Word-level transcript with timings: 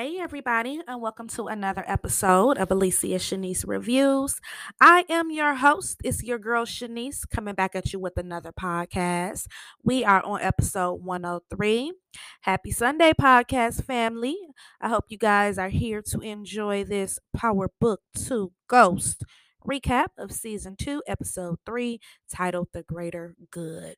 Hey, 0.00 0.20
everybody, 0.20 0.80
and 0.86 1.02
welcome 1.02 1.26
to 1.30 1.48
another 1.48 1.82
episode 1.84 2.56
of 2.56 2.70
Alicia 2.70 3.16
Shanice 3.16 3.64
Reviews. 3.66 4.40
I 4.80 5.04
am 5.08 5.32
your 5.32 5.56
host. 5.56 6.00
It's 6.04 6.22
your 6.22 6.38
girl 6.38 6.64
Shanice 6.64 7.28
coming 7.28 7.56
back 7.56 7.74
at 7.74 7.92
you 7.92 7.98
with 7.98 8.16
another 8.16 8.52
podcast. 8.52 9.48
We 9.82 10.04
are 10.04 10.22
on 10.22 10.40
episode 10.40 11.02
103. 11.02 11.94
Happy 12.42 12.70
Sunday, 12.70 13.12
podcast 13.20 13.82
family. 13.86 14.36
I 14.80 14.88
hope 14.88 15.06
you 15.08 15.18
guys 15.18 15.58
are 15.58 15.68
here 15.68 16.00
to 16.12 16.20
enjoy 16.20 16.84
this 16.84 17.18
Power 17.36 17.68
Book 17.80 18.02
2 18.14 18.52
Ghost 18.68 19.24
recap 19.66 20.10
of 20.16 20.30
season 20.30 20.76
2, 20.76 21.02
episode 21.08 21.58
3, 21.66 21.98
titled 22.32 22.68
The 22.72 22.84
Greater 22.84 23.34
Good 23.50 23.96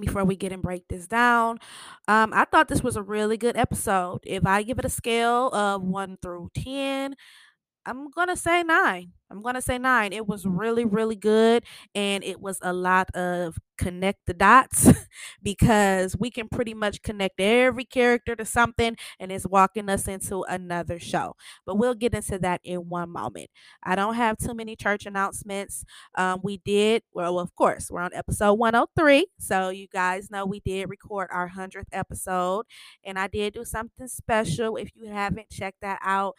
before 0.00 0.24
we 0.24 0.36
get 0.36 0.52
and 0.52 0.62
break 0.62 0.88
this 0.88 1.06
down. 1.06 1.58
Um, 2.08 2.32
I 2.34 2.44
thought 2.44 2.68
this 2.68 2.82
was 2.82 2.96
a 2.96 3.02
really 3.02 3.36
good 3.36 3.56
episode. 3.56 4.20
If 4.24 4.46
I 4.46 4.62
give 4.62 4.78
it 4.78 4.84
a 4.84 4.90
scale 4.90 5.48
of 5.48 5.82
one 5.82 6.18
through 6.22 6.50
10, 6.54 7.16
I'm 7.86 8.10
going 8.10 8.28
to 8.28 8.36
say 8.36 8.64
nine. 8.64 9.12
I'm 9.30 9.42
going 9.42 9.54
to 9.54 9.62
say 9.62 9.78
nine. 9.78 10.12
It 10.12 10.26
was 10.26 10.44
really, 10.44 10.84
really 10.84 11.16
good. 11.16 11.64
And 11.94 12.22
it 12.24 12.40
was 12.40 12.58
a 12.62 12.72
lot 12.72 13.14
of 13.14 13.58
connect 13.78 14.20
the 14.26 14.34
dots 14.34 14.88
because 15.42 16.16
we 16.18 16.30
can 16.30 16.48
pretty 16.48 16.74
much 16.74 17.02
connect 17.02 17.40
every 17.40 17.84
character 17.84 18.34
to 18.36 18.44
something 18.44 18.96
and 19.20 19.30
it's 19.30 19.46
walking 19.46 19.88
us 19.88 20.08
into 20.08 20.42
another 20.44 20.98
show. 20.98 21.34
But 21.64 21.76
we'll 21.76 21.94
get 21.94 22.14
into 22.14 22.38
that 22.40 22.60
in 22.64 22.88
one 22.88 23.10
moment. 23.10 23.50
I 23.82 23.94
don't 23.94 24.14
have 24.14 24.36
too 24.38 24.54
many 24.54 24.76
church 24.76 25.06
announcements. 25.06 25.84
Um, 26.16 26.40
we 26.42 26.58
did, 26.58 27.02
well, 27.12 27.38
of 27.38 27.54
course, 27.54 27.90
we're 27.90 28.00
on 28.00 28.14
episode 28.14 28.54
103. 28.54 29.26
So 29.38 29.68
you 29.68 29.86
guys 29.88 30.30
know 30.30 30.44
we 30.46 30.60
did 30.60 30.88
record 30.88 31.28
our 31.32 31.48
100th 31.48 31.86
episode 31.92 32.66
and 33.04 33.18
I 33.18 33.28
did 33.28 33.54
do 33.54 33.64
something 33.64 34.08
special. 34.08 34.76
If 34.76 34.90
you 34.94 35.08
haven't 35.08 35.50
checked 35.50 35.80
that 35.82 36.00
out, 36.02 36.34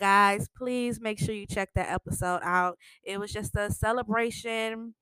guys, 0.00 0.48
please 0.56 1.00
make 1.00 1.20
sure 1.20 1.34
you 1.34 1.46
check 1.46 1.70
that 1.76 1.90
episode 1.90 2.40
out. 2.44 2.78
It 3.04 3.20
was 3.20 3.32
just 3.32 3.56
a 3.56 3.70
celebration 3.70 4.94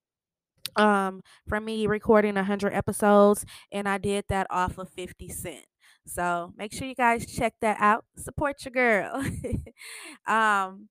um 0.77 1.23
for 1.49 1.61
me 1.61 1.87
recording 1.87 2.35
100 2.37 2.75
episodes 2.75 3.45
and 3.73 3.89
I 3.89 3.99
did 3.99 4.25
that 4.29 4.47
off 4.51 4.79
of 4.79 4.91
50 4.91 5.29
Cent. 5.29 5.67
So, 6.07 6.53
make 6.57 6.73
sure 6.73 6.89
you 6.89 6.95
guys 6.95 7.27
check 7.27 7.55
that 7.61 7.79
out. 7.81 8.05
Support 8.17 8.65
your 8.65 8.73
girl. 8.73 9.25
um 10.27 10.89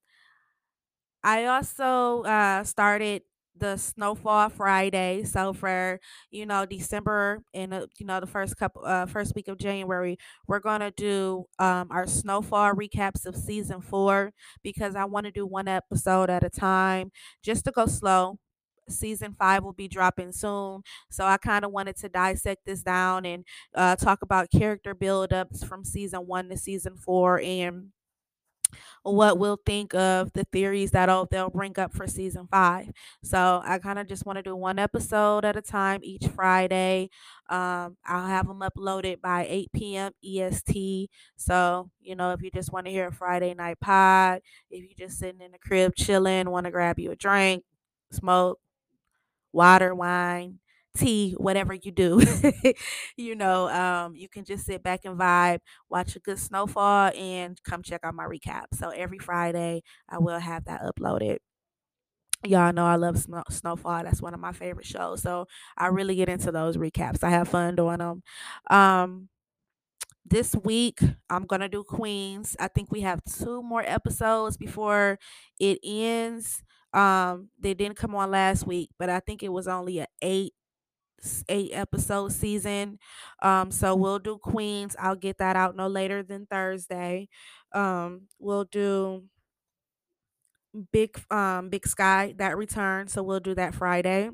I 1.24 1.46
also 1.46 2.24
uh 2.24 2.64
started 2.64 3.24
the 3.60 3.78
snowfall 3.78 4.50
friday 4.50 5.24
so 5.24 5.54
for 5.54 6.00
you 6.32 6.46
know 6.46 6.66
december 6.66 7.42
and 7.54 7.74
uh, 7.74 7.86
you 7.98 8.06
know 8.06 8.20
the 8.20 8.28
first 8.28 8.56
couple 8.58 8.84
uh 8.86 9.06
first 9.06 9.34
week 9.36 9.48
of 9.48 9.58
january 9.58 10.18
we're 10.48 10.60
gonna 10.60 10.92
do 10.92 11.46
um 11.60 11.88
our 11.92 12.06
snowfall 12.08 12.74
recaps 12.74 13.26
of 13.26 13.36
season 13.36 13.82
four 13.82 14.32
because 14.64 14.96
i 14.96 15.06
want 15.06 15.26
to 15.26 15.32
do 15.32 15.46
one 15.46 15.68
episode 15.68 16.30
at 16.30 16.44
a 16.44 16.50
time 16.50 17.12
just 17.44 17.66
to 17.66 17.72
go 17.72 17.86
slow. 17.86 18.38
Season 18.90 19.36
five 19.38 19.64
will 19.66 19.74
be 19.74 19.90
dropping 19.90 20.32
soon 20.32 20.82
so 21.12 21.26
i 21.26 21.36
kind 21.36 21.66
of 21.66 21.72
wanted 21.72 21.98
to 21.98 22.08
dissect 22.08 22.62
this 22.66 22.84
down 22.84 23.26
and 23.26 23.44
uh 23.76 23.98
talk 23.98 24.22
about 24.22 24.50
character 24.50 24.96
build-ups 24.96 25.62
from 25.62 25.84
season 25.84 26.22
one 26.22 26.48
to 26.48 26.56
season 26.56 26.96
four 26.96 27.42
and 27.42 27.88
what 29.04 29.38
we'll 29.38 29.60
think 29.66 29.94
of 29.94 30.34
the 30.34 30.44
theories 30.46 30.92
that 30.92 31.10
they'll 31.32 31.50
bring 31.50 31.78
up 31.80 31.94
for 31.94 32.08
season 32.08 32.48
five. 32.52 32.90
So 33.24 33.62
I 33.64 33.80
kind 33.80 34.00
of 34.00 34.08
just 34.08 34.26
want 34.26 34.38
to 34.38 34.44
do 34.44 34.56
one 34.56 34.80
episode 34.80 35.46
at 35.46 35.56
a 35.56 35.62
time 35.62 36.02
each 36.04 36.28
Friday. 36.28 37.10
Um, 37.50 37.98
I'll 38.06 38.28
have 38.28 38.48
them 38.48 38.60
uploaded 38.60 39.22
by 39.22 39.46
8 39.50 39.72
p.m. 39.74 40.12
EST. 40.24 41.10
So, 41.38 41.90
you 42.02 42.16
know, 42.16 42.32
if 42.32 42.42
you 42.42 42.52
just 42.52 42.72
want 42.72 42.86
to 42.86 42.92
hear 42.92 43.08
a 43.08 43.14
Friday 43.14 43.54
night 43.54 43.80
pod, 43.80 44.42
if 44.70 44.84
you're 44.84 45.08
just 45.08 45.20
sitting 45.20 45.42
in 45.42 45.52
the 45.52 45.60
crib 45.60 45.96
chilling, 45.96 46.50
want 46.50 46.66
to 46.66 46.72
grab 46.72 47.00
you 47.00 47.12
a 47.12 47.16
drink, 47.16 47.64
smoke, 48.12 48.60
water, 49.54 49.96
wine, 49.96 50.60
tea, 50.98 51.34
whatever 51.38 51.74
you 51.74 51.92
do. 51.92 52.22
you 53.18 53.36
know, 53.36 53.70
um, 53.70 54.16
you 54.16 54.30
can 54.30 54.44
just 54.46 54.66
sit 54.66 54.84
back 54.84 55.02
and 55.06 55.18
vibe, 55.20 55.60
watch 55.90 56.16
a 56.16 56.20
good 56.20 56.40
snowfall, 56.40 57.12
and 57.16 57.62
come 57.64 57.84
check 57.84 58.02
out 58.04 58.16
my 58.16 58.26
recap. 58.26 58.66
So 58.74 58.90
every 58.90 59.20
Friday, 59.20 59.84
I 60.10 60.20
will 60.20 60.40
have 60.40 60.66
that 60.66 60.82
uploaded. 60.82 61.38
Y'all 62.46 62.72
know 62.72 62.86
I 62.86 62.96
love 62.96 63.18
Snow- 63.18 63.44
Snowfall. 63.50 64.04
That's 64.04 64.22
one 64.22 64.34
of 64.34 64.40
my 64.40 64.52
favorite 64.52 64.86
shows. 64.86 65.22
So 65.24 65.48
I 65.78 65.88
really 65.88 66.16
get 66.16 66.30
into 66.30 66.52
those 66.52 66.78
recaps. 66.78 67.24
I 67.24 67.32
have 67.32 67.48
fun 67.48 67.76
doing 67.76 67.98
them. 67.98 68.22
Um, 68.70 69.30
this 70.26 70.56
week 70.64 71.00
I'm 71.30 71.46
gonna 71.46 71.70
do 71.70 71.84
Queens. 71.84 72.56
I 72.60 72.68
think 72.68 72.92
we 72.92 73.02
have 73.02 73.24
two 73.26 73.62
more 73.64 73.84
episodes 73.86 74.58
before 74.58 75.20
it 75.60 75.80
ends. 75.84 76.64
Um, 76.94 77.50
they 77.60 77.74
didn't 77.74 77.98
come 77.98 78.16
on 78.16 78.32
last 78.32 78.68
week, 78.68 78.90
but 79.00 79.10
I 79.10 79.20
think 79.20 79.44
it 79.44 79.50
was 79.52 79.68
only 79.68 80.00
a 80.00 80.08
eight 80.22 80.54
eight 81.50 81.72
episode 81.74 82.32
season. 82.32 83.00
Um, 83.42 83.72
so 83.72 83.96
we'll 83.96 84.20
do 84.20 84.38
Queens. 84.38 84.96
I'll 85.00 85.16
get 85.16 85.38
that 85.40 85.56
out 85.56 85.76
no 85.76 85.88
later 85.88 86.24
than 86.24 86.46
Thursday. 86.46 87.30
Um, 87.74 88.28
we'll 88.40 88.66
do 88.66 89.24
Big 90.92 91.20
um 91.32 91.70
Big 91.70 91.88
Sky 91.88 92.34
that 92.38 92.58
return. 92.58 93.08
So 93.08 93.24
we'll 93.24 93.40
do 93.40 93.56
that 93.56 93.74
Friday 93.74 94.30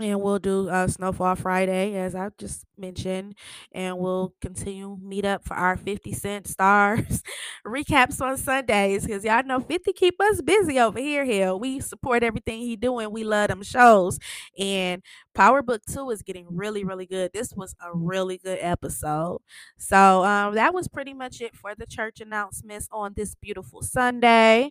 and 0.00 0.20
we'll 0.20 0.38
do 0.38 0.68
uh, 0.68 0.86
Snowfall 0.86 1.34
Friday, 1.34 1.96
as 1.96 2.14
I 2.14 2.30
just 2.38 2.64
mentioned, 2.76 3.34
and 3.72 3.98
we'll 3.98 4.32
continue 4.40 4.96
meet 5.02 5.24
up 5.24 5.44
for 5.44 5.54
our 5.54 5.76
50 5.76 6.12
Cent 6.12 6.46
Starz 6.46 7.20
recaps 7.66 8.20
on 8.20 8.36
Sundays, 8.36 9.04
because 9.04 9.24
y'all 9.24 9.42
know 9.42 9.58
50 9.58 9.92
keep 9.94 10.20
us 10.20 10.40
busy 10.40 10.78
over 10.78 11.00
here. 11.00 11.24
Here, 11.24 11.54
we 11.54 11.80
support 11.80 12.22
everything 12.22 12.60
he 12.60 12.76
doing. 12.76 13.10
We 13.10 13.24
love 13.24 13.48
them 13.48 13.62
shows, 13.64 14.20
and 14.56 15.02
Power 15.34 15.62
Book 15.62 15.82
Two 15.90 16.10
is 16.10 16.22
getting 16.22 16.46
really, 16.48 16.84
really 16.84 17.06
good. 17.06 17.32
This 17.34 17.52
was 17.54 17.74
a 17.84 17.90
really 17.92 18.38
good 18.38 18.58
episode. 18.60 19.40
So 19.78 20.24
um, 20.24 20.54
that 20.54 20.74
was 20.74 20.86
pretty 20.86 21.14
much 21.14 21.40
it 21.40 21.56
for 21.56 21.74
the 21.74 21.86
church 21.86 22.20
announcements 22.20 22.88
on 22.92 23.14
this 23.16 23.34
beautiful 23.34 23.82
Sunday. 23.82 24.70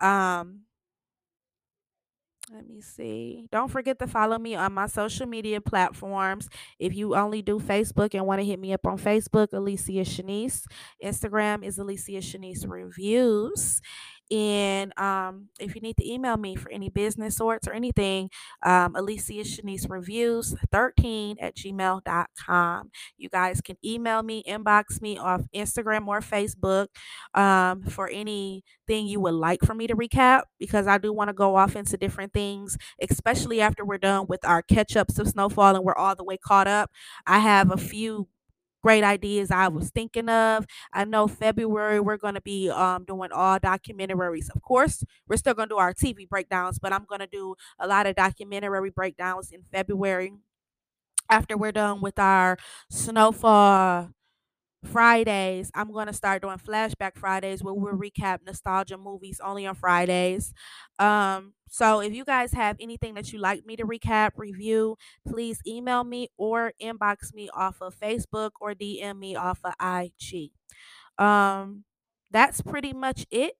Um, 0.00 0.60
let 2.52 2.68
me 2.68 2.80
see. 2.80 3.46
Don't 3.50 3.70
forget 3.70 3.98
to 4.00 4.06
follow 4.06 4.38
me 4.38 4.54
on 4.54 4.72
my 4.72 4.86
social 4.86 5.26
media 5.26 5.60
platforms. 5.60 6.48
If 6.78 6.94
you 6.94 7.14
only 7.14 7.42
do 7.42 7.58
Facebook 7.58 8.14
and 8.14 8.26
want 8.26 8.40
to 8.40 8.44
hit 8.44 8.58
me 8.58 8.72
up 8.72 8.86
on 8.86 8.98
Facebook, 8.98 9.52
Alicia 9.52 10.04
Shanice. 10.04 10.64
Instagram 11.02 11.64
is 11.64 11.78
Alicia 11.78 12.18
Shanice 12.18 12.68
Reviews. 12.68 13.80
And 14.30 14.98
um, 14.98 15.48
if 15.60 15.74
you 15.74 15.80
need 15.80 15.96
to 15.98 16.10
email 16.10 16.36
me 16.36 16.56
for 16.56 16.70
any 16.70 16.88
business 16.88 17.36
sorts 17.36 17.68
or 17.68 17.72
anything, 17.72 18.30
um, 18.64 18.96
Alicia 18.96 19.32
Shanice 19.44 19.88
Reviews 19.88 20.54
13 20.72 21.36
at 21.40 21.54
gmail.com. 21.56 22.90
You 23.16 23.28
guys 23.28 23.60
can 23.60 23.76
email 23.84 24.22
me, 24.22 24.42
inbox 24.48 25.00
me 25.00 25.18
off 25.18 25.42
Instagram 25.54 26.06
or 26.08 26.20
Facebook 26.20 26.88
um, 27.34 27.82
for 27.82 28.08
anything 28.08 29.06
you 29.06 29.20
would 29.20 29.34
like 29.34 29.62
for 29.62 29.74
me 29.74 29.86
to 29.86 29.96
recap 29.96 30.42
because 30.58 30.86
I 30.86 30.98
do 30.98 31.12
want 31.12 31.28
to 31.28 31.34
go 31.34 31.56
off 31.56 31.76
into 31.76 31.96
different 31.96 32.32
things, 32.32 32.76
especially 33.00 33.60
after 33.60 33.84
we're 33.84 33.98
done 33.98 34.26
with 34.28 34.44
our 34.44 34.62
catch 34.62 34.96
ups 34.96 35.18
of 35.18 35.28
Snowfall 35.28 35.76
and 35.76 35.84
we're 35.84 35.94
all 35.94 36.14
the 36.16 36.24
way 36.24 36.36
caught 36.36 36.68
up. 36.68 36.90
I 37.26 37.38
have 37.38 37.70
a 37.70 37.76
few 37.76 38.28
great 38.84 39.04
ideas 39.04 39.50
I 39.50 39.68
was 39.68 39.90
thinking 39.90 40.28
of. 40.28 40.66
I 40.92 41.04
know 41.06 41.26
February 41.26 42.00
we're 42.00 42.18
going 42.18 42.34
to 42.34 42.42
be 42.42 42.70
um, 42.70 43.04
doing 43.06 43.32
all 43.32 43.58
documentaries. 43.58 44.54
Of 44.54 44.62
course, 44.62 45.04
we're 45.28 45.38
still 45.38 45.54
going 45.54 45.70
to 45.70 45.74
do 45.74 45.78
our 45.78 45.94
TV 45.94 46.28
breakdowns, 46.28 46.78
but 46.78 46.92
I'm 46.92 47.06
going 47.06 47.20
to 47.20 47.26
do 47.26 47.56
a 47.78 47.88
lot 47.88 48.06
of 48.06 48.16
documentary 48.16 48.90
breakdowns 48.90 49.52
in 49.52 49.62
February 49.72 50.34
after 51.30 51.56
we're 51.56 51.72
done 51.72 52.00
with 52.00 52.18
our 52.18 52.58
snowfall 52.90 54.10
Fridays, 54.84 55.70
I'm 55.74 55.92
going 55.92 56.06
to 56.06 56.12
start 56.12 56.42
doing 56.42 56.58
flashback 56.58 57.16
Fridays 57.16 57.62
where 57.62 57.74
we'll 57.74 57.94
recap 57.94 58.38
nostalgia 58.46 58.96
movies 58.98 59.40
only 59.42 59.66
on 59.66 59.74
Fridays. 59.74 60.52
Um, 60.98 61.54
so 61.68 62.00
if 62.00 62.12
you 62.12 62.24
guys 62.24 62.52
have 62.52 62.76
anything 62.80 63.14
that 63.14 63.32
you 63.32 63.38
like 63.40 63.66
me 63.66 63.76
to 63.76 63.84
recap, 63.84 64.32
review, 64.36 64.96
please 65.26 65.60
email 65.66 66.04
me 66.04 66.28
or 66.36 66.72
inbox 66.80 67.34
me 67.34 67.48
off 67.54 67.80
of 67.80 67.96
Facebook 67.98 68.50
or 68.60 68.74
DM 68.74 69.18
me 69.18 69.34
off 69.36 69.60
of 69.64 69.74
IG. 69.80 70.52
Um, 71.18 71.84
that's 72.30 72.60
pretty 72.60 72.92
much 72.92 73.26
it. 73.30 73.54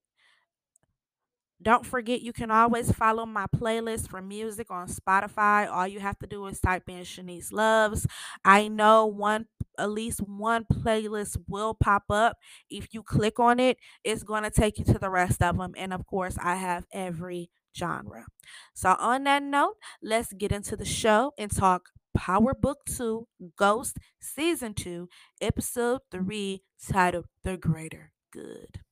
Don't 1.61 1.85
forget, 1.85 2.21
you 2.21 2.33
can 2.33 2.51
always 2.51 2.91
follow 2.91 3.25
my 3.25 3.45
playlist 3.55 4.09
for 4.09 4.21
music 4.21 4.69
on 4.69 4.87
Spotify. 4.87 5.69
All 5.71 5.87
you 5.87 5.99
have 5.99 6.19
to 6.19 6.27
do 6.27 6.45
is 6.47 6.59
type 6.59 6.83
in 6.89 6.99
Shanice 7.01 7.51
Loves. 7.51 8.05
I 8.43 8.67
know 8.67 9.05
one, 9.05 9.47
at 9.79 9.89
least 9.89 10.19
one 10.19 10.65
playlist 10.71 11.37
will 11.47 11.73
pop 11.73 12.03
up. 12.09 12.37
If 12.69 12.93
you 12.93 13.03
click 13.03 13.39
on 13.39 13.59
it, 13.59 13.77
it's 14.03 14.23
going 14.23 14.43
to 14.43 14.51
take 14.51 14.77
you 14.77 14.85
to 14.85 14.99
the 14.99 15.09
rest 15.09 15.41
of 15.41 15.57
them. 15.57 15.73
And 15.77 15.93
of 15.93 16.05
course, 16.05 16.37
I 16.41 16.55
have 16.55 16.85
every 16.91 17.49
genre. 17.75 18.25
So, 18.73 18.95
on 18.99 19.23
that 19.23 19.43
note, 19.43 19.75
let's 20.03 20.33
get 20.33 20.51
into 20.51 20.75
the 20.75 20.85
show 20.85 21.31
and 21.37 21.51
talk 21.51 21.89
Power 22.15 22.53
Book 22.53 22.79
2, 22.85 23.27
Ghost 23.57 23.97
Season 24.19 24.73
2, 24.73 25.09
Episode 25.41 26.01
3, 26.11 26.61
titled 26.89 27.25
The 27.43 27.57
Greater 27.57 28.11
Good. 28.31 28.84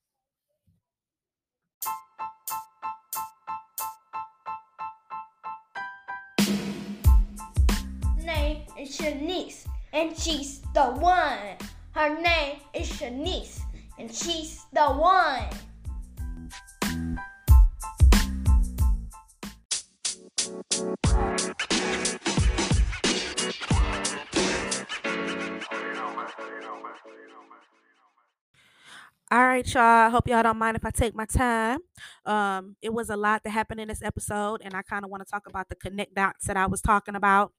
Is 8.84 8.98
Shanice, 8.98 9.66
and 9.94 10.18
she's 10.18 10.60
the 10.74 10.84
one. 10.84 11.40
Her 11.92 12.20
name 12.20 12.58
is 12.74 12.92
Shanice, 12.92 13.62
and 13.98 14.14
she's 14.14 14.66
the 14.74 14.84
one. 14.84 15.48
All 29.32 29.40
right, 29.40 29.74
y'all. 29.74 29.82
I 29.82 30.10
hope 30.10 30.28
y'all 30.28 30.44
don't 30.44 30.58
mind 30.58 30.76
if 30.76 30.86
I 30.86 30.92
take 30.92 31.16
my 31.16 31.26
time. 31.26 31.80
Um, 32.26 32.76
it 32.82 32.94
was 32.94 33.10
a 33.10 33.16
lot 33.16 33.44
that 33.46 33.52
happened 33.52 33.80
in 33.80 33.88
this 33.88 34.04
episode, 34.04 34.62
and 34.64 34.76
I 34.76 34.82
kind 34.82 35.06
of 35.06 35.10
want 35.10 35.26
to 35.26 35.32
talk 35.32 35.48
about 35.48 35.70
the 35.70 35.76
connect 35.76 36.16
dots 36.16 36.48
that 36.48 36.58
I 36.58 36.66
was 36.68 36.82
talking 36.82 37.16
about. 37.16 37.54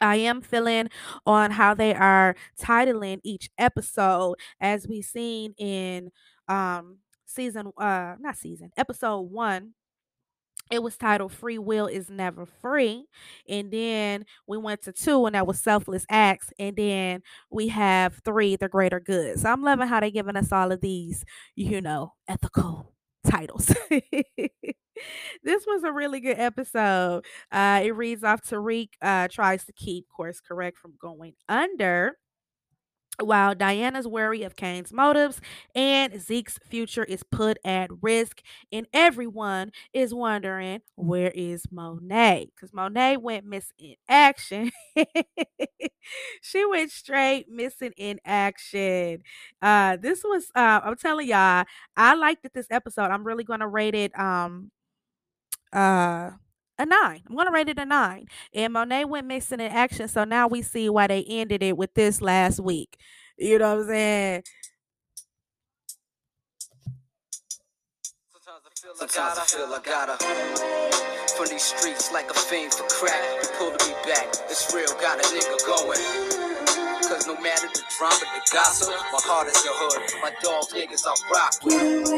I 0.00 0.16
am 0.16 0.40
feeling 0.40 0.88
on 1.26 1.50
how 1.52 1.74
they 1.74 1.94
are 1.94 2.36
titling 2.60 3.20
each 3.24 3.50
episode 3.58 4.36
as 4.60 4.86
we 4.88 5.02
seen 5.02 5.54
in 5.58 6.10
um 6.48 6.98
season 7.26 7.72
uh 7.78 8.14
not 8.20 8.36
season 8.36 8.70
episode 8.76 9.20
one 9.22 9.74
it 10.70 10.82
was 10.82 10.96
titled 10.96 11.32
Free 11.32 11.58
Will 11.58 11.86
is 11.86 12.10
Never 12.10 12.44
Free. 12.44 13.04
And 13.48 13.70
then 13.70 14.24
we 14.48 14.58
went 14.58 14.82
to 14.82 14.92
two, 14.92 15.24
and 15.26 15.34
that 15.36 15.46
was 15.46 15.60
Selfless 15.60 16.04
Acts. 16.10 16.50
And 16.58 16.74
then 16.76 17.22
we 17.50 17.68
have 17.68 18.20
three, 18.24 18.56
The 18.56 18.68
Greater 18.68 18.98
Good. 18.98 19.38
So 19.38 19.48
I'm 19.50 19.62
loving 19.62 19.86
how 19.86 20.00
they're 20.00 20.10
giving 20.10 20.36
us 20.36 20.50
all 20.50 20.72
of 20.72 20.80
these, 20.80 21.24
you 21.54 21.80
know, 21.80 22.14
ethical 22.28 22.92
titles. 23.26 23.66
this 25.42 25.64
was 25.66 25.84
a 25.84 25.92
really 25.92 26.20
good 26.20 26.38
episode. 26.38 27.24
Uh, 27.52 27.80
it 27.84 27.94
reads 27.94 28.24
off 28.24 28.42
Tariq 28.42 28.88
uh, 29.02 29.28
tries 29.28 29.64
to 29.66 29.72
keep 29.72 30.06
course 30.08 30.40
correct 30.40 30.78
from 30.78 30.94
going 31.00 31.34
under 31.48 32.16
while 33.22 33.54
Diana's 33.54 34.06
wary 34.06 34.42
of 34.42 34.56
Cane's 34.56 34.92
motives 34.92 35.40
and 35.74 36.20
Zeke's 36.20 36.58
future 36.64 37.04
is 37.04 37.22
put 37.22 37.58
at 37.64 37.90
risk, 38.02 38.42
and 38.72 38.86
everyone 38.92 39.72
is 39.92 40.12
wondering 40.14 40.80
where 40.96 41.30
is 41.34 41.64
Monet? 41.70 42.48
Because 42.54 42.72
Monet 42.72 43.16
went 43.18 43.46
missing 43.46 43.76
in 43.78 43.94
action. 44.08 44.70
she 46.42 46.64
went 46.66 46.90
straight 46.90 47.48
missing 47.48 47.92
in 47.96 48.20
action. 48.24 49.22
Uh, 49.62 49.96
this 49.96 50.22
was 50.24 50.50
uh, 50.54 50.80
I'm 50.84 50.96
telling 50.96 51.28
y'all, 51.28 51.64
I 51.96 52.14
liked 52.14 52.44
it 52.44 52.52
this 52.54 52.68
episode. 52.70 53.10
I'm 53.10 53.24
really 53.24 53.44
gonna 53.44 53.68
rate 53.68 53.94
it 53.94 54.18
um 54.18 54.70
uh 55.72 56.30
a 56.78 56.86
nine. 56.86 57.22
I'm 57.28 57.36
gonna 57.36 57.52
rate 57.52 57.68
it 57.68 57.78
a 57.78 57.86
nine. 57.86 58.26
And 58.54 58.72
Monet 58.72 59.04
went 59.06 59.26
missing 59.26 59.60
in 59.60 59.70
action, 59.72 60.08
so 60.08 60.24
now 60.24 60.46
we 60.48 60.62
see 60.62 60.88
why 60.88 61.06
they 61.06 61.24
ended 61.24 61.62
it 61.62 61.76
with 61.76 61.94
this 61.94 62.20
last 62.20 62.60
week. 62.60 62.96
You 63.38 63.58
know 63.58 63.74
what 63.76 63.82
I'm 63.82 63.86
saying? 63.88 64.42
Sometimes 68.94 69.38
I 69.38 69.44
feel 69.44 69.66
I 69.66 69.80
gotta 69.84 70.16
from 71.36 71.46
these 71.48 71.62
streets 71.62 72.12
like 72.12 72.30
a 72.30 72.34
fiend 72.34 72.72
for 72.72 72.84
crack. 72.88 73.20
You 73.42 73.48
pulling 73.58 73.74
me 73.74 73.94
back, 74.06 74.28
it's 74.48 74.72
real, 74.74 74.86
got 75.00 75.18
a 75.18 75.22
nigga 75.22 75.66
going. 75.66 75.98
Cause 77.08 77.26
no 77.26 77.34
matter 77.40 77.66
the 77.68 77.82
drama, 77.98 78.20
the 78.20 78.40
gossip, 78.52 78.88
my 78.88 79.20
heart 79.22 79.48
is 79.48 79.64
your 79.64 79.74
hood. 79.76 80.02
My 80.22 80.30
dog 80.42 80.64
niggas 80.74 81.04
I 81.06 81.14
rock 81.32 81.54
with. 81.64 82.10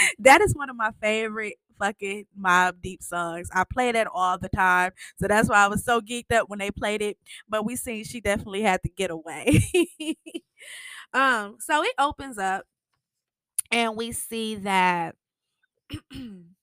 that 0.20 0.40
is 0.42 0.54
one 0.54 0.70
of 0.70 0.76
my 0.76 0.90
favorite 1.00 1.54
fucking 1.80 2.26
Mobb 2.40 2.82
Deep 2.82 3.02
songs. 3.02 3.48
I 3.54 3.64
play 3.64 3.92
that 3.92 4.08
all 4.12 4.38
the 4.38 4.50
time. 4.50 4.92
So 5.20 5.28
that's 5.28 5.48
why 5.48 5.64
I 5.64 5.68
was 5.68 5.84
so 5.84 6.00
geeked 6.00 6.32
up 6.32 6.48
when 6.50 6.60
they 6.60 6.70
played 6.70 7.02
it. 7.02 7.18
But 7.48 7.64
we 7.66 7.76
seen 7.76 8.04
she 8.04 8.20
definitely 8.20 8.62
had 8.62 8.82
to 8.84 8.90
get 8.90 9.10
away. 9.10 9.64
um, 11.14 11.56
so 11.60 11.82
it 11.82 11.94
opens 11.98 12.38
up 12.38 12.64
and 13.70 13.96
we 13.96 14.12
see 14.12 14.56
that 14.56 15.14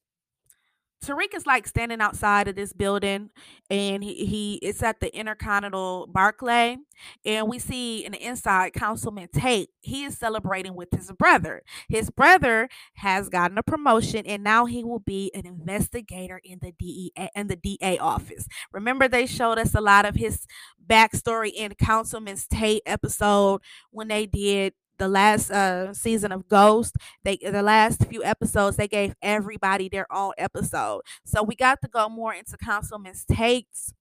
Tariq 1.08 1.34
is 1.34 1.46
like 1.46 1.68
standing 1.68 2.02
outside 2.02 2.50
of 2.50 2.56
this 2.56 2.74
building 2.74 3.30
and 3.70 4.04
he, 4.04 4.26
he 4.26 4.56
it's 4.56 4.84
at 4.84 5.00
the 5.00 5.16
Intercontinental 5.16 6.08
Barclay. 6.08 6.78
And 7.26 7.48
we 7.48 7.60
see 7.60 8.04
in 8.04 8.12
the 8.12 8.22
inside 8.22 8.74
Councilman 8.74 9.30
Tate, 9.34 9.70
he 9.80 10.04
is 10.04 10.18
celebrating 10.18 10.76
with 10.76 10.90
his 10.92 11.12
brother. 11.14 11.64
His 11.88 12.10
brother 12.10 12.68
has 12.96 13.30
gotten 13.30 13.58
a 13.58 13.64
promotion 13.64 14.26
and 14.26 14.44
now 14.44 14.66
he 14.66 14.84
will 14.84 15.00
be 15.00 15.32
an 15.34 15.46
investigator 15.46 16.42
in 16.44 16.60
the 16.62 16.74
DEA 16.78 17.30
in 17.36 17.48
the 17.48 17.56
DA 17.56 17.98
office. 18.00 18.48
Remember, 18.74 19.08
they 19.08 19.26
showed 19.26 19.60
us 19.60 19.74
a 19.74 19.82
lot 19.82 20.06
of 20.06 20.16
his 20.16 20.46
backstory 20.86 21.52
in 21.56 21.74
Councilman 21.76 22.38
Tate 22.50 22.84
episode 22.86 23.62
when 23.92 24.10
they 24.10 24.26
did 24.26 24.74
the 24.98 25.08
last 25.08 25.52
uh 25.52 25.94
season 25.94 26.32
of 26.32 26.48
Ghost, 26.48 26.96
they 27.24 27.38
the 27.38 27.62
last 27.62 28.06
few 28.08 28.24
episodes 28.24 28.78
they 28.78 28.88
gave 28.88 29.14
everybody 29.22 29.90
their 29.90 30.12
own 30.14 30.34
episode. 30.38 31.02
So 31.26 31.44
we 31.44 31.56
got 31.56 31.82
to 31.82 31.88
go 31.88 32.10
more 32.10 32.34
into 32.34 32.58
Councilman 32.58 33.14
Tate's 33.32 33.94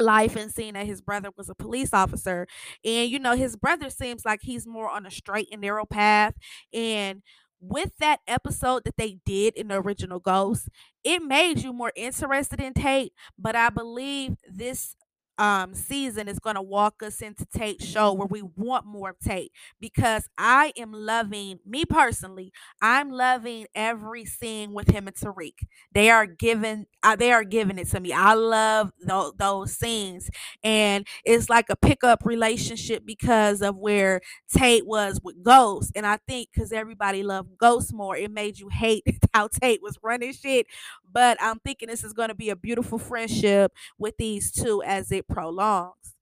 life 0.00 0.36
and 0.36 0.50
seeing 0.52 0.74
that 0.74 0.86
his 0.86 1.00
brother 1.00 1.30
was 1.36 1.48
a 1.48 1.54
police 1.54 1.92
officer. 1.92 2.46
And 2.84 3.10
you 3.10 3.18
know, 3.18 3.34
his 3.36 3.56
brother 3.56 3.90
seems 3.90 4.24
like 4.24 4.40
he's 4.42 4.66
more 4.66 4.90
on 4.90 5.06
a 5.06 5.10
straight 5.10 5.48
and 5.52 5.60
narrow 5.60 5.86
path. 5.86 6.34
And 6.72 7.22
with 7.60 7.92
that 7.98 8.20
episode 8.26 8.84
that 8.84 8.96
they 8.98 9.18
did 9.24 9.54
in 9.54 9.68
the 9.68 9.80
original 9.80 10.20
Ghost, 10.20 10.68
it 11.04 11.22
made 11.22 11.60
you 11.62 11.72
more 11.72 11.92
interested 11.96 12.60
in 12.60 12.74
Tate. 12.74 13.12
But 13.38 13.56
I 13.56 13.70
believe 13.70 14.36
this 14.48 14.94
um 15.38 15.74
season 15.74 16.28
is 16.28 16.38
going 16.38 16.56
to 16.56 16.62
walk 16.62 17.02
us 17.02 17.20
into 17.20 17.44
Tate's 17.46 17.84
show 17.84 18.12
where 18.12 18.26
we 18.26 18.42
want 18.42 18.86
more 18.86 19.10
of 19.10 19.18
Tate 19.18 19.52
because 19.80 20.28
I 20.38 20.72
am 20.76 20.92
loving 20.92 21.58
me 21.66 21.84
personally. 21.84 22.52
I'm 22.80 23.10
loving 23.10 23.66
every 23.74 24.24
scene 24.24 24.72
with 24.72 24.88
him 24.88 25.06
and 25.06 25.16
Tariq. 25.16 25.54
They 25.92 26.10
are 26.10 26.26
giving 26.26 26.86
uh, 27.02 27.16
they 27.16 27.32
are 27.32 27.44
giving 27.44 27.78
it 27.78 27.88
to 27.88 28.00
me. 28.00 28.12
I 28.12 28.34
love 28.34 28.92
those, 29.06 29.32
those 29.38 29.72
scenes 29.76 30.30
and 30.64 31.06
it's 31.24 31.48
like 31.48 31.66
a 31.70 31.76
pickup 31.76 32.24
relationship 32.24 33.04
because 33.06 33.62
of 33.62 33.76
where 33.76 34.20
Tate 34.54 34.86
was 34.86 35.20
with 35.22 35.42
Ghost 35.42 35.92
and 35.94 36.06
I 36.06 36.18
think 36.28 36.48
cuz 36.56 36.72
everybody 36.72 37.22
loved 37.22 37.58
Ghost 37.58 37.92
more 37.92 38.16
it 38.16 38.30
made 38.30 38.58
you 38.58 38.68
hate 38.68 39.04
how 39.34 39.48
Tate 39.48 39.82
was 39.82 39.98
running 40.02 40.32
shit 40.32 40.66
but 41.10 41.36
I'm 41.40 41.58
thinking 41.60 41.88
this 41.88 42.04
is 42.04 42.12
going 42.12 42.28
to 42.28 42.34
be 42.34 42.50
a 42.50 42.56
beautiful 42.56 42.98
friendship 42.98 43.72
with 43.98 44.16
these 44.18 44.50
two 44.52 44.82
as 44.84 45.10
it 45.12 45.25
prolongs. 45.28 46.14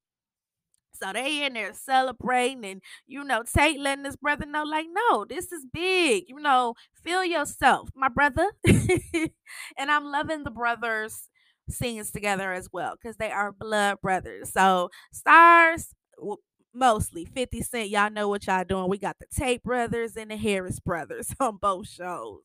So 0.93 1.13
they 1.13 1.45
in 1.45 1.55
there 1.55 1.73
celebrating, 1.75 2.65
and 2.65 2.83
you 3.07 3.25
know, 3.25 3.43
Tate 3.43 3.81
letting 3.81 4.05
his 4.05 4.17
brother 4.17 4.47
know, 4.47 4.63
like, 4.63 4.87
no, 4.93 5.25
this 5.25 5.51
is 5.51 5.67
big. 5.73 6.25
You 6.29 6.37
know, 6.41 6.75
feel 7.03 7.25
yourself, 7.25 7.91
my 7.97 8.09
brother. 8.09 8.47
and 8.65 9.91
I'm 9.91 10.05
loving 10.05 10.45
the 10.45 10.51
brothers 10.51 11.29
scenes 11.69 12.11
together 12.13 12.53
as 12.53 12.69
well 12.73 12.95
because 13.01 13.17
they 13.17 13.31
are 13.33 13.51
blood 13.51 14.01
brothers. 14.03 14.53
So 14.53 14.91
Starz, 15.13 15.89
mostly 16.73 17.25
50 17.25 17.63
Cent. 17.63 17.89
Y'all 17.91 18.11
know 18.11 18.29
what 18.29 18.47
y'all 18.47 18.65
doing. 18.65 18.89
We 18.89 18.99
got 18.99 19.17
the 19.19 19.27
Tate 19.35 19.63
brothers 19.65 20.17
and 20.17 20.31
the 20.31 20.37
Harris 20.37 20.79
brothers 20.79 21.35
on 21.41 21.57
both 21.57 21.89
shows. 21.89 22.43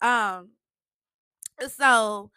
Um, 0.00 0.50
so 1.68 2.30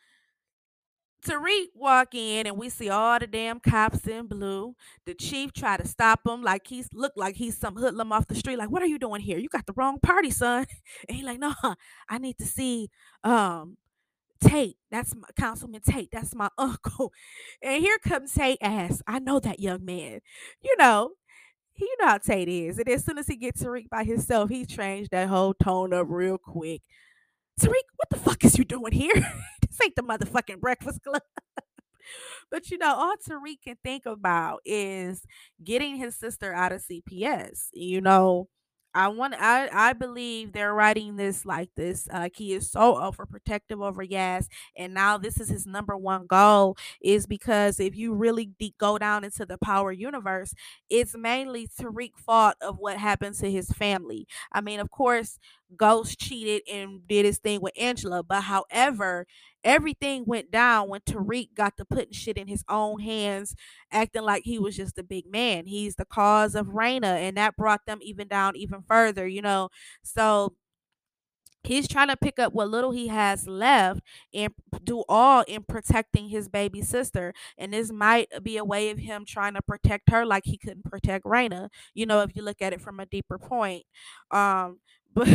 Tariq 1.26 1.68
walk 1.76 2.14
in 2.14 2.48
and 2.48 2.58
we 2.58 2.70
see 2.70 2.90
all 2.90 3.20
the 3.20 3.28
damn 3.28 3.60
cops 3.60 4.08
in 4.08 4.28
blue. 4.28 4.76
The 5.06 5.14
chief 5.16 5.54
try 5.54 5.78
to 5.78 5.88
stop 5.88 6.22
him 6.26 6.42
like 6.44 6.68
he's 6.68 6.90
look 6.94 7.14
like 7.16 7.36
he's 7.36 7.58
some 7.58 7.76
hoodlum 7.76 8.12
off 8.12 8.28
the 8.28 8.36
street. 8.36 8.58
Like, 8.58 8.70
what 8.72 8.82
are 8.84 8.88
you 8.88 9.00
doing 9.00 9.22
here? 9.22 9.38
You 9.38 9.50
got 9.50 9.66
the 9.66 9.74
wrong 9.76 10.00
party, 10.00 10.32
son. 10.32 10.66
And 11.10 11.18
he 11.18 11.24
like, 11.24 11.40
no, 11.40 11.54
I 12.10 12.18
need 12.20 12.38
to 12.40 12.46
see 12.46 12.90
um 13.24 13.78
Tate. 14.42 14.78
That's 14.92 15.16
my 15.16 15.28
Councilman 15.38 15.82
Tate. 15.82 16.10
That's 16.12 16.36
my 16.36 16.50
uncle. 16.58 17.12
And 17.62 17.82
here 17.84 17.98
comes 18.00 18.34
Tate 18.34 18.60
ass. 18.62 19.02
I 19.08 19.20
know 19.20 19.40
that 19.40 19.60
young 19.60 19.86
man. 19.86 20.20
You 20.62 20.76
know, 20.78 21.12
you 21.78 21.96
know 22.00 22.08
how 22.08 22.18
Tate 22.20 22.48
is. 22.50 22.78
And 22.80 22.90
as 22.90 23.06
soon 23.06 23.18
as 23.18 23.28
he 23.28 23.36
gets 23.38 23.64
Tariq 23.64 23.90
by 23.90 24.04
himself, 24.04 24.50
he 24.50 24.66
changed 24.66 25.12
that 25.12 25.28
whole 25.30 25.54
tone 25.54 25.94
up 25.94 26.08
real 26.10 26.38
quick. 26.38 26.82
Tariq, 27.60 27.88
what 27.96 28.10
the 28.10 28.18
fuck 28.18 28.44
is 28.44 28.58
you 28.58 28.66
doing 28.66 28.92
here? 28.92 29.14
this 29.62 29.80
ain't 29.84 29.96
the 29.96 30.04
motherfucking 30.04 30.60
Breakfast 30.60 31.04
Club. 31.04 31.22
but 32.52 32.70
you 32.70 32.78
know, 32.78 32.94
all 32.94 33.16
Tariq 33.18 33.62
can 33.64 33.78
think 33.84 34.06
about 34.06 34.60
is 34.66 35.22
getting 35.64 35.96
his 35.96 36.16
sister 36.16 36.54
out 36.54 36.72
of 36.72 36.84
CPS. 36.84 37.68
You 37.74 38.02
know, 38.02 38.50
I 38.96 39.10
want 39.10 39.36
I 39.38 39.68
I 39.74 39.92
believe 39.94 40.54
they're 40.54 40.74
writing 40.74 41.18
this 41.18 41.46
like 41.46 41.70
this. 41.76 42.08
Uh, 42.10 42.30
he 42.34 42.54
is 42.54 42.72
so 42.72 42.96
overprotective 42.96 43.84
over 43.86 44.02
Yas, 44.02 44.48
and 44.78 44.94
now 44.94 45.18
this 45.18 45.38
is 45.40 45.50
his 45.50 45.66
number 45.68 45.98
one 45.98 46.28
goal. 46.28 46.78
Is 47.02 47.28
because 47.28 47.80
if 47.82 47.96
you 47.98 48.14
really 48.14 48.46
deep 48.58 48.76
go 48.80 48.98
down 48.98 49.26
into 49.26 49.46
the 49.46 49.58
power 49.58 49.92
universe, 49.92 50.54
it's 50.90 51.16
mainly 51.18 51.68
Tariq 51.68 52.12
fault 52.18 52.56
of 52.62 52.78
what 52.80 52.98
happened 52.98 53.36
to 53.40 53.52
his 53.52 53.70
family. 53.72 54.28
I 54.54 54.62
mean, 54.62 54.80
of 54.80 54.90
course, 54.92 55.40
Ghost 55.76 56.18
cheated 56.20 56.62
and 56.72 57.06
did 57.08 57.26
his 57.26 57.40
thing 57.40 57.60
with 57.60 57.74
Angela, 57.78 58.24
but 58.24 58.44
however, 58.44 59.26
everything 59.66 60.26
went 60.26 60.52
down 60.52 60.90
when 60.90 61.02
Tariq 61.02 61.50
got 61.56 61.78
to 61.78 61.86
putting 61.86 62.14
shit 62.14 62.38
in 62.38 62.48
his 62.48 62.64
own 62.70 63.02
hands, 63.02 63.56
acting 63.92 64.24
like 64.24 64.44
he 64.46 64.60
was 64.60 64.78
just 64.78 64.98
a 65.00 65.04
big 65.04 65.26
man. 65.30 65.66
He's 65.68 65.96
the 65.96 66.06
cause 66.06 66.56
of 66.56 66.68
Raina, 66.68 67.04
and 67.18 67.38
that 67.38 67.58
brought 67.58 67.86
them 67.88 68.00
even 68.02 68.30
down 68.30 68.56
even 68.56 68.84
further, 68.88 69.28
you 69.28 69.42
know. 69.42 69.70
So 70.04 70.56
he's 71.64 71.88
trying 71.88 72.10
to 72.10 72.18
pick 72.18 72.38
up 72.38 72.54
what 72.54 72.70
little 72.70 72.92
he 72.92 73.08
has 73.08 73.48
left 73.48 74.02
and 74.34 74.54
do 74.84 75.04
all 75.10 75.44
in 75.48 75.64
protecting 75.64 76.30
his 76.30 76.48
baby 76.48 76.82
sister. 76.82 77.34
And 77.58 77.74
this 77.74 77.92
might 77.92 78.28
be 78.44 78.58
a 78.58 78.64
way 78.66 78.92
of 78.92 79.00
him 79.00 79.26
trying 79.26 79.56
to 79.56 79.62
protect 79.64 80.10
her 80.12 80.26
like 80.26 80.44
he 80.46 80.58
couldn't 80.58 80.86
protect 80.86 81.26
Raina, 81.26 81.70
you 81.94 82.06
know, 82.06 82.22
if 82.22 82.36
you 82.36 82.44
look 82.44 82.62
at 82.62 82.74
it 82.74 82.82
from 82.82 83.00
a 83.00 83.06
deeper 83.06 83.40
point. 83.40 83.84
Um, 84.32 84.80
but 85.16 85.30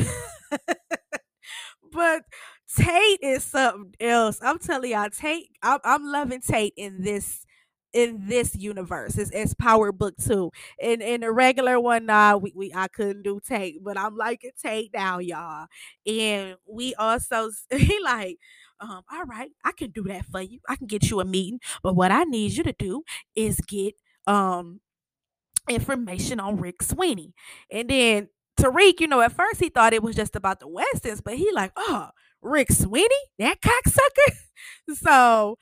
but 1.93 2.23
Tate 2.77 3.19
is 3.23 3.45
something 3.45 3.95
else. 4.01 4.39
I'm 4.43 4.59
telling 4.59 4.91
y'all, 4.93 5.11
Tate, 5.11 5.51
I'm, 5.63 5.81
I'm 5.85 6.05
loving 6.05 6.41
Tate 6.41 6.75
in 6.77 7.03
this 7.03 7.45
in 7.93 8.27
this 8.29 8.55
universe. 8.55 9.19
It's, 9.19 9.31
it's 9.33 9.55
Power 9.55 9.91
Book 9.93 10.15
Two. 10.17 10.51
In 10.79 11.03
in 11.03 11.23
the 11.23 11.33
regular 11.33 11.81
one, 11.81 12.07
nah, 12.07 12.37
we, 12.37 12.53
we 12.55 12.73
I 12.75 12.89
couldn't 12.89 13.23
do 13.23 13.41
Tate, 13.47 13.83
but 13.83 13.99
I'm 13.99 14.17
liking 14.17 14.53
Tate 14.63 14.91
now, 14.95 15.19
y'all. 15.19 15.67
And 16.07 16.57
we 16.69 16.95
also 16.95 17.51
he 17.77 17.99
like, 18.03 18.39
um, 18.81 19.03
all 19.13 19.25
right, 19.25 19.51
I 19.65 19.73
can 19.73 19.91
do 19.91 20.05
that 20.05 20.27
for 20.27 20.41
you. 20.41 20.61
I 20.69 20.77
can 20.77 20.87
get 20.87 21.11
you 21.11 21.21
a 21.21 21.25
meeting, 21.25 21.61
but 21.83 21.95
what 21.97 22.13
I 22.13 22.25
need 22.25 22.53
you 22.53 22.65
to 22.65 22.73
do 22.73 23.03
is 23.35 23.61
get 23.67 23.95
um 24.27 24.81
information 25.69 26.41
on 26.41 26.57
Rick 26.57 26.83
Sweeney. 26.83 27.35
And 27.71 27.89
then 27.89 28.29
Tariq, 28.61 29.01
you 29.01 29.07
know, 29.09 29.21
at 29.21 29.33
first 29.33 29.61
he 29.61 29.69
thought 29.69 29.93
it 29.93 30.03
was 30.03 30.17
just 30.17 30.37
about 30.37 30.61
the 30.61 30.69
Westons, 30.69 31.21
but 31.21 31.37
he 31.37 31.51
like, 31.53 31.73
oh, 31.77 32.11
Rick 32.43 32.73
Sweeney, 32.73 33.09
that 33.39 33.61
cocksucker. 33.61 34.35
so 34.95 35.59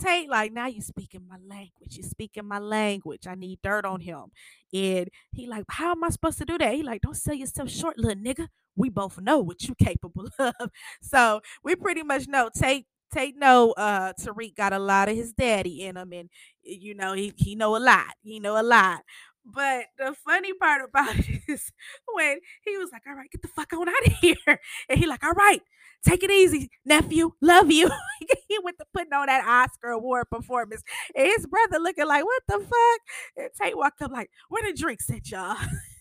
Tate, 0.00 0.30
like, 0.30 0.52
now 0.52 0.66
you 0.66 0.80
speaking 0.80 1.26
my 1.28 1.36
language. 1.46 1.96
You 1.96 2.02
speaking 2.02 2.46
my 2.46 2.58
language. 2.58 3.26
I 3.26 3.34
need 3.34 3.60
dirt 3.62 3.84
on 3.84 4.00
him. 4.00 4.26
And 4.72 5.08
he 5.32 5.46
like, 5.46 5.64
how 5.68 5.92
am 5.92 6.04
I 6.04 6.08
supposed 6.10 6.38
to 6.38 6.44
do 6.44 6.56
that? 6.58 6.74
He 6.74 6.82
like, 6.82 7.02
don't 7.02 7.16
sell 7.16 7.34
yourself 7.34 7.70
short, 7.70 7.98
little 7.98 8.22
nigga. 8.22 8.48
We 8.76 8.88
both 8.88 9.20
know 9.20 9.38
what 9.40 9.62
you 9.68 9.74
capable 9.82 10.28
of. 10.38 10.54
So 11.02 11.40
we 11.62 11.76
pretty 11.76 12.02
much 12.02 12.28
know 12.28 12.50
Tate 12.54 12.86
Tate 13.12 13.36
know 13.36 13.72
uh 13.72 14.12
Tariq 14.12 14.54
got 14.54 14.72
a 14.72 14.78
lot 14.78 15.08
of 15.08 15.16
his 15.16 15.32
daddy 15.32 15.82
in 15.82 15.96
him 15.96 16.12
and 16.12 16.30
you 16.62 16.94
know 16.94 17.12
he 17.12 17.32
he 17.36 17.56
know 17.56 17.76
a 17.76 17.78
lot. 17.78 18.14
He 18.22 18.38
know 18.38 18.58
a 18.58 18.62
lot. 18.62 19.00
But 19.44 19.86
the 19.98 20.14
funny 20.24 20.52
part 20.54 20.82
about 20.88 21.18
it 21.18 21.42
is 21.48 21.72
when 22.12 22.38
he 22.64 22.76
was 22.76 22.90
like, 22.92 23.02
All 23.08 23.14
right, 23.14 23.30
get 23.30 23.42
the 23.42 23.48
fuck 23.48 23.72
on 23.72 23.88
out 23.88 24.06
of 24.06 24.12
here. 24.20 24.60
And 24.88 24.98
he 24.98 25.06
like, 25.06 25.24
All 25.24 25.32
right, 25.32 25.62
take 26.04 26.22
it 26.22 26.30
easy, 26.30 26.70
nephew. 26.84 27.32
Love 27.40 27.70
you. 27.70 27.90
he 28.48 28.58
went 28.62 28.78
to 28.78 28.84
putting 28.94 29.12
on 29.12 29.26
that 29.26 29.46
Oscar 29.46 29.90
award 29.90 30.26
performance. 30.30 30.82
And 31.14 31.26
his 31.26 31.46
brother 31.46 31.78
looking 31.78 32.06
like, 32.06 32.24
What 32.24 32.42
the 32.48 32.58
fuck? 32.58 33.00
And 33.36 33.50
Tate 33.60 33.76
walked 33.76 34.02
up 34.02 34.10
like, 34.12 34.30
Where 34.48 34.70
the 34.70 34.76
drinks 34.76 35.10
at, 35.10 35.30
y'all? 35.30 35.56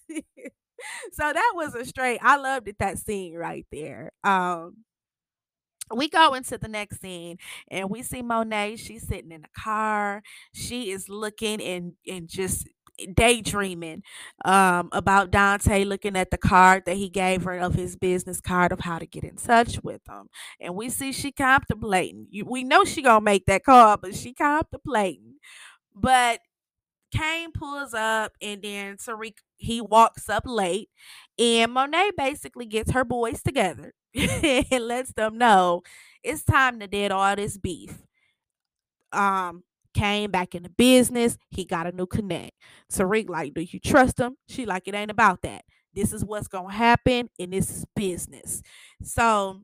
so 0.10 1.34
that 1.34 1.52
was 1.56 1.76
a 1.76 1.86
straight. 1.86 2.20
I 2.22 2.38
loved 2.38 2.68
it, 2.68 2.78
that 2.80 2.98
scene 2.98 3.36
right 3.36 3.66
there. 3.72 4.12
Um 4.24 4.86
we 5.96 6.08
go 6.08 6.34
into 6.34 6.58
the 6.58 6.68
next 6.68 7.02
scene 7.02 7.38
and 7.70 7.90
we 7.90 8.04
see 8.04 8.22
Monet. 8.22 8.76
She's 8.78 9.08
sitting 9.08 9.32
in 9.32 9.42
the 9.42 9.48
car. 9.60 10.22
She 10.54 10.92
is 10.92 11.10
looking 11.10 11.62
and 11.62 11.94
and 12.08 12.28
just 12.28 12.68
daydreaming 13.14 14.04
um, 14.46 14.90
about 14.92 15.32
Dante 15.32 15.84
looking 15.84 16.16
at 16.16 16.32
the 16.32 16.38
card 16.38 16.84
that 16.86 16.98
he 16.98 17.10
gave 17.10 17.44
her 17.44 17.58
of 17.58 17.76
his 17.76 17.96
business 17.96 18.42
card 18.42 18.72
of 18.72 18.82
how 18.82 19.00
to 19.00 19.06
get 19.06 19.24
in 19.24 19.36
touch 19.38 19.84
with 19.84 20.02
him. 20.08 20.30
And 20.60 20.76
we 20.76 20.90
see 20.90 21.12
she 21.12 21.32
contemplating. 21.32 22.28
We 22.46 22.64
know 22.64 22.86
she 22.86 23.02
gonna 23.02 23.22
make 23.22 23.46
that 23.48 23.64
call, 23.64 23.98
but 23.98 24.16
she 24.16 24.34
contemplating. 24.34 25.36
But 25.96 26.42
Cane 27.12 27.52
pulls 27.52 27.94
up 27.94 28.34
and 28.42 28.62
then 28.62 28.98
Tariq 28.98 29.36
he 29.58 29.82
walks 29.82 30.30
up 30.30 30.44
late 30.46 30.90
and 31.40 31.72
Monet 31.74 32.12
basically 32.18 32.66
gets 32.66 32.92
her 32.92 33.04
boys 33.04 33.42
together 33.42 33.94
and 34.16 34.88
lets 34.88 35.14
them 35.14 35.38
know 35.38 35.82
it's 36.24 36.44
time 36.44 36.80
to 36.80 36.88
dead 36.88 37.12
all 37.12 37.36
this 37.36 37.58
beef. 37.58 38.04
Um 39.12 39.64
came 40.00 40.32
back 40.32 40.56
into 40.56 40.70
business. 40.70 41.38
He 41.50 41.66
got 41.66 41.88
a 41.88 41.92
new 41.92 42.06
connect. 42.06 42.54
Tariq, 42.92 43.30
like, 43.30 43.54
do 43.54 43.62
you 43.62 43.80
trust 43.80 44.20
him? 44.20 44.38
She 44.48 44.66
like, 44.66 44.88
it 44.88 44.96
ain't 44.96 45.12
about 45.12 45.42
that. 45.42 45.64
This 45.94 46.14
is 46.14 46.24
what's 46.24 46.48
gonna 46.48 46.72
happen, 46.72 47.30
and 47.40 47.52
this 47.52 47.70
is 47.70 47.86
business. 47.96 48.62
So, 49.04 49.62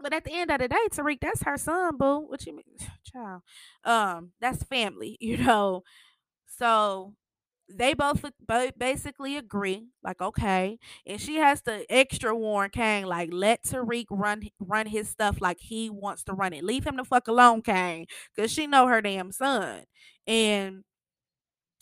but 0.00 0.12
at 0.12 0.24
the 0.24 0.32
end 0.32 0.50
of 0.50 0.60
the 0.60 0.68
day, 0.68 0.86
Tariq, 0.90 1.18
that's 1.20 1.42
her 1.42 1.56
son, 1.56 1.96
boo. 1.96 2.20
What 2.20 2.46
you 2.46 2.54
mean, 2.54 2.76
child? 3.12 3.42
Um, 3.84 4.32
that's 4.40 4.62
family, 4.64 5.16
you 5.20 5.38
know. 5.38 5.82
So 6.58 7.14
they 7.76 7.94
both 7.94 8.24
basically 8.78 9.36
agree, 9.36 9.88
like 10.02 10.20
okay, 10.20 10.78
and 11.06 11.20
she 11.20 11.36
has 11.36 11.62
to 11.62 11.84
extra 11.92 12.34
warn 12.36 12.70
Cane, 12.70 13.06
like 13.06 13.30
let 13.32 13.64
Tariq 13.64 14.06
run 14.10 14.42
run 14.60 14.86
his 14.86 15.08
stuff 15.08 15.40
like 15.40 15.58
he 15.60 15.90
wants 15.90 16.24
to 16.24 16.32
run 16.34 16.52
it. 16.52 16.64
Leave 16.64 16.86
him 16.86 16.96
the 16.96 17.04
fuck 17.04 17.28
alone, 17.28 17.62
Cane, 17.62 18.06
because 18.34 18.50
she 18.52 18.66
know 18.66 18.86
her 18.86 19.00
damn 19.00 19.32
son, 19.32 19.84
and 20.26 20.84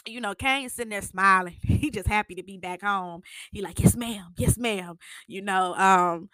you 0.07 0.21
know, 0.21 0.35
Cane's 0.35 0.73
sitting 0.73 0.91
there 0.91 1.03
smiling. 1.03 1.57
He 1.63 1.91
just 1.91 2.09
happy 2.09 2.35
to 2.35 2.43
be 2.43 2.57
back 2.59 2.83
home. 2.83 3.23
He 3.53 3.63
like, 3.63 3.81
yes, 3.81 3.97
ma'am, 3.97 4.33
yes, 4.37 4.59
ma'am. 4.59 4.99
You 5.27 5.43
know, 5.43 5.75
um, 5.75 6.29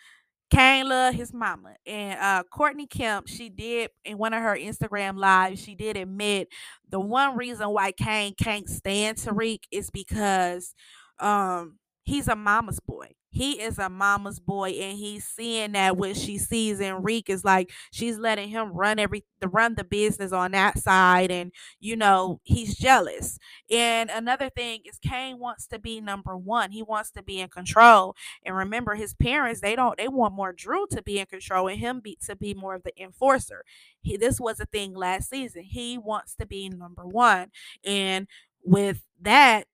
Cane 0.50 0.88
love 0.88 1.14
his 1.14 1.32
mama. 1.32 1.74
And 1.86 2.18
uh 2.20 2.42
Courtney 2.50 2.86
Kemp, 2.86 3.26
she 3.28 3.48
did 3.48 3.90
in 4.04 4.16
one 4.18 4.32
of 4.32 4.42
her 4.42 4.56
Instagram 4.56 5.16
lives, 5.18 5.60
she 5.62 5.74
did 5.74 5.96
admit 5.96 6.48
the 6.88 7.00
one 7.00 7.36
reason 7.36 7.68
why 7.70 7.92
Cane 7.92 8.34
can't 8.40 8.68
stand 8.68 9.18
Tariq 9.18 9.60
is 9.72 9.90
because 9.90 10.74
um 11.18 11.78
he's 12.04 12.28
a 12.28 12.36
mama's 12.36 12.80
boy 12.80 13.08
he 13.30 13.61
is 13.61 13.78
a 13.78 13.88
mama's 13.88 14.38
boy 14.38 14.71
and 14.71 14.99
he's 14.99 15.25
seeing 15.25 15.73
that 15.73 15.97
what 15.97 16.16
she 16.16 16.38
sees 16.38 16.80
Reek 16.80 17.28
is 17.28 17.45
like 17.45 17.71
she's 17.90 18.18
letting 18.18 18.49
him 18.49 18.73
run 18.73 18.99
every 18.99 19.25
the 19.40 19.49
run 19.49 19.75
the 19.75 19.85
business 19.85 20.33
on 20.33 20.52
that 20.52 20.78
side 20.78 21.30
and 21.30 21.52
you 21.80 21.97
know 21.97 22.40
he's 22.45 22.76
jealous. 22.76 23.38
And 23.71 24.11
another 24.11 24.49
thing 24.49 24.80
is 24.85 24.99
Cane 24.99 25.38
wants 25.38 25.66
to 25.68 25.78
be 25.78 26.00
number 26.00 26.37
one. 26.37 26.71
He 26.71 26.83
wants 26.83 27.11
to 27.12 27.23
be 27.23 27.40
in 27.40 27.49
control. 27.49 28.14
And 28.45 28.56
remember 28.56 28.95
his 28.95 29.14
parents 29.14 29.61
they 29.61 29.76
don't 29.76 29.99
they 29.99 30.09
want 30.09 30.35
more 30.35 30.52
Dru 30.52 30.87
to 30.92 31.02
be 31.02 31.18
in 31.18 31.26
control 31.26 31.68
and 31.68 31.78
him 31.78 32.00
be 32.00 32.18
to 32.26 32.37
be 32.37 32.54
more 32.54 32.75
of 32.75 32.85
the 32.85 32.92
enforcer. 33.02 33.64
He 34.00 34.16
this 34.16 34.40
was 34.40 34.61
a 34.61 34.66
thing 34.66 34.95
last 34.95 35.30
season. 35.30 35.64
He 35.64 35.99
wants 35.99 36.35
to 36.37 36.47
be 36.47 36.68
number 36.68 37.06
one. 37.06 37.50
And 37.85 38.28
with 38.64 39.02
that 39.21 39.66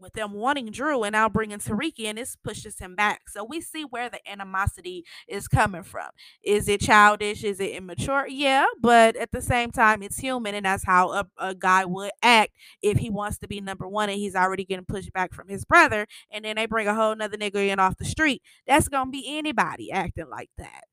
with 0.00 0.12
them 0.12 0.32
wanting 0.32 0.70
Dru 0.70 1.02
and 1.02 1.12
now 1.12 1.28
bringing 1.28 1.58
Tariq 1.58 1.98
in, 1.98 2.16
this 2.16 2.36
pushes 2.36 2.78
him 2.78 2.94
back. 2.94 3.28
So 3.28 3.44
we 3.44 3.60
see 3.60 3.82
where 3.82 4.08
the 4.08 4.20
animosity 4.30 5.04
is 5.26 5.48
coming 5.48 5.82
from. 5.82 6.08
Is 6.42 6.68
it 6.68 6.80
childish? 6.80 7.44
Is 7.44 7.60
it 7.60 7.72
immature? 7.72 8.26
Yeah, 8.28 8.66
but 8.80 9.16
at 9.16 9.32
the 9.32 9.42
same 9.42 9.70
time, 9.70 10.02
it's 10.02 10.18
human, 10.18 10.54
and 10.54 10.66
that's 10.66 10.84
how 10.84 11.12
a, 11.12 11.26
a 11.38 11.54
guy 11.54 11.84
would 11.84 12.10
act 12.22 12.52
if 12.82 12.98
he 12.98 13.10
wants 13.10 13.38
to 13.38 13.48
be 13.48 13.60
number 13.60 13.88
one 13.88 14.08
and 14.08 14.18
he's 14.18 14.36
already 14.36 14.64
getting 14.64 14.84
pushed 14.84 15.12
back 15.12 15.32
from 15.32 15.48
his 15.48 15.64
brother, 15.64 16.06
and 16.30 16.44
then 16.44 16.56
they 16.56 16.66
bring 16.66 16.88
a 16.88 16.94
whole 16.94 17.14
nother 17.14 17.36
nigga 17.36 17.68
in 17.68 17.78
off 17.78 17.96
the 17.98 18.04
street. 18.04 18.42
That's 18.66 18.88
gonna 18.88 19.10
be 19.10 19.38
anybody 19.38 19.90
acting 19.92 20.30
like 20.30 20.50
that. 20.58 20.84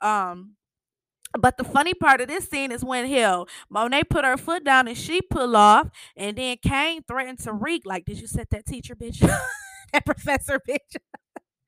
Um, 0.00 0.56
but 1.38 1.56
the 1.58 1.64
funny 1.64 1.94
part 1.94 2.20
of 2.20 2.28
this 2.28 2.48
scene 2.48 2.72
is 2.72 2.84
when 2.84 3.06
hell 3.06 3.48
Monet 3.70 4.04
put 4.04 4.24
her 4.24 4.36
foot 4.36 4.64
down 4.64 4.88
and 4.88 4.96
she 4.96 5.20
pull 5.22 5.56
off, 5.56 5.88
and 6.16 6.36
then 6.36 6.56
Cane 6.64 7.02
threatened 7.06 7.38
to 7.40 7.50
Tariq 7.52 7.80
like, 7.84 8.04
"Did 8.04 8.20
you 8.20 8.26
set 8.26 8.50
that 8.50 8.66
teacher 8.66 8.94
bitch, 8.96 9.20
that 9.92 10.06
professor 10.06 10.60
bitch?" 10.68 10.96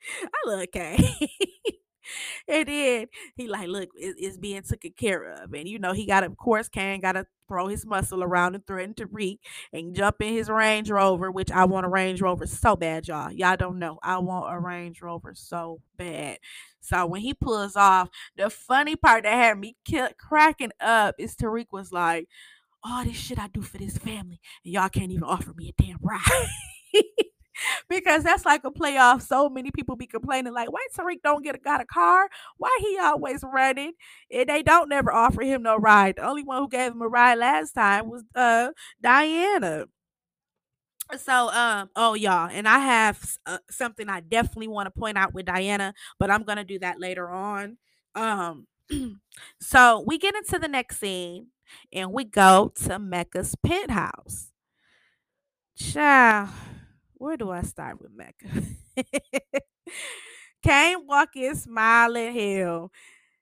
I 0.22 0.50
love 0.50 0.66
Cane. 0.72 1.04
and 2.48 2.68
then 2.68 3.06
he 3.36 3.48
like, 3.48 3.68
look, 3.68 3.90
it, 3.96 4.16
it's 4.18 4.36
being 4.36 4.62
taken 4.62 4.92
care 4.96 5.32
of, 5.32 5.52
and 5.52 5.68
you 5.68 5.78
know 5.78 5.92
he 5.92 6.06
got, 6.06 6.24
of 6.24 6.36
course, 6.36 6.68
Cane 6.68 7.00
got 7.00 7.12
to 7.12 7.26
throw 7.48 7.68
his 7.68 7.86
muscle 7.86 8.22
around 8.22 8.54
and 8.54 8.66
threaten 8.66 8.94
Tariq 8.94 9.38
and 9.72 9.94
jump 9.94 10.16
in 10.20 10.32
his 10.32 10.48
Range 10.48 10.90
Rover, 10.90 11.30
which 11.30 11.50
I 11.50 11.64
want 11.64 11.86
a 11.86 11.88
Range 11.88 12.20
Rover 12.20 12.46
so 12.46 12.76
bad, 12.76 13.06
y'all. 13.08 13.30
Y'all 13.30 13.56
don't 13.56 13.78
know, 13.78 13.98
I 14.02 14.18
want 14.18 14.54
a 14.54 14.58
Range 14.58 15.00
Rover 15.00 15.32
so 15.34 15.80
bad. 15.96 16.38
So 16.80 17.06
when 17.06 17.20
he 17.20 17.34
pulls 17.34 17.76
off, 17.76 18.08
the 18.36 18.50
funny 18.50 18.96
part 18.96 19.24
that 19.24 19.34
had 19.34 19.58
me 19.58 19.76
cracking 20.18 20.72
up 20.80 21.14
is 21.18 21.34
Tariq 21.34 21.66
was 21.72 21.92
like, 21.92 22.28
all 22.84 23.04
this 23.04 23.16
shit 23.16 23.38
I 23.38 23.48
do 23.48 23.62
for 23.62 23.78
this 23.78 23.98
family, 23.98 24.40
and 24.64 24.72
y'all 24.72 24.88
can't 24.88 25.10
even 25.10 25.24
offer 25.24 25.52
me 25.56 25.74
a 25.76 25.82
damn 25.82 25.98
ride. 26.00 26.48
because 27.88 28.22
that's 28.24 28.44
like 28.44 28.64
a 28.64 28.70
playoff. 28.70 29.22
So 29.22 29.48
many 29.48 29.70
people 29.70 29.96
be 29.96 30.06
complaining, 30.06 30.52
like, 30.52 30.72
why 30.72 30.86
Tariq 30.96 31.22
don't 31.22 31.44
get 31.44 31.54
a, 31.54 31.58
got 31.58 31.80
a 31.80 31.86
car? 31.86 32.28
Why 32.58 32.76
he 32.80 32.98
always 32.98 33.42
running? 33.42 33.92
And 34.30 34.48
they 34.48 34.62
don't 34.62 34.88
never 34.88 35.12
offer 35.12 35.42
him 35.42 35.62
no 35.62 35.76
ride. 35.76 36.16
The 36.16 36.26
only 36.26 36.42
one 36.42 36.58
who 36.58 36.68
gave 36.68 36.92
him 36.92 37.02
a 37.02 37.08
ride 37.08 37.38
last 37.38 37.72
time 37.72 38.10
was 38.10 38.24
uh 38.34 38.70
Diana. 39.02 39.86
So, 41.16 41.50
um, 41.50 41.88
oh 41.94 42.14
y'all, 42.14 42.48
and 42.50 42.66
I 42.66 42.80
have 42.80 43.38
uh, 43.46 43.58
something 43.70 44.08
I 44.08 44.20
definitely 44.20 44.66
want 44.68 44.92
to 44.92 44.98
point 44.98 45.16
out 45.16 45.32
with 45.32 45.46
Diana, 45.46 45.94
but 46.18 46.30
I'm 46.32 46.42
gonna 46.42 46.64
do 46.64 46.80
that 46.80 46.98
later 47.00 47.30
on. 47.30 47.78
Um, 48.16 48.66
so 49.60 50.02
we 50.04 50.18
get 50.18 50.34
into 50.34 50.58
the 50.58 50.66
next 50.66 50.98
scene, 50.98 51.48
and 51.92 52.12
we 52.12 52.24
go 52.24 52.72
to 52.84 52.98
Mecca's 52.98 53.54
penthouse. 53.64 54.50
Child, 55.76 56.48
where 57.16 57.36
do 57.36 57.50
I 57.50 57.62
start 57.62 58.00
with 58.00 58.12
Mecca? 58.12 58.48
Cane 60.62 61.06
walking, 61.06 61.54
smiling, 61.54 62.34
hell. 62.34 62.90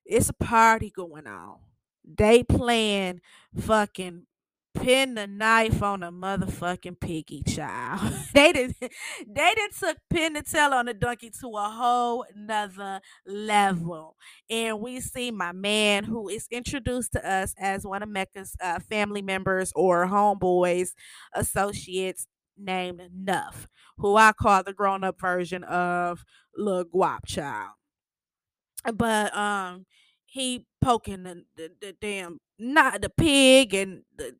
It's 0.04 0.28
a 0.28 0.34
party 0.34 0.90
going 0.90 1.26
on. 1.26 1.58
They 2.04 2.42
playing 2.44 3.20
fucking 3.58 4.26
pin 4.74 5.14
the 5.14 5.26
knife 5.26 5.82
on 5.82 6.02
a 6.02 6.12
motherfucking 6.12 7.00
piggy 7.00 7.42
child. 7.44 8.12
they 8.34 8.52
did 8.52 8.74
they 8.80 9.52
did 9.54 9.72
took 9.78 9.98
pin 10.10 10.34
the 10.34 10.42
tail 10.42 10.74
on 10.74 10.86
the 10.86 10.94
donkey 10.94 11.30
to 11.40 11.48
a 11.48 11.70
whole 11.70 12.26
nother 12.36 13.00
level. 13.26 14.16
And 14.50 14.80
we 14.80 15.00
see 15.00 15.30
my 15.30 15.52
man 15.52 16.04
who 16.04 16.28
is 16.28 16.48
introduced 16.50 17.12
to 17.12 17.28
us 17.28 17.54
as 17.58 17.86
one 17.86 18.02
of 18.02 18.08
Mecca's 18.10 18.56
uh, 18.62 18.80
family 18.80 19.22
members 19.22 19.72
or 19.76 20.06
homeboys, 20.06 20.90
associates 21.34 22.26
named 22.58 23.02
Nuff, 23.14 23.68
who 23.98 24.16
I 24.16 24.32
call 24.32 24.62
the 24.62 24.72
grown 24.72 25.04
up 25.04 25.20
version 25.20 25.64
of 25.64 26.24
Lil 26.56 26.84
Guap 26.84 27.26
Child. 27.26 27.72
But 28.92 29.34
um 29.36 29.86
he 30.26 30.66
poking 30.80 31.22
the, 31.22 31.44
the, 31.56 31.70
the 31.80 31.96
damn 32.00 32.40
not 32.58 33.00
the 33.00 33.08
pig 33.08 33.72
and 33.74 34.02
the 34.16 34.36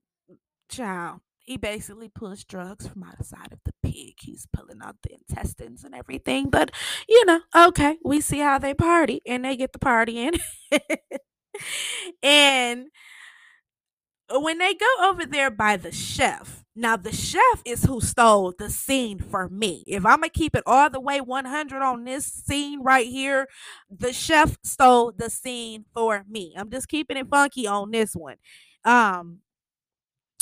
child. 0.68 1.20
He 1.38 1.56
basically 1.58 2.08
pulls 2.08 2.42
drugs 2.42 2.88
from 2.88 3.02
outside 3.02 3.52
of 3.52 3.58
the 3.64 3.72
pig. 3.82 4.14
He's 4.20 4.46
pulling 4.52 4.80
out 4.82 4.96
the 5.02 5.14
intestines 5.14 5.84
and 5.84 5.94
everything. 5.94 6.48
But 6.50 6.70
you 7.08 7.24
know, 7.26 7.40
okay, 7.54 7.98
we 8.04 8.20
see 8.20 8.38
how 8.38 8.58
they 8.58 8.74
party 8.74 9.20
and 9.26 9.44
they 9.44 9.56
get 9.56 9.72
the 9.72 9.78
party 9.78 10.26
in. 10.26 10.34
and 12.22 12.86
when 14.30 14.58
they 14.58 14.74
go 14.74 14.86
over 15.02 15.26
there 15.26 15.50
by 15.50 15.76
the 15.76 15.92
chef, 15.92 16.63
now 16.76 16.96
the 16.96 17.12
chef 17.12 17.62
is 17.64 17.84
who 17.84 18.00
stole 18.00 18.52
the 18.58 18.68
scene 18.70 19.18
for 19.18 19.48
me. 19.48 19.84
If 19.86 20.04
I'm 20.04 20.18
gonna 20.18 20.28
keep 20.30 20.56
it 20.56 20.64
all 20.66 20.90
the 20.90 21.00
way 21.00 21.20
100 21.20 21.82
on 21.82 22.04
this 22.04 22.26
scene 22.26 22.82
right 22.82 23.06
here, 23.06 23.48
the 23.90 24.12
chef 24.12 24.56
stole 24.64 25.12
the 25.12 25.30
scene 25.30 25.84
for 25.94 26.24
me. 26.28 26.54
I'm 26.56 26.70
just 26.70 26.88
keeping 26.88 27.16
it 27.16 27.28
funky 27.28 27.66
on 27.66 27.90
this 27.90 28.14
one. 28.14 28.36
Um, 28.84 29.38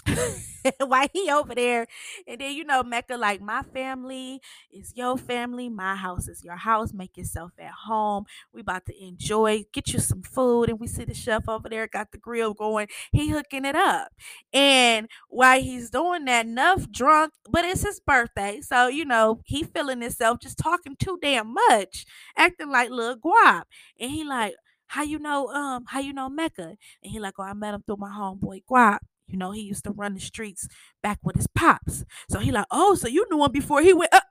why 0.80 1.08
he 1.12 1.30
over 1.30 1.54
there? 1.54 1.86
And 2.26 2.40
then 2.40 2.52
you 2.54 2.64
know 2.64 2.82
mecca 2.82 3.16
like 3.16 3.40
my 3.40 3.62
family 3.62 4.40
is 4.72 4.92
your 4.96 5.16
family. 5.16 5.68
My 5.68 5.94
house 5.96 6.28
is 6.28 6.42
your 6.44 6.56
house. 6.56 6.92
Make 6.92 7.16
yourself 7.16 7.52
at 7.58 7.70
home. 7.86 8.24
We 8.52 8.60
about 8.62 8.86
to 8.86 9.04
enjoy. 9.04 9.64
Get 9.72 9.92
you 9.92 10.00
some 10.00 10.22
food. 10.22 10.68
And 10.70 10.80
we 10.80 10.86
see 10.86 11.04
the 11.04 11.14
chef 11.14 11.48
over 11.48 11.68
there 11.68 11.86
got 11.86 12.10
the 12.12 12.18
grill 12.18 12.54
going. 12.54 12.88
He 13.12 13.28
hooking 13.30 13.64
it 13.64 13.76
up. 13.76 14.08
And 14.52 15.08
while 15.28 15.60
he's 15.60 15.90
doing 15.90 16.24
that 16.26 16.46
Nuff 16.46 16.90
drunk 16.90 17.32
but 17.50 17.64
it's 17.64 17.82
his 17.84 18.00
birthday. 18.00 18.60
So 18.60 18.88
you 18.88 19.04
know 19.04 19.40
he 19.44 19.62
feeling 19.64 20.00
himself 20.00 20.38
just 20.40 20.58
talking 20.58 20.96
too 20.98 21.18
damn 21.22 21.52
much 21.54 22.04
acting 22.36 22.70
like 22.70 22.90
little 22.90 23.16
guap. 23.16 23.62
And 23.98 24.10
he 24.10 24.24
like 24.24 24.54
how 24.88 25.02
you 25.02 25.18
know 25.18 25.48
um 25.48 25.84
how 25.86 26.00
you 26.00 26.12
know 26.12 26.28
mecca? 26.28 26.76
And 27.02 27.12
he 27.12 27.18
like 27.20 27.34
oh 27.38 27.44
i 27.44 27.52
met 27.54 27.74
him 27.74 27.82
through 27.86 27.96
my 27.98 28.10
homeboy 28.10 28.62
guap 28.70 28.98
you 29.32 29.38
know, 29.38 29.50
he 29.50 29.62
used 29.62 29.84
to 29.84 29.90
run 29.90 30.14
the 30.14 30.20
streets 30.20 30.68
back 31.02 31.18
with 31.22 31.36
his 31.36 31.48
pops. 31.48 32.04
So 32.28 32.38
he 32.38 32.52
like, 32.52 32.66
oh, 32.70 32.94
so 32.94 33.08
you 33.08 33.26
knew 33.30 33.44
him 33.44 33.52
before 33.52 33.82
he 33.82 33.92
went 33.92 34.14
up. 34.14 34.24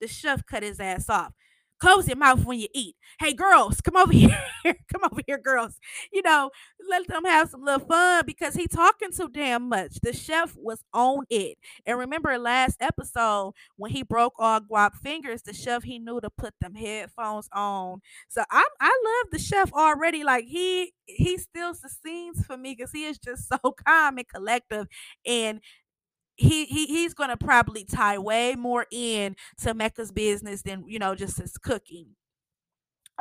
The 0.00 0.08
chef 0.08 0.44
cut 0.46 0.62
his 0.62 0.80
ass 0.80 1.08
off. 1.08 1.32
Close 1.78 2.08
your 2.08 2.16
mouth 2.16 2.44
when 2.44 2.58
you 2.58 2.68
eat. 2.74 2.96
Hey, 3.20 3.32
girls, 3.34 3.80
come 3.80 3.96
over 3.96 4.12
here. 4.14 4.38
come 4.64 5.02
over 5.10 5.20
here, 5.26 5.38
girls. 5.38 5.78
You 6.12 6.22
know, 6.22 6.50
let 6.88 7.06
them 7.06 7.24
have 7.24 7.50
some 7.50 7.64
little 7.64 7.86
fun 7.86 8.24
because 8.26 8.54
he 8.54 8.66
talking 8.66 9.12
too 9.12 9.28
damn 9.28 9.68
much. 9.68 9.98
The 10.02 10.12
chef 10.12 10.54
was 10.56 10.82
on 10.94 11.24
it. 11.30 11.58
And 11.84 11.98
remember 11.98 12.38
last 12.38 12.76
episode 12.80 13.52
when 13.76 13.90
he 13.90 14.02
broke 14.02 14.34
all 14.38 14.60
guap 14.60 14.94
fingers, 14.94 15.42
the 15.42 15.52
chef 15.52 15.82
he 15.82 15.98
knew 15.98 16.20
to 16.20 16.30
put 16.30 16.54
them 16.60 16.74
headphones 16.74 17.48
on. 17.52 18.00
So 18.28 18.42
I'm 18.50 18.64
I 18.80 18.86
love 19.04 19.30
the 19.30 19.38
chef 19.38 19.72
already. 19.72 20.24
Like 20.24 20.44
he 20.46 20.92
he 21.06 21.36
still 21.38 21.74
sustains 21.74 22.44
for 22.44 22.56
me 22.56 22.74
because 22.76 22.92
he 22.92 23.04
is 23.04 23.18
just 23.18 23.48
so 23.48 23.58
calm 23.86 24.18
and 24.18 24.28
collective 24.28 24.86
and 25.26 25.60
he, 26.36 26.66
he 26.66 26.86
he's 26.86 27.14
gonna 27.14 27.36
probably 27.36 27.84
tie 27.84 28.18
way 28.18 28.54
more 28.56 28.86
in 28.90 29.36
to 29.62 29.74
Mecca's 29.74 30.12
business 30.12 30.62
than 30.62 30.84
you 30.88 30.98
know 30.98 31.14
just 31.14 31.38
his 31.38 31.56
cooking. 31.58 32.14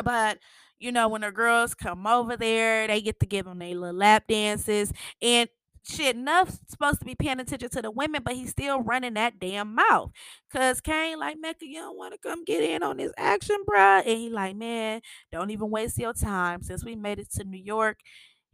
But 0.03 0.39
you 0.79 0.91
know 0.91 1.07
when 1.07 1.21
the 1.21 1.31
girls 1.31 1.73
come 1.73 2.05
over 2.05 2.35
there, 2.37 2.87
they 2.87 3.01
get 3.01 3.19
to 3.21 3.25
give 3.25 3.45
them 3.45 3.59
their 3.59 3.75
little 3.75 3.95
lap 3.95 4.25
dances 4.27 4.91
and 5.21 5.47
shit. 5.87 6.17
Nuff's 6.17 6.59
supposed 6.67 6.99
to 6.99 7.05
be 7.05 7.15
paying 7.15 7.39
attention 7.39 7.69
to 7.69 7.81
the 7.81 7.91
women, 7.91 8.21
but 8.23 8.33
he's 8.35 8.49
still 8.51 8.81
running 8.81 9.13
that 9.13 9.39
damn 9.39 9.73
mouth. 9.75 10.11
Cause 10.51 10.81
Cane 10.81 11.19
like 11.19 11.37
Mecca, 11.39 11.65
you 11.65 11.79
don't 11.79 11.97
want 11.97 12.13
to 12.13 12.19
come 12.19 12.43
get 12.43 12.61
in 12.63 12.83
on 12.83 12.97
this 12.97 13.13
action, 13.17 13.57
bruh. 13.69 14.01
And 14.05 14.17
he 14.17 14.29
like, 14.29 14.55
man, 14.57 15.01
don't 15.31 15.51
even 15.51 15.69
waste 15.69 15.97
your 15.97 16.13
time. 16.13 16.61
Since 16.61 16.83
we 16.83 16.95
made 16.95 17.19
it 17.19 17.31
to 17.35 17.45
New 17.45 17.61
York, 17.61 17.99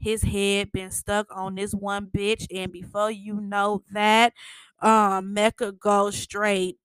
his 0.01 0.23
head 0.23 0.71
been 0.71 0.91
stuck 0.91 1.27
on 1.35 1.55
this 1.55 1.73
one 1.73 2.07
bitch 2.07 2.45
and 2.53 2.71
before 2.71 3.11
you 3.11 3.39
know 3.41 3.83
that 3.93 4.33
um 4.81 5.33
mecca 5.33 5.71
goes 5.71 6.15
straight 6.17 6.77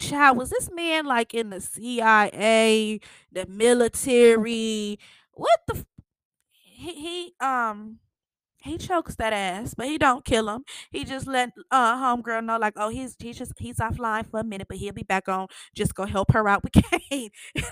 child 0.00 0.36
was 0.36 0.50
this 0.50 0.70
man 0.72 1.06
like 1.06 1.34
in 1.34 1.50
the 1.50 1.60
cia 1.60 3.00
the 3.32 3.46
military 3.46 4.98
what 5.32 5.60
the 5.68 5.76
f- 5.76 5.84
he, 6.52 6.94
he 6.94 7.34
um 7.46 7.98
he 8.62 8.78
chokes 8.78 9.16
that 9.16 9.32
ass, 9.32 9.74
but 9.74 9.86
he 9.86 9.98
don't 9.98 10.24
kill 10.24 10.48
him. 10.50 10.64
He 10.90 11.04
just 11.04 11.26
let 11.28 11.50
uh 11.70 11.96
homegirl 11.96 12.44
know, 12.44 12.58
like, 12.58 12.74
oh, 12.76 12.90
he's 12.90 13.16
he's 13.20 13.38
just 13.38 13.52
he's 13.58 13.78
offline 13.78 14.30
for 14.30 14.40
a 14.40 14.44
minute, 14.44 14.68
but 14.68 14.78
he'll 14.78 14.92
be 14.94 15.04
back 15.04 15.28
on. 15.28 15.48
Just 15.74 15.94
go 15.94 16.06
help 16.06 16.32
her 16.32 16.48
out 16.48 16.64
with 16.64 16.74
Cane. 17.10 17.30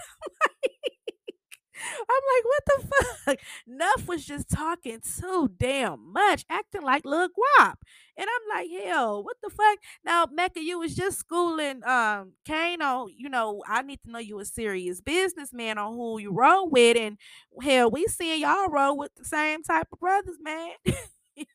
I'm 2.08 2.22
like, 2.34 2.44
what 2.44 2.64
the 2.66 2.88
fuck? 3.24 3.38
Nuff 3.66 4.08
was 4.08 4.24
just 4.24 4.48
talking 4.50 5.00
too 5.00 5.50
damn 5.58 6.12
much, 6.12 6.44
acting 6.50 6.82
like 6.82 7.04
Lil 7.04 7.28
Guap. 7.28 7.74
And 8.16 8.26
I'm 8.28 8.56
like, 8.56 8.70
hell, 8.84 9.22
what 9.24 9.36
the 9.42 9.50
fuck? 9.50 9.78
Now, 10.04 10.26
Mecca, 10.30 10.60
you 10.60 10.78
was 10.78 10.94
just 10.94 11.18
schooling 11.18 11.82
um 11.84 12.32
Cane 12.44 12.82
on, 12.82 13.08
you 13.16 13.28
know, 13.28 13.62
I 13.66 13.82
need 13.82 14.02
to 14.04 14.10
know 14.10 14.18
you 14.18 14.38
a 14.40 14.44
serious 14.44 15.00
businessman 15.00 15.78
on 15.78 15.94
who 15.94 16.18
you 16.18 16.32
roll 16.32 16.68
with. 16.68 16.96
And 16.96 17.16
hell, 17.62 17.90
we 17.90 18.06
seeing 18.06 18.40
y'all 18.42 18.68
roll 18.68 18.96
with 18.98 19.14
the 19.16 19.24
same 19.24 19.62
type 19.62 19.88
of 19.92 20.00
brothers, 20.00 20.36
man. 20.42 20.72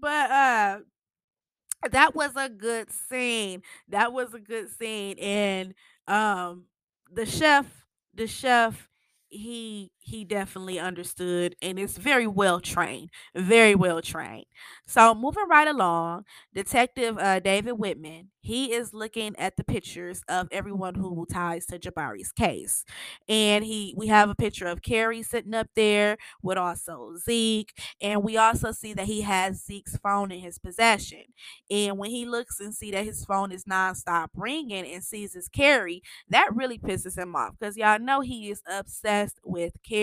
but 0.00 0.30
uh 0.30 0.78
that 1.90 2.14
was 2.14 2.32
a 2.36 2.48
good 2.48 2.90
scene. 2.90 3.62
That 3.88 4.12
was 4.12 4.32
a 4.34 4.40
good 4.40 4.70
scene. 4.70 5.18
And 5.18 5.74
um 6.06 6.64
the 7.12 7.26
chef 7.26 7.66
the 8.16 8.26
chef 8.26 8.88
he 9.28 9.90
he 10.04 10.24
definitely 10.24 10.78
understood 10.78 11.56
and 11.62 11.78
is 11.78 11.96
very 11.98 12.26
well 12.26 12.60
trained 12.60 13.10
very 13.34 13.74
well 13.74 14.02
trained. 14.02 14.46
So 14.86 15.14
moving 15.14 15.48
right 15.48 15.68
along 15.68 16.24
detective 16.54 17.18
uh, 17.18 17.40
david 17.40 17.72
whitman 17.72 18.28
he 18.40 18.72
is 18.74 18.92
looking 18.92 19.34
at 19.38 19.56
the 19.56 19.64
pictures 19.64 20.22
of 20.28 20.48
everyone 20.52 20.94
who 20.94 21.26
ties 21.32 21.64
to 21.66 21.78
jabari's 21.78 22.30
case. 22.32 22.84
And 23.28 23.64
he 23.64 23.94
we 23.96 24.06
have 24.08 24.28
a 24.30 24.34
picture 24.34 24.66
of 24.66 24.82
carrie 24.82 25.22
sitting 25.22 25.54
up 25.54 25.68
there 25.74 26.16
with 26.42 26.58
also 26.58 27.12
zeke 27.24 27.72
and 28.00 28.22
we 28.22 28.36
also 28.36 28.72
see 28.72 28.92
that 28.94 29.06
he 29.06 29.22
has 29.22 29.64
zeke's 29.64 29.96
phone 29.96 30.30
in 30.30 30.40
his 30.40 30.58
possession. 30.58 31.24
And 31.70 31.98
when 31.98 32.10
he 32.10 32.26
looks 32.26 32.60
and 32.60 32.74
see 32.74 32.90
that 32.92 33.04
his 33.04 33.24
phone 33.24 33.52
is 33.52 33.64
nonstop 33.64 34.28
ringing 34.34 34.86
and 34.86 35.02
sees 35.02 35.32
his 35.34 35.48
carrie 35.48 36.02
that 36.28 36.54
really 36.54 36.78
pisses 36.78 37.16
him 37.16 37.34
off 37.36 37.54
because 37.58 37.76
y'all 37.76 37.98
know 37.98 38.20
he 38.20 38.50
is 38.50 38.62
obsessed 38.70 39.40
with 39.44 39.72
carrie 39.86 39.93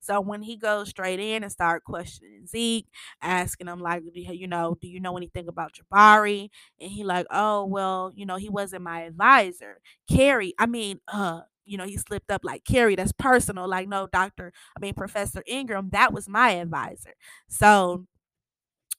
so 0.00 0.20
when 0.20 0.42
he 0.42 0.56
goes 0.56 0.88
straight 0.88 1.20
in 1.20 1.42
and 1.42 1.52
start 1.52 1.84
questioning 1.84 2.46
Zeke, 2.46 2.86
asking 3.22 3.66
him 3.68 3.78
like, 3.80 4.02
you 4.14 4.46
know, 4.46 4.76
do 4.80 4.88
you 4.88 5.00
know 5.00 5.16
anything 5.16 5.48
about 5.48 5.74
Jabari? 5.74 6.48
And 6.80 6.90
he 6.90 7.04
like, 7.04 7.26
oh 7.30 7.64
well, 7.66 8.12
you 8.14 8.26
know, 8.26 8.36
he 8.36 8.48
wasn't 8.48 8.82
my 8.82 9.02
advisor. 9.02 9.80
Carrie, 10.10 10.54
I 10.58 10.66
mean, 10.66 11.00
uh, 11.12 11.42
you 11.64 11.76
know, 11.78 11.84
he 11.84 11.96
slipped 11.96 12.30
up 12.30 12.42
like 12.44 12.64
Carrie, 12.64 12.96
that's 12.96 13.12
personal. 13.12 13.68
Like, 13.68 13.88
no, 13.88 14.08
Doctor, 14.12 14.52
I 14.76 14.80
mean, 14.80 14.94
Professor 14.94 15.42
Ingram, 15.46 15.90
that 15.92 16.12
was 16.12 16.28
my 16.28 16.50
advisor. 16.52 17.14
So 17.48 18.06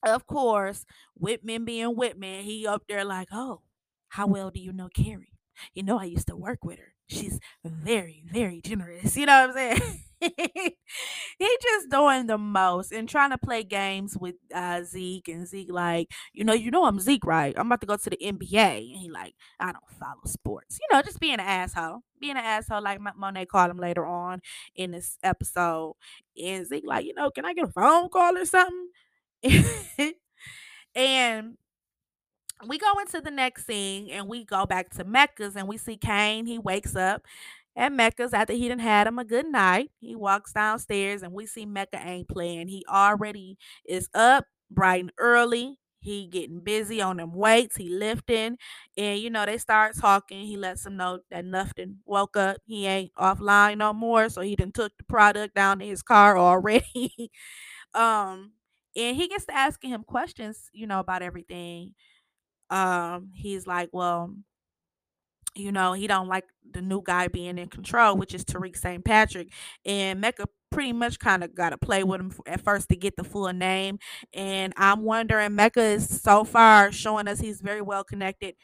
of 0.04 0.26
course, 0.26 0.84
Whitman 1.14 1.64
being 1.64 1.96
Whitman, 1.96 2.44
he 2.44 2.66
up 2.66 2.84
there 2.88 3.04
like, 3.04 3.28
oh, 3.32 3.62
how 4.08 4.26
well 4.26 4.50
do 4.50 4.60
you 4.60 4.72
know 4.72 4.88
Carrie? 4.88 5.32
You 5.74 5.82
know, 5.82 5.98
I 5.98 6.04
used 6.04 6.28
to 6.28 6.36
work 6.36 6.64
with 6.64 6.78
her. 6.78 6.91
She's 7.12 7.38
very, 7.64 8.22
very 8.30 8.60
generous. 8.60 9.16
You 9.16 9.26
know 9.26 9.46
what 9.46 9.50
I'm 9.50 9.78
saying? 9.78 9.98
he 11.38 11.58
just 11.60 11.90
doing 11.90 12.26
the 12.26 12.38
most 12.38 12.92
and 12.92 13.08
trying 13.08 13.30
to 13.30 13.38
play 13.38 13.64
games 13.64 14.16
with 14.16 14.36
uh, 14.54 14.82
Zeke 14.84 15.28
and 15.28 15.46
Zeke 15.46 15.72
like, 15.72 16.10
you 16.32 16.44
know, 16.44 16.52
you 16.52 16.70
know 16.70 16.84
I'm 16.84 17.00
Zeke, 17.00 17.24
right? 17.24 17.54
I'm 17.56 17.66
about 17.66 17.80
to 17.80 17.86
go 17.86 17.96
to 17.96 18.10
the 18.10 18.18
NBA. 18.22 18.92
And 18.92 19.00
he 19.00 19.10
like, 19.10 19.34
I 19.58 19.72
don't 19.72 19.90
follow 19.98 20.20
sports. 20.26 20.78
You 20.80 20.96
know, 20.96 21.02
just 21.02 21.20
being 21.20 21.34
an 21.34 21.40
asshole. 21.40 22.02
Being 22.20 22.36
an 22.36 22.44
asshole 22.44 22.82
like 22.82 23.00
Monet 23.16 23.46
called 23.46 23.70
him 23.70 23.78
later 23.78 24.06
on 24.06 24.40
in 24.76 24.92
this 24.92 25.18
episode. 25.22 25.96
And 26.40 26.66
Zeke 26.66 26.86
like, 26.86 27.04
you 27.04 27.14
know, 27.14 27.30
can 27.30 27.44
I 27.44 27.52
get 27.54 27.64
a 27.68 27.72
phone 27.72 28.08
call 28.08 28.38
or 28.38 28.44
something? 28.44 28.88
and 30.94 31.56
we 32.68 32.78
go 32.78 32.92
into 33.00 33.20
the 33.20 33.30
next 33.30 33.66
scene 33.66 34.10
and 34.10 34.28
we 34.28 34.44
go 34.44 34.66
back 34.66 34.90
to 34.90 35.04
Mecca's 35.04 35.56
and 35.56 35.68
we 35.68 35.76
see 35.78 35.96
Cane. 35.96 36.46
He 36.46 36.58
wakes 36.58 36.94
up 36.96 37.22
at 37.76 37.92
Mecca's 37.92 38.32
after 38.32 38.52
he 38.52 38.68
done 38.68 38.78
had 38.78 39.06
him 39.06 39.18
a 39.18 39.24
good 39.24 39.46
night. 39.46 39.90
He 40.00 40.14
walks 40.14 40.52
downstairs 40.52 41.22
and 41.22 41.32
we 41.32 41.46
see 41.46 41.66
Mecca 41.66 42.00
ain't 42.04 42.28
playing. 42.28 42.68
He 42.68 42.84
already 42.88 43.58
is 43.86 44.08
up 44.14 44.46
bright 44.70 45.00
and 45.00 45.12
early. 45.18 45.78
He 46.00 46.26
getting 46.26 46.60
busy 46.60 47.00
on 47.00 47.18
them 47.18 47.32
weights. 47.32 47.76
He 47.76 47.88
lifting. 47.88 48.58
And 48.96 49.20
you 49.20 49.30
know, 49.30 49.46
they 49.46 49.58
start 49.58 49.96
talking. 49.96 50.46
He 50.46 50.56
lets 50.56 50.82
them 50.84 50.96
know 50.96 51.20
that 51.30 51.44
nothing 51.44 51.98
woke 52.04 52.36
up. 52.36 52.56
He 52.64 52.86
ain't 52.86 53.14
offline 53.14 53.78
no 53.78 53.92
more. 53.92 54.28
So 54.28 54.40
he 54.40 54.56
done 54.56 54.72
took 54.72 54.92
the 54.98 55.04
product 55.04 55.54
down 55.54 55.78
to 55.78 55.86
his 55.86 56.02
car 56.02 56.36
already. 56.38 57.30
um 57.94 58.52
and 58.96 59.16
he 59.16 59.28
gets 59.28 59.46
to 59.46 59.54
asking 59.54 59.90
him 59.90 60.04
questions, 60.04 60.68
you 60.72 60.86
know, 60.86 61.00
about 61.00 61.22
everything. 61.22 61.94
Um, 62.72 63.30
he's 63.34 63.66
like, 63.66 63.90
well, 63.92 64.34
you 65.54 65.70
know, 65.72 65.92
he 65.92 66.06
don't 66.06 66.28
like 66.28 66.44
the 66.70 66.80
new 66.80 67.02
guy 67.04 67.28
being 67.28 67.58
in 67.58 67.68
control, 67.68 68.16
which 68.16 68.34
is 68.34 68.44
Tariq 68.44 68.76
St. 68.76 69.04
Patrick. 69.04 69.48
And 69.84 70.20
Mecca 70.20 70.46
pretty 70.70 70.94
much 70.94 71.18
kind 71.18 71.44
of 71.44 71.54
got 71.54 71.70
to 71.70 71.78
play 71.78 72.02
with 72.02 72.20
him 72.20 72.32
at 72.46 72.62
first 72.62 72.88
to 72.88 72.96
get 72.96 73.16
the 73.16 73.24
full 73.24 73.52
name. 73.52 73.98
And 74.32 74.72
I'm 74.78 75.02
wondering, 75.02 75.54
Mecca 75.54 75.82
is 75.82 76.22
so 76.22 76.44
far 76.44 76.90
showing 76.90 77.28
us 77.28 77.38
he's 77.40 77.60
very 77.60 77.82
well 77.82 78.04
connected 78.04 78.54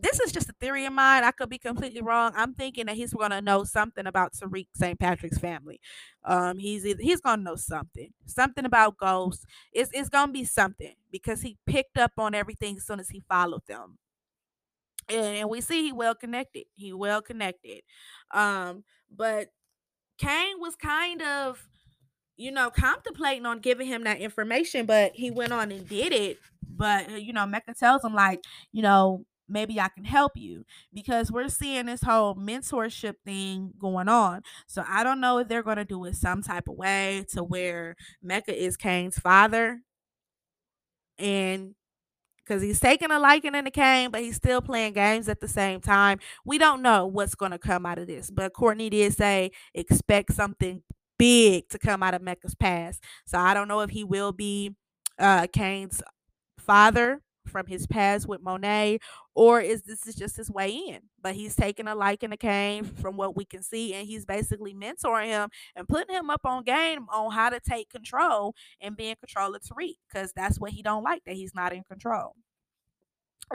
this 0.00 0.20
is 0.20 0.32
just 0.32 0.48
a 0.48 0.54
theory 0.54 0.84
of 0.86 0.92
mine. 0.92 1.24
I 1.24 1.30
could 1.30 1.48
be 1.48 1.58
completely 1.58 2.02
wrong. 2.02 2.32
I'm 2.34 2.54
thinking 2.54 2.86
that 2.86 2.96
he's 2.96 3.14
going 3.14 3.30
to 3.30 3.40
know 3.40 3.64
something 3.64 4.06
about 4.06 4.32
Tariq 4.34 4.66
St. 4.74 4.98
Patrick's 4.98 5.38
family. 5.38 5.80
Um, 6.24 6.58
he's 6.58 6.84
he's 6.98 7.20
going 7.20 7.38
to 7.38 7.44
know 7.44 7.56
something, 7.56 8.10
something 8.26 8.64
about 8.64 8.96
ghosts. 8.96 9.46
It's 9.72 9.90
it's 9.92 10.08
going 10.08 10.28
to 10.28 10.32
be 10.32 10.44
something 10.44 10.94
because 11.12 11.42
he 11.42 11.56
picked 11.66 11.96
up 11.96 12.12
on 12.18 12.34
everything 12.34 12.76
as 12.76 12.86
soon 12.86 13.00
as 13.00 13.08
he 13.08 13.20
followed 13.28 13.66
them, 13.66 13.98
and, 15.08 15.36
and 15.36 15.50
we 15.50 15.60
see 15.60 15.82
he 15.82 15.92
well 15.92 16.14
connected. 16.14 16.64
He 16.74 16.92
well 16.92 17.22
connected. 17.22 17.82
Um, 18.32 18.84
but 19.14 19.48
Cane 20.18 20.56
was 20.58 20.76
kind 20.76 21.22
of 21.22 21.64
you 22.36 22.50
know, 22.50 22.68
contemplating 22.68 23.46
on 23.46 23.60
giving 23.60 23.86
him 23.86 24.02
that 24.04 24.18
information, 24.18 24.86
but 24.86 25.12
he 25.14 25.30
went 25.30 25.52
on 25.52 25.70
and 25.70 25.88
did 25.88 26.12
it. 26.12 26.38
But 26.68 27.22
you 27.22 27.32
know, 27.32 27.46
Mecca 27.46 27.74
tells 27.74 28.04
him 28.04 28.12
like, 28.12 28.42
you 28.72 28.82
know, 28.82 29.24
maybe 29.48 29.80
I 29.80 29.88
can 29.88 30.04
help 30.04 30.32
you 30.36 30.64
because 30.92 31.30
we're 31.30 31.48
seeing 31.48 31.86
this 31.86 32.02
whole 32.02 32.34
mentorship 32.34 33.14
thing 33.24 33.72
going 33.78 34.08
on. 34.08 34.42
So 34.66 34.84
I 34.88 35.04
don't 35.04 35.20
know 35.20 35.38
if 35.38 35.48
they're 35.48 35.62
going 35.62 35.76
to 35.76 35.84
do 35.84 36.04
it 36.04 36.16
some 36.16 36.42
type 36.42 36.68
of 36.68 36.76
way 36.76 37.24
to 37.32 37.42
where 37.42 37.96
Mecca 38.22 38.56
is 38.56 38.76
Cane's 38.76 39.18
father 39.18 39.80
and 41.18 41.74
because 42.38 42.62
he's 42.62 42.80
taking 42.80 43.10
a 43.10 43.18
liking 43.18 43.54
in 43.54 43.64
the 43.64 43.70
Cane, 43.70 44.10
but 44.10 44.20
he's 44.20 44.36
still 44.36 44.60
playing 44.60 44.92
games 44.92 45.28
at 45.30 45.40
the 45.40 45.48
same 45.48 45.80
time. 45.80 46.18
We 46.44 46.58
don't 46.58 46.82
know 46.82 47.06
what's 47.06 47.34
going 47.34 47.52
to 47.52 47.58
come 47.58 47.86
out 47.86 47.98
of 47.98 48.06
this, 48.06 48.30
but 48.30 48.52
Courtney 48.52 48.90
did 48.90 49.14
say 49.14 49.50
expect 49.72 50.34
something 50.34 50.82
big 51.18 51.68
to 51.70 51.78
come 51.78 52.02
out 52.02 52.12
of 52.14 52.22
Mecca's 52.22 52.54
past. 52.54 53.02
So 53.24 53.38
I 53.38 53.54
don't 53.54 53.68
know 53.68 53.80
if 53.80 53.90
he 53.90 54.04
will 54.04 54.32
be 54.32 54.74
uh 55.18 55.46
Cane's 55.52 56.02
father 56.58 57.20
from 57.46 57.66
his 57.66 57.86
past 57.86 58.26
with 58.26 58.42
Monet, 58.42 58.98
or 59.34 59.60
is 59.60 59.82
this 59.82 60.06
is 60.06 60.14
just 60.14 60.36
his 60.36 60.50
way 60.50 60.70
in? 60.70 61.00
But 61.22 61.34
he's 61.34 61.56
taking 61.56 61.86
a 61.86 61.94
liking 61.94 62.30
to 62.30 62.36
Cane 62.36 62.84
from 62.84 63.16
what 63.16 63.36
we 63.36 63.44
can 63.44 63.62
see, 63.62 63.94
and 63.94 64.06
he's 64.06 64.24
basically 64.24 64.74
mentoring 64.74 65.26
him 65.26 65.50
and 65.76 65.88
putting 65.88 66.14
him 66.14 66.30
up 66.30 66.42
on 66.44 66.64
game 66.64 67.06
on 67.12 67.32
how 67.32 67.50
to 67.50 67.60
take 67.60 67.90
control 67.90 68.54
and 68.80 68.96
be 68.96 69.08
in 69.08 69.16
control 69.16 69.54
of 69.54 69.62
Tariq, 69.62 69.96
because 70.08 70.32
that's 70.34 70.58
what 70.58 70.72
he 70.72 70.82
don't 70.82 71.04
like 71.04 71.22
that 71.24 71.34
he's 71.36 71.54
not 71.54 71.72
in 71.72 71.82
control. 71.84 72.34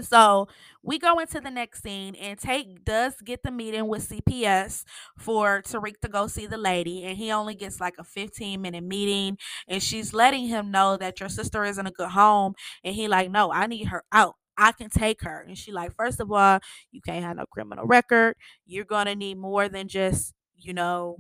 So 0.02 0.47
we 0.84 0.99
go 0.99 1.19
into 1.19 1.39
the 1.41 1.52
next 1.52 1.84
scene, 1.84 2.15
and 2.15 2.39
Tate 2.39 2.84
does 2.86 3.15
get 3.23 3.43
the 3.43 3.52
meeting 3.52 3.88
with 3.88 4.04
CPS 4.04 4.84
for 5.17 5.62
Tariq 5.62 5.99
to 6.02 6.08
go 6.08 6.28
see 6.28 6.45
the 6.45 6.58
lady, 6.58 7.04
and 7.04 7.17
he 7.17 7.32
only 7.32 7.56
gets 7.56 7.80
like 7.80 7.95
a 7.99 8.04
15 8.04 8.62
minute 8.62 8.84
meeting, 8.84 9.38
and 9.67 9.82
she's 9.84 10.13
letting 10.13 10.47
him 10.47 10.71
know 10.71 10.97
that 10.97 11.19
your 11.19 11.30
sister 11.30 11.63
is 11.65 11.78
in 11.78 11.88
a 11.88 11.91
good 11.91 12.10
home, 12.10 12.54
and 12.84 12.95
he 12.95 13.08
like, 13.08 13.32
no, 13.32 13.52
I 13.52 13.67
need 13.67 13.86
her 13.86 14.04
out. 14.12 14.36
I 14.58 14.71
can 14.73 14.89
take 14.89 15.21
her. 15.23 15.45
And 15.47 15.58
she 15.58 15.71
like, 15.71 15.95
first 15.95 16.19
of 16.19 16.32
all, 16.32 16.60
you 16.91 17.02
can't 17.02 17.23
have 17.23 17.38
no 17.38 17.45
criminal 17.52 17.86
record. 17.86 18.36
You're 18.65 18.86
gonna 18.86 19.15
need 19.15 19.38
more 19.38 19.69
than 19.69 19.88
just, 19.88 20.34
you 20.58 20.73
know, 20.73 21.17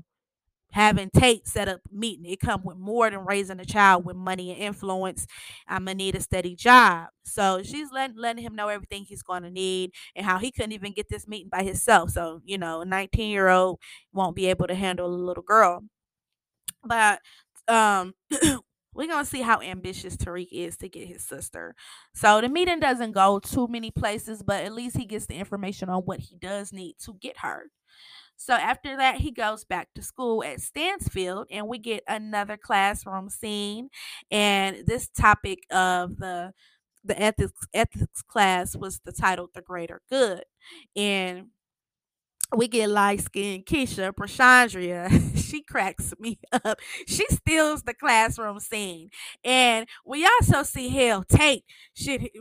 having 0.71 1.09
Tate 1.15 1.47
set 1.47 1.67
up 1.67 1.81
meeting. 1.91 2.25
It 2.25 2.39
come 2.39 2.61
with 2.63 2.77
more 2.77 3.09
than 3.09 3.25
raising 3.25 3.59
a 3.59 3.65
child 3.65 4.05
with 4.05 4.15
money 4.15 4.51
and 4.51 4.59
influence. 4.59 5.25
I'm 5.67 5.85
gonna 5.85 5.95
need 5.95 6.15
a 6.15 6.21
steady 6.21 6.55
job. 6.55 7.07
So 7.25 7.61
she's 7.63 7.91
letting 7.91 8.17
letting 8.17 8.43
him 8.43 8.55
know 8.55 8.67
everything 8.67 9.03
he's 9.05 9.23
gonna 9.23 9.49
need 9.51 9.91
and 10.15 10.25
how 10.25 10.37
he 10.39 10.51
couldn't 10.51 10.73
even 10.73 10.93
get 10.93 11.09
this 11.09 11.27
meeting 11.27 11.49
by 11.49 11.63
himself. 11.63 12.11
So, 12.11 12.41
you 12.45 12.57
know, 12.57 12.81
a 12.81 12.85
19 12.85 13.31
year 13.31 13.49
old 13.49 13.79
won't 14.13 14.35
be 14.35 14.47
able 14.47 14.67
to 14.67 14.75
handle 14.75 15.07
a 15.07 15.15
little 15.15 15.43
girl. 15.43 15.83
But 16.83 17.21
um 17.67 18.13
we're 18.93 19.07
gonna 19.07 19.25
see 19.25 19.41
how 19.41 19.61
ambitious 19.61 20.17
Tariq 20.17 20.47
is 20.51 20.77
to 20.77 20.89
get 20.89 21.07
his 21.07 21.23
sister. 21.23 21.75
So 22.13 22.41
the 22.41 22.49
meeting 22.49 22.79
doesn't 22.79 23.11
go 23.13 23.39
too 23.39 23.67
many 23.67 23.91
places, 23.91 24.43
but 24.43 24.63
at 24.65 24.73
least 24.73 24.97
he 24.97 25.05
gets 25.05 25.25
the 25.27 25.35
information 25.35 25.89
on 25.89 26.03
what 26.03 26.19
he 26.19 26.35
does 26.37 26.73
need 26.73 26.95
to 27.05 27.13
get 27.21 27.37
her. 27.39 27.65
So 28.41 28.53
after 28.53 28.95
that, 28.95 29.17
he 29.17 29.31
goes 29.31 29.65
back 29.65 29.89
to 29.95 30.01
school 30.01 30.43
at 30.45 30.61
Stansfield, 30.61 31.47
and 31.51 31.67
we 31.67 31.77
get 31.77 32.03
another 32.07 32.55
classroom 32.55 33.29
scene. 33.29 33.89
And 34.31 34.85
this 34.87 35.09
topic 35.09 35.59
of 35.71 36.17
the 36.17 36.53
the 37.03 37.21
ethics 37.21 37.67
ethics 37.73 38.21
class 38.23 38.75
was 38.77 39.01
the 39.03 39.11
title 39.11 39.49
"The 39.53 39.61
Greater 39.61 40.01
Good," 40.09 40.43
and 40.95 41.47
we 42.55 42.67
get 42.67 42.89
light 42.89 43.21
skinned 43.21 43.65
Keisha 43.65 44.11
Brushaundria. 44.13 45.09
she 45.49 45.61
cracks 45.61 46.13
me 46.19 46.39
up. 46.51 46.79
She 47.07 47.25
steals 47.29 47.83
the 47.83 47.93
classroom 47.93 48.59
scene. 48.59 49.09
And 49.43 49.87
we 50.05 50.25
also 50.25 50.63
see 50.63 50.89
Hell 50.89 51.23
Tate. 51.23 51.63
Shit, 51.93 52.31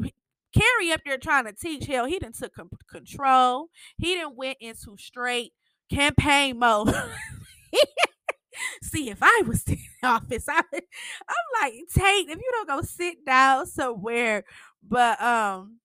up 0.92 1.00
there 1.04 1.18
trying 1.18 1.44
to 1.44 1.52
teach 1.52 1.86
Hell. 1.86 2.06
He 2.06 2.18
didn't 2.18 2.36
took 2.36 2.52
control. 2.90 3.68
He 3.98 4.14
didn't 4.14 4.36
went 4.36 4.58
into 4.60 4.96
straight 4.98 5.52
campaign 5.90 6.58
mode. 6.58 6.94
See, 8.82 9.10
if 9.10 9.18
I 9.22 9.42
was 9.46 9.62
in 9.68 9.78
office, 10.02 10.46
I 10.48 10.62
would, 10.72 10.82
I'm 11.28 11.62
like, 11.62 11.74
Tate, 11.94 12.28
if 12.28 12.38
you 12.38 12.50
don't 12.52 12.68
go 12.68 12.82
sit 12.82 13.24
down 13.24 13.66
somewhere, 13.66 14.44
but 14.86 15.20
um, 15.22 15.78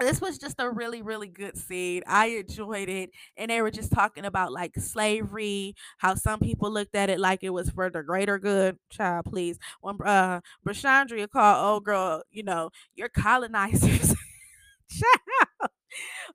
this 0.00 0.20
was 0.20 0.38
just 0.38 0.56
a 0.60 0.70
really 0.70 1.02
really 1.02 1.28
good 1.28 1.56
scene. 1.56 2.02
I 2.06 2.26
enjoyed 2.26 2.88
it. 2.88 3.10
And 3.36 3.50
they 3.50 3.62
were 3.62 3.70
just 3.70 3.92
talking 3.92 4.24
about 4.24 4.52
like 4.52 4.76
slavery 4.76 5.74
how 5.98 6.16
some 6.16 6.40
people 6.40 6.72
looked 6.72 6.96
at 6.96 7.10
it 7.10 7.20
like 7.20 7.44
it 7.44 7.50
was 7.50 7.70
for 7.70 7.90
the 7.90 8.02
greater 8.02 8.38
good. 8.38 8.76
Child 8.90 9.26
please. 9.26 9.58
When 9.80 9.96
uh 10.04 10.40
Brushaundria 10.66 11.28
called 11.30 11.64
old 11.64 11.84
girl 11.84 12.22
you 12.30 12.42
know 12.42 12.70
you're 12.96 13.08
colonizers. 13.08 14.14
Child 14.90 15.70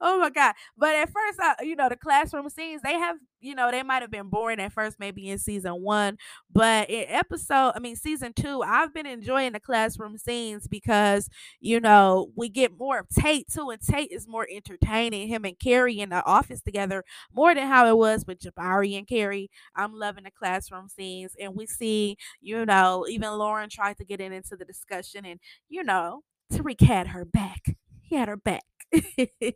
oh 0.02 0.20
my 0.20 0.30
god! 0.30 0.54
But 0.78 0.96
at 0.96 1.10
first, 1.10 1.40
you 1.62 1.76
know, 1.76 1.90
the 1.90 1.96
classroom 1.96 2.50
scenes 2.50 2.82
they 2.82 2.94
have, 2.94 3.18
you 3.42 3.56
know, 3.56 3.72
they 3.72 3.84
might 3.84 4.02
have 4.02 4.12
been 4.12 4.30
boring 4.30 4.60
at 4.60 4.74
first, 4.74 5.00
maybe 5.00 5.30
in 5.30 5.38
season 5.40 5.82
one, 5.82 6.18
but 6.52 6.90
in 6.90 7.06
episode, 7.08 7.74
I 7.76 7.80
mean, 7.80 7.96
season 7.96 8.34
two, 8.34 8.62
I've 8.62 8.94
been 8.94 9.06
enjoying 9.06 9.54
the 9.54 9.60
classroom 9.60 10.18
scenes 10.18 10.68
because 10.68 11.30
you 11.60 11.80
know 11.80 12.32
we 12.36 12.50
get 12.50 12.78
more 12.78 13.00
of 13.00 13.08
Tate 13.10 13.48
too, 13.50 13.70
and 13.70 13.82
Tate 13.82 14.12
is 14.12 14.28
more 14.28 14.48
entertaining. 14.50 15.28
Him 15.28 15.46
and 15.46 15.58
Carrie 15.60 16.00
in 16.00 16.10
the 16.10 16.24
office 16.26 16.62
together 16.62 17.04
more 17.34 17.54
than 17.56 17.68
how 17.68 17.88
it 17.88 17.98
was 17.98 18.26
with 18.26 18.40
Jabari 18.40 18.98
and 18.98 19.08
Carrie. 19.08 19.50
I'm 19.76 19.94
loving 19.94 20.24
the 20.24 20.32
classroom 20.32 20.88
scenes, 20.90 21.34
and 21.40 21.56
we 21.56 21.66
see, 21.66 22.18
you 22.42 22.66
know, 22.66 23.06
even 23.10 23.32
Lauren 23.32 23.70
tried 23.70 23.98
to 23.98 24.06
get 24.06 24.22
in 24.22 24.34
into 24.34 24.56
the 24.56 24.66
discussion, 24.66 25.26
and 25.26 25.40
you 25.70 25.84
know, 25.84 26.22
Tariq 26.52 26.82
had 26.82 27.08
her 27.08 27.26
back. 27.26 27.76
He 28.02 28.16
had 28.16 28.28
her 28.28 28.38
back. 28.38 28.64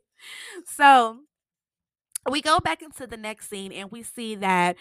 so 0.65 1.19
we 2.29 2.41
go 2.41 2.59
back 2.59 2.81
into 2.81 3.05
the 3.07 3.17
next 3.17 3.49
scene 3.49 3.71
and 3.71 3.91
we 3.91 4.03
see 4.03 4.35
that 4.35 4.77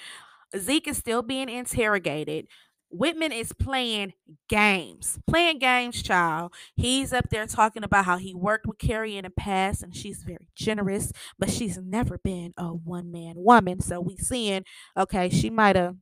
Zeke 0.56 0.88
is 0.88 0.98
still 0.98 1.22
being 1.22 1.48
interrogated. 1.48 2.46
Whitman 2.90 3.32
is 3.32 3.52
playing 3.54 4.12
games, 4.48 5.18
playing 5.26 5.58
games, 5.58 6.02
child. 6.02 6.52
He's 6.76 7.12
up 7.12 7.30
there 7.30 7.46
talking 7.46 7.84
about 7.84 8.04
how 8.04 8.18
he 8.18 8.34
worked 8.34 8.66
with 8.66 8.78
Carrie 8.78 9.16
in 9.16 9.24
the 9.24 9.30
past 9.30 9.82
and 9.82 9.96
she's 9.96 10.22
very 10.22 10.48
generous, 10.54 11.12
but 11.38 11.50
she's 11.50 11.78
never 11.78 12.18
been 12.18 12.52
a 12.56 12.68
one 12.68 13.10
man 13.10 13.34
woman. 13.36 13.80
So 13.80 14.00
we 14.00 14.16
seeing, 14.18 14.64
okay, 14.96 15.30
she 15.30 15.50
might 15.50 15.76
have 15.76 15.96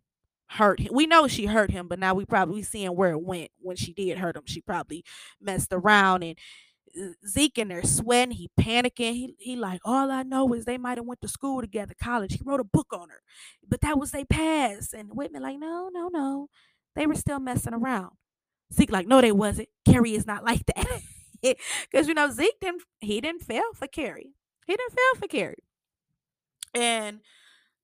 hurt 0.48 0.80
him. 0.80 0.90
We 0.92 1.06
know 1.06 1.28
she 1.28 1.46
hurt 1.46 1.70
him, 1.70 1.86
but 1.88 2.00
now 2.00 2.14
we 2.14 2.24
probably 2.26 2.62
seeing 2.62 2.96
where 2.96 3.12
it 3.12 3.22
went 3.22 3.50
when 3.60 3.76
she 3.76 3.92
did 3.92 4.18
hurt 4.18 4.36
him. 4.36 4.42
She 4.46 4.60
probably 4.60 5.04
messed 5.40 5.72
around 5.72 6.24
and 6.24 6.36
Zeke 7.26 7.59
in 7.59 7.68
there 7.68 7.83
sweating, 7.85 8.37
he 8.37 8.50
panicking. 8.59 9.12
He 9.14 9.35
he 9.38 9.57
like, 9.57 9.81
all 9.85 10.11
I 10.11 10.22
know 10.22 10.53
is 10.55 10.64
they 10.64 10.79
might 10.79 10.98
have 10.98 11.07
went 11.07 11.20
to 11.22 11.29
school 11.29 11.61
together, 11.61 11.94
college. 12.00 12.35
He 12.35 12.40
wrote 12.44 12.61
a 12.61 12.64
book 12.64 12.88
on 12.92 13.09
her, 13.11 13.22
but 13.66 13.81
that 13.83 13.98
was 13.98 14.11
they 14.12 14.24
past. 14.24 14.94
And 14.94 15.11
Whitman 15.14 15.42
like, 15.42 15.59
no, 15.59 15.90
no, 15.92 16.09
no, 16.09 16.48
they 16.96 17.07
were 17.07 17.14
still 17.14 17.40
messing 17.40 17.74
around. 17.74 18.12
Zeke 18.72 18.90
like, 18.92 19.07
no, 19.09 19.20
they 19.20 19.33
wasn't. 19.33 19.68
Carrie 19.87 20.14
is 20.14 20.26
not 20.26 20.44
like 20.44 20.64
that, 20.66 21.03
because 21.90 22.09
you 22.09 22.14
know 22.14 22.31
Zeke 22.31 22.61
didn't 22.61 22.83
he 23.00 23.20
didn't 23.20 23.42
fail 23.42 23.72
for 23.74 23.87
Carrie. 23.88 24.35
He 24.66 24.76
didn't 24.76 24.92
fail 24.92 25.20
for 25.20 25.29
Carrie, 25.29 25.64
and 26.74 27.20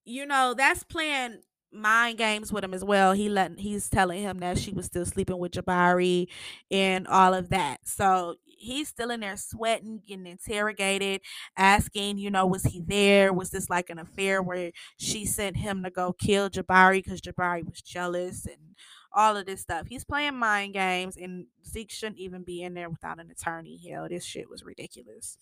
you 0.05 0.27
know 0.27 0.55
that's 0.57 0.85
playing 0.85 1.41
mind 1.73 2.19
games 2.19 2.53
with 2.53 2.65
him 2.65 2.75
as 2.75 2.85
well. 2.85 3.13
He 3.15 3.29
let 3.29 3.59
he's 3.59 3.91
telling 3.91 4.23
him 4.23 4.39
that 4.41 4.59
she 4.59 4.73
was 4.73 4.87
still 4.87 5.07
sleeping 5.07 5.39
with 5.39 5.53
Jabari 5.53 6.29
and 6.71 7.09
all 7.09 7.35
of 7.35 7.51
that. 7.51 7.81
So 7.85 8.37
he's 8.67 8.89
still 8.89 9.11
in 9.11 9.21
there 9.21 9.37
sweating, 9.37 10.03
getting 10.07 10.27
interrogated, 10.27 11.21
asking, 11.57 12.19
you 12.19 12.31
know, 12.31 12.47
was 12.47 12.65
he 12.65 12.83
there? 12.87 13.33
Was 13.33 13.51
this 13.51 13.71
like 13.71 13.91
an 13.91 13.99
affair 13.99 14.43
where 14.43 14.73
she 14.99 15.25
sent 15.25 15.57
him 15.57 15.83
to 15.85 15.91
go 15.91 16.13
kill 16.13 16.51
Jabari 16.51 17.03
because 17.03 17.21
Jabari 17.21 17.65
was 17.65 17.81
jealous 17.81 18.47
and 18.47 18.77
all 19.13 19.37
of 19.37 19.47
this 19.47 19.63
stuff. 19.63 19.87
He's 19.89 20.05
playing 20.05 20.37
mind 20.37 20.75
games, 20.75 21.17
and 21.17 21.47
Zeke 21.67 21.91
shouldn't 21.91 22.19
even 22.19 22.43
be 22.43 22.63
in 22.63 22.75
there 22.75 22.91
without 22.91 23.19
an 23.19 23.31
attorney. 23.31 23.81
Hell, 23.89 24.09
this 24.09 24.25
shit 24.25 24.51
was 24.51 24.63
ridiculous. 24.63 25.39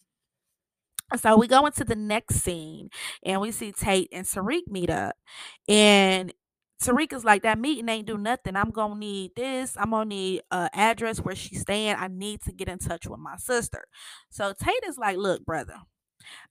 So 1.19 1.37
we 1.37 1.47
go 1.47 1.67
into 1.67 1.85
the 1.85 1.97
next 1.97 2.37
scene 2.37 2.89
and 3.23 3.41
we 3.41 3.53
see 3.53 3.73
Tate 3.73 4.09
and 4.11 4.25
Tariq 4.25 4.63
meet 4.69 4.89
up. 4.89 5.17
And 5.69 6.33
Tariq 6.83 7.13
is 7.13 7.25
like, 7.25 7.43
that 7.43 7.59
meeting 7.59 7.89
ain't 7.89 8.07
do 8.07 8.19
nothing. 8.19 8.57
I'm 8.57 8.71
gonna 8.71 8.97
need 8.97 9.33
this. 9.37 9.77
I'm 9.79 9.91
gonna 9.91 10.05
need 10.07 10.43
an 10.51 10.69
address 10.75 11.19
where 11.21 11.35
she's 11.35 11.63
staying. 11.63 11.97
I 11.99 12.09
need 12.09 12.43
to 12.43 12.53
get 12.53 12.69
in 12.69 12.79
touch 12.79 13.07
with 13.07 13.21
my 13.21 13.37
sister. 13.37 13.85
So 14.31 14.53
Tate 14.53 14.85
is 14.87 14.99
like, 14.99 15.17
look, 15.17 15.45
brother, 15.45 15.77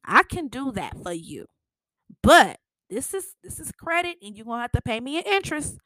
I 0.05 0.23
can 0.23 0.47
do 0.49 0.71
that 0.73 0.95
for 1.03 1.13
you. 1.13 1.47
But 2.23 2.59
this 2.89 3.13
is 3.13 3.35
this 3.43 3.59
is 3.59 3.71
credit 3.73 4.17
and 4.21 4.35
you're 4.35 4.45
gonna 4.45 4.61
have 4.63 4.71
to 4.73 4.81
pay 4.81 4.99
me 4.99 5.17
an 5.17 5.23
interest. 5.25 5.77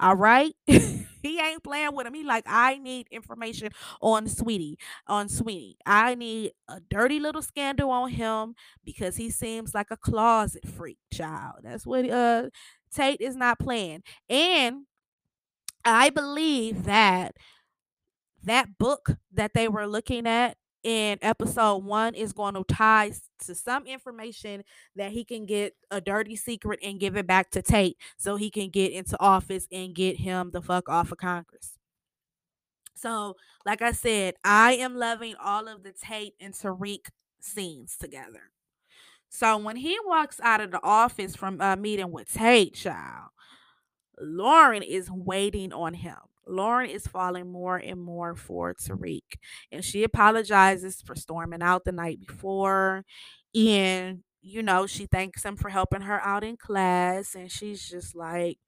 All 0.00 0.16
right. 0.16 0.54
he 1.22 1.40
ain't 1.40 1.62
playing 1.64 1.94
with 1.94 2.06
him. 2.06 2.14
He 2.14 2.24
like, 2.24 2.44
I 2.46 2.78
need 2.78 3.06
information 3.10 3.70
on 4.00 4.28
Sweetie, 4.28 4.78
on 5.06 5.28
Sweetie. 5.28 5.76
I 5.86 6.14
need 6.14 6.52
a 6.68 6.80
dirty 6.80 7.20
little 7.20 7.42
scandal 7.42 7.90
on 7.90 8.10
him 8.10 8.54
because 8.84 9.16
he 9.16 9.30
seems 9.30 9.74
like 9.74 9.88
a 9.90 9.96
closet 9.96 10.66
freak 10.68 10.98
child. 11.12 11.56
That's 11.62 11.86
what 11.86 12.08
uh 12.10 12.50
Tate 12.94 13.20
is 13.20 13.36
not 13.36 13.58
playing. 13.58 14.02
And 14.28 14.86
I 15.84 16.10
believe 16.10 16.84
that 16.84 17.36
that 18.42 18.78
book 18.78 19.16
that 19.32 19.52
they 19.54 19.68
were 19.68 19.86
looking 19.86 20.26
at 20.26 20.56
in 20.82 21.18
episode 21.22 21.84
one 21.84 22.14
is 22.14 22.32
going 22.32 22.54
to 22.54 22.64
tie 22.64 23.12
to 23.44 23.54
some 23.54 23.86
information 23.86 24.64
that 24.96 25.12
he 25.12 25.24
can 25.24 25.46
get 25.46 25.74
a 25.90 26.00
dirty 26.00 26.36
secret 26.36 26.80
and 26.82 27.00
give 27.00 27.16
it 27.16 27.26
back 27.26 27.50
to 27.50 27.62
Tate 27.62 27.98
so 28.16 28.36
he 28.36 28.50
can 28.50 28.70
get 28.70 28.92
into 28.92 29.20
office 29.20 29.66
and 29.70 29.94
get 29.94 30.16
him 30.16 30.50
the 30.52 30.62
fuck 30.62 30.88
off 30.88 31.12
of 31.12 31.18
Congress. 31.18 31.78
So, 32.94 33.36
like 33.64 33.80
I 33.82 33.92
said, 33.92 34.34
I 34.44 34.74
am 34.74 34.94
loving 34.94 35.34
all 35.42 35.68
of 35.68 35.82
the 35.82 35.92
Tate 35.92 36.34
and 36.38 36.52
Tariq 36.52 37.08
scenes 37.40 37.96
together. 37.96 38.50
So 39.30 39.56
when 39.56 39.76
he 39.76 39.96
walks 40.04 40.40
out 40.42 40.60
of 40.60 40.72
the 40.72 40.82
office 40.82 41.36
from 41.36 41.60
a 41.60 41.76
meeting 41.76 42.10
with 42.10 42.32
Tate, 42.32 42.74
child, 42.74 43.30
Lauren 44.20 44.82
is 44.82 45.10
waiting 45.10 45.72
on 45.72 45.94
him. 45.94 46.16
Lauren 46.50 46.90
is 46.90 47.06
falling 47.06 47.50
more 47.50 47.76
and 47.76 48.00
more 48.00 48.34
for 48.34 48.74
Tariq. 48.74 49.22
And 49.72 49.84
she 49.84 50.04
apologizes 50.04 51.00
for 51.02 51.14
storming 51.14 51.62
out 51.62 51.84
the 51.84 51.92
night 51.92 52.20
before. 52.26 53.04
And, 53.54 54.20
you 54.42 54.62
know, 54.62 54.86
she 54.86 55.06
thanks 55.06 55.44
him 55.44 55.56
for 55.56 55.70
helping 55.70 56.02
her 56.02 56.20
out 56.22 56.44
in 56.44 56.56
class. 56.56 57.34
And 57.34 57.50
she's 57.50 57.88
just 57.88 58.14
like, 58.16 58.58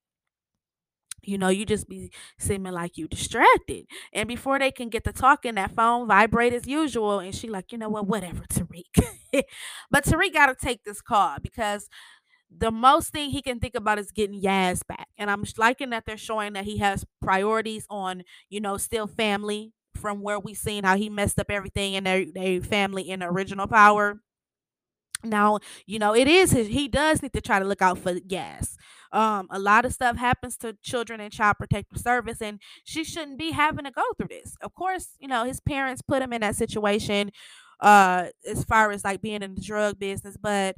you 1.25 1.39
know, 1.39 1.49
you 1.49 1.65
just 1.65 1.89
be 1.89 2.11
seeming 2.39 2.73
like 2.73 2.99
you 2.99 3.07
distracted. 3.07 3.87
And 4.13 4.27
before 4.29 4.59
they 4.59 4.73
can 4.73 4.89
get 4.89 5.05
to 5.05 5.13
talking, 5.13 5.55
that 5.55 5.71
phone 5.75 6.09
vibrate 6.09 6.53
as 6.53 6.67
usual. 6.67 7.21
And 7.21 7.35
she 7.35 7.49
like, 7.49 7.71
you 7.71 7.79
know 7.79 7.89
what, 7.89 8.09
whatever, 8.09 8.43
Tariq. 8.53 8.85
but 9.91 10.05
Tariq 10.05 10.33
got 10.33 10.47
to 10.47 10.55
take 10.55 10.83
this 10.85 11.01
call 11.01 11.37
because 11.41 11.89
the 12.57 12.71
most 12.71 13.11
thing 13.13 13.31
he 13.31 13.43
can 13.43 13.59
think 13.61 13.75
about 13.75 13.99
is 13.99 14.11
getting 14.11 14.41
Yaz 14.41 14.87
back. 14.87 15.09
And 15.19 15.31
I'm 15.31 15.45
liking 15.57 15.91
that 15.91 16.05
they're 16.07 16.17
showing 16.17 16.53
that 16.55 16.65
he 16.65 16.79
has 16.79 17.05
priorities 17.21 17.87
on, 17.91 18.23
you 18.49 18.61
know, 18.61 18.77
still 18.77 19.07
family 19.07 19.73
from 19.95 20.23
where 20.23 20.39
we 20.39 20.55
seen 20.55 20.85
how 20.85 20.97
he 20.97 21.09
messed 21.09 21.39
up 21.39 21.51
everything 21.51 21.95
in 21.95 22.05
their, 22.05 22.25
their 22.33 22.61
family 22.61 23.11
in 23.11 23.21
the 23.21 23.27
original 23.27 23.67
power. 23.67 24.21
Now, 25.25 25.61
you 25.87 25.99
know, 25.99 26.15
it 26.15 26.27
is 26.27 26.51
his, 26.51 26.67
he 26.67 26.89
does 26.89 27.23
need 27.23 27.33
to 27.35 27.41
try 27.41 27.59
to 27.59 27.65
look 27.65 27.81
out 27.83 27.99
for 27.99 28.15
Yaz. 28.15 28.75
Um, 29.13 29.47
a 29.51 29.59
lot 29.59 29.85
of 29.85 29.93
stuff 29.93 30.17
happens 30.17 30.57
to 30.59 30.77
children 30.83 31.21
in 31.21 31.31
child 31.31 31.59
protective 31.59 32.01
service, 32.01 32.41
and 32.41 32.59
she 32.83 33.05
shouldn't 33.05 33.39
be 33.39 33.53
having 33.53 33.85
to 33.85 33.91
go 33.91 34.03
through 34.17 34.29
this. 34.29 34.57
Of 34.63 34.75
course, 34.75 35.11
you 35.21 35.29
know, 35.29 35.45
his 35.45 35.61
parents 35.61 36.03
put 36.03 36.23
him 36.23 36.33
in 36.33 36.41
that 36.41 36.57
situation 36.57 37.31
uh 37.81 38.29
as 38.49 38.63
far 38.65 38.93
as 38.93 39.03
like 39.03 39.21
being 39.21 39.43
in 39.43 39.55
the 39.57 39.61
drug 39.61 39.99
business, 39.99 40.37
but 40.41 40.77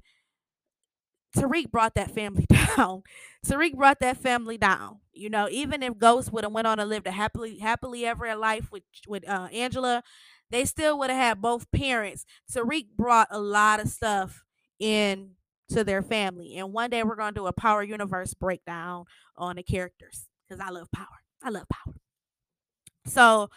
Tariq 1.36 1.70
brought 1.70 1.94
that 1.94 2.10
family 2.10 2.46
down. 2.76 3.02
Tariq 3.44 3.74
brought 3.74 4.00
that 4.00 4.16
family 4.16 4.58
down. 4.58 5.00
You 5.12 5.30
know, 5.30 5.48
even 5.50 5.82
if 5.82 5.98
Ghost 5.98 6.32
would 6.32 6.44
have 6.44 6.52
went 6.52 6.66
on 6.66 6.78
to 6.78 6.84
live 6.84 7.06
a 7.06 7.10
happily 7.10 7.58
happily 7.58 8.06
ever 8.06 8.34
life 8.36 8.70
with 8.72 8.82
with 9.08 9.28
uh, 9.28 9.48
Angela, 9.52 10.02
they 10.50 10.64
still 10.64 10.98
would 10.98 11.10
have 11.10 11.18
had 11.18 11.42
both 11.42 11.70
parents. 11.70 12.24
Tariq 12.52 12.86
brought 12.96 13.28
a 13.30 13.40
lot 13.40 13.80
of 13.80 13.88
stuff 13.88 14.44
in 14.78 15.32
to 15.68 15.84
their 15.84 16.02
family. 16.02 16.56
And 16.56 16.72
one 16.72 16.90
day 16.90 17.02
we're 17.02 17.16
gonna 17.16 17.32
do 17.32 17.46
a 17.46 17.52
power 17.52 17.82
universe 17.82 18.34
breakdown 18.34 19.04
on 19.36 19.56
the 19.56 19.62
characters 19.62 20.26
because 20.48 20.60
I 20.60 20.70
love 20.70 20.90
power. 20.92 21.06
I 21.42 21.50
love 21.50 21.68
power. 21.68 21.94
So 23.06 23.50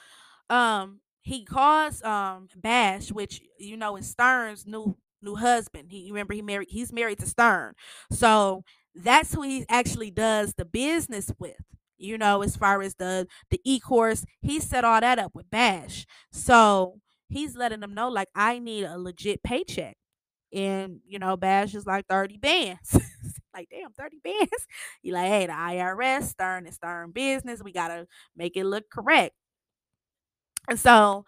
um 0.50 1.02
he 1.22 1.46
calls 1.46 2.02
um 2.04 2.48
Bash, 2.56 3.12
which 3.12 3.42
you 3.60 3.78
know 3.78 3.98
is 3.98 4.10
Stern's 4.10 4.66
new 4.66 4.98
new 5.28 5.36
husband. 5.36 5.90
He 5.92 6.08
remember 6.12 6.34
he 6.34 6.42
married 6.42 6.68
he's 6.70 6.94
married 6.94 7.20
to 7.20 7.28
Stern. 7.28 7.74
So 8.12 8.63
that's 8.96 9.34
who 9.34 9.42
he 9.44 9.66
actually 9.70 10.12
does 10.12 10.54
the 10.56 10.66
business 10.66 11.32
with. 11.40 11.56
You 11.98 12.18
know, 12.18 12.44
as 12.44 12.56
far 12.56 12.82
as 12.82 12.96
the 12.96 13.28
the 13.50 13.60
e-course, 13.63 14.26
he 14.42 14.60
set 14.60 14.84
all 14.86 15.02
that 15.02 15.20
up 15.20 15.34
with 15.36 15.50
Bash. 15.50 16.06
So 16.32 17.00
he's 17.30 17.56
letting 17.56 17.80
them 17.80 17.94
know 17.94 18.10
like 18.10 18.30
I 18.36 18.60
need 18.60 18.84
a 18.86 18.98
legit 19.00 19.44
paycheck. 19.44 19.98
And 20.54 21.00
you 21.06 21.20
know, 21.20 21.38
Bash 21.38 21.76
is 21.76 21.86
like 21.86 22.06
30 22.08 22.38
bands. 22.38 23.00
like, 23.54 23.68
damn, 23.70 23.92
30 23.94 24.20
bands. 24.24 24.52
He 25.02 25.12
like, 25.12 25.28
hey, 25.28 25.46
the 25.48 25.54
IRS, 25.54 26.30
Stern 26.30 26.66
and 26.66 26.74
Stern 26.74 27.12
business. 27.12 27.62
We 27.63 27.72
gotta 27.72 28.08
make 28.36 28.58
it 28.58 28.66
look 28.66 28.90
correct. 28.90 29.34
And 30.70 30.80
so 30.80 31.26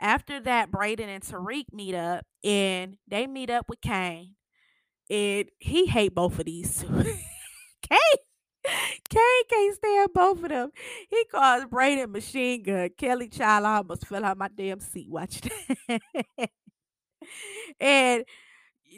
after 0.00 0.40
that, 0.40 0.70
Brayden 0.70 1.08
and 1.08 1.22
Tariq 1.22 1.64
meet 1.72 1.94
up 1.94 2.24
and 2.44 2.96
they 3.06 3.26
meet 3.26 3.50
up 3.50 3.68
with 3.68 3.80
Cane. 3.80 4.34
And 5.10 5.48
he 5.58 5.86
hate 5.86 6.14
both 6.14 6.38
of 6.38 6.44
these 6.44 6.82
two. 6.82 6.88
Kane 7.82 8.18
Cane 9.08 9.44
can't 9.48 9.74
stand 9.76 10.10
both 10.14 10.42
of 10.42 10.48
them. 10.50 10.70
He 11.08 11.24
calls 11.24 11.64
Brayden 11.64 12.10
machine 12.10 12.62
gun. 12.62 12.90
Kelly 12.98 13.28
Child 13.28 13.64
I 13.64 13.76
almost 13.78 14.06
fell 14.06 14.24
out 14.24 14.36
my 14.36 14.48
damn 14.48 14.80
seat 14.80 15.08
watching 15.08 15.50
that. 15.88 16.00
and 17.80 18.24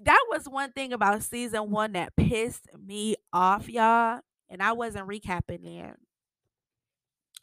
that 0.04 0.24
was 0.28 0.46
one 0.48 0.72
thing 0.72 0.92
about 0.92 1.22
season 1.22 1.70
one 1.70 1.92
that 1.92 2.16
pissed 2.16 2.66
me 2.78 3.16
off, 3.32 3.68
y'all. 3.68 4.20
And 4.48 4.62
I 4.62 4.72
wasn't 4.72 5.08
recapping 5.08 5.62
there. 5.62 5.96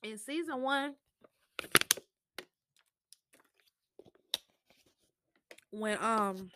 In 0.03 0.17
season 0.17 0.61
one, 0.61 0.95
when 5.71 6.01
um 6.03 6.51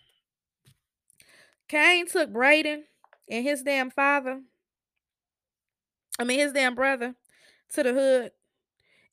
Cane 1.68 2.08
took 2.08 2.32
Brayden 2.32 2.84
and 3.30 3.44
his 3.44 3.64
damn 3.64 3.90
father, 3.90 4.42
I 6.20 6.24
mean 6.24 6.40
his 6.40 6.54
damn 6.54 6.76
brother, 6.76 7.16
to 7.74 7.84
the 7.84 7.94
hood, 7.94 8.32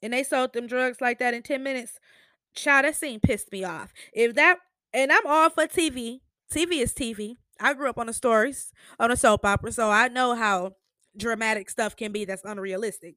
and 0.03 0.13
they 0.13 0.25
sold 0.25 0.53
them 0.53 0.67
drugs 0.67 1.01
like 1.01 1.19
that 1.21 1.35
in 1.35 1.43
10 1.43 1.63
minutes. 1.63 1.99
Child, 2.55 2.87
that 2.87 2.97
scene 2.97 3.21
pissed 3.21 3.53
me 3.53 3.63
off. 3.63 3.93
If 4.13 4.35
that 4.35 4.59
and 4.93 5.13
I'm 5.13 5.27
all 5.27 5.51
for 5.51 5.67
TV. 5.67 6.21
TV 6.53 6.83
is 6.83 6.95
TV. 6.95 7.37
I 7.61 7.75
grew 7.75 7.91
up 7.91 7.99
on 7.99 8.07
the 8.07 8.13
stories 8.13 8.73
on 8.99 9.11
a 9.11 9.17
soap 9.17 9.45
opera, 9.45 9.73
so 9.73 9.91
I 9.91 10.09
know 10.09 10.35
how 10.35 10.73
dramatic 11.17 11.69
stuff 11.69 11.97
can 11.97 12.13
be 12.13 12.25
that's 12.25 12.45
unrealistic. 12.45 13.17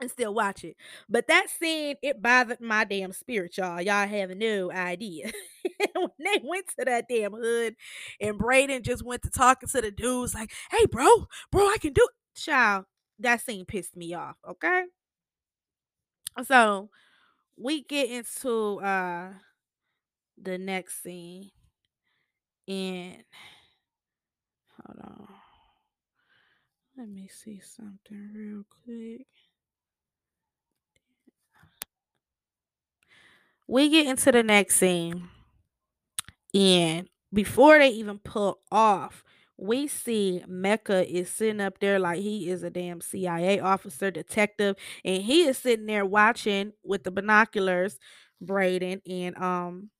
And 0.00 0.10
still 0.10 0.34
watch 0.34 0.64
it. 0.64 0.76
But 1.08 1.26
that 1.28 1.48
scene, 1.48 1.96
it 2.02 2.20
bothered 2.20 2.60
my 2.60 2.84
damn 2.84 3.12
spirit, 3.12 3.56
y'all. 3.56 3.80
Y'all 3.80 4.06
have 4.06 4.30
no 4.36 4.70
idea. 4.70 5.30
when 5.94 6.10
they 6.18 6.40
went 6.42 6.66
to 6.78 6.84
that 6.84 7.06
damn 7.08 7.32
hood 7.32 7.76
and 8.20 8.38
Brayden 8.38 8.82
just 8.82 9.02
went 9.04 9.22
to 9.22 9.30
talking 9.30 9.68
to 9.68 9.80
the 9.80 9.90
dudes 9.90 10.34
like, 10.34 10.52
hey, 10.70 10.86
bro, 10.86 11.26
bro, 11.50 11.62
I 11.66 11.78
can 11.80 11.92
do 11.92 12.02
it. 12.02 12.38
Child, 12.38 12.84
that 13.20 13.40
scene 13.40 13.64
pissed 13.64 13.96
me 13.96 14.12
off, 14.12 14.36
okay? 14.46 14.84
So 16.44 16.90
we 17.56 17.82
get 17.82 18.10
into 18.10 18.78
uh 18.80 19.30
the 20.36 20.58
next 20.58 21.02
scene 21.02 21.50
and 22.68 23.24
hold 24.84 24.98
on. 25.02 25.28
Let 26.98 27.08
me 27.08 27.28
see 27.28 27.60
something 27.60 28.30
real 28.34 28.64
quick. 28.84 29.26
We 33.68 33.88
get 33.88 34.06
into 34.06 34.32
the 34.32 34.42
next 34.42 34.76
scene, 34.76 35.28
and 36.54 37.08
before 37.32 37.78
they 37.78 37.88
even 37.88 38.18
pull 38.18 38.60
off, 38.70 39.24
we 39.58 39.88
see 39.88 40.42
Mecca 40.46 41.10
is 41.10 41.30
sitting 41.30 41.60
up 41.60 41.78
there 41.80 41.98
like 41.98 42.20
he 42.20 42.50
is 42.50 42.62
a 42.62 42.70
damn 42.70 43.00
CIA 43.00 43.58
officer, 43.60 44.10
detective, 44.10 44.76
and 45.04 45.22
he 45.22 45.44
is 45.44 45.58
sitting 45.58 45.86
there 45.86 46.04
watching 46.04 46.72
with 46.84 47.04
the 47.04 47.10
binoculars, 47.10 47.98
Brayden 48.44 49.00
and 49.08 49.36
um 49.38 49.90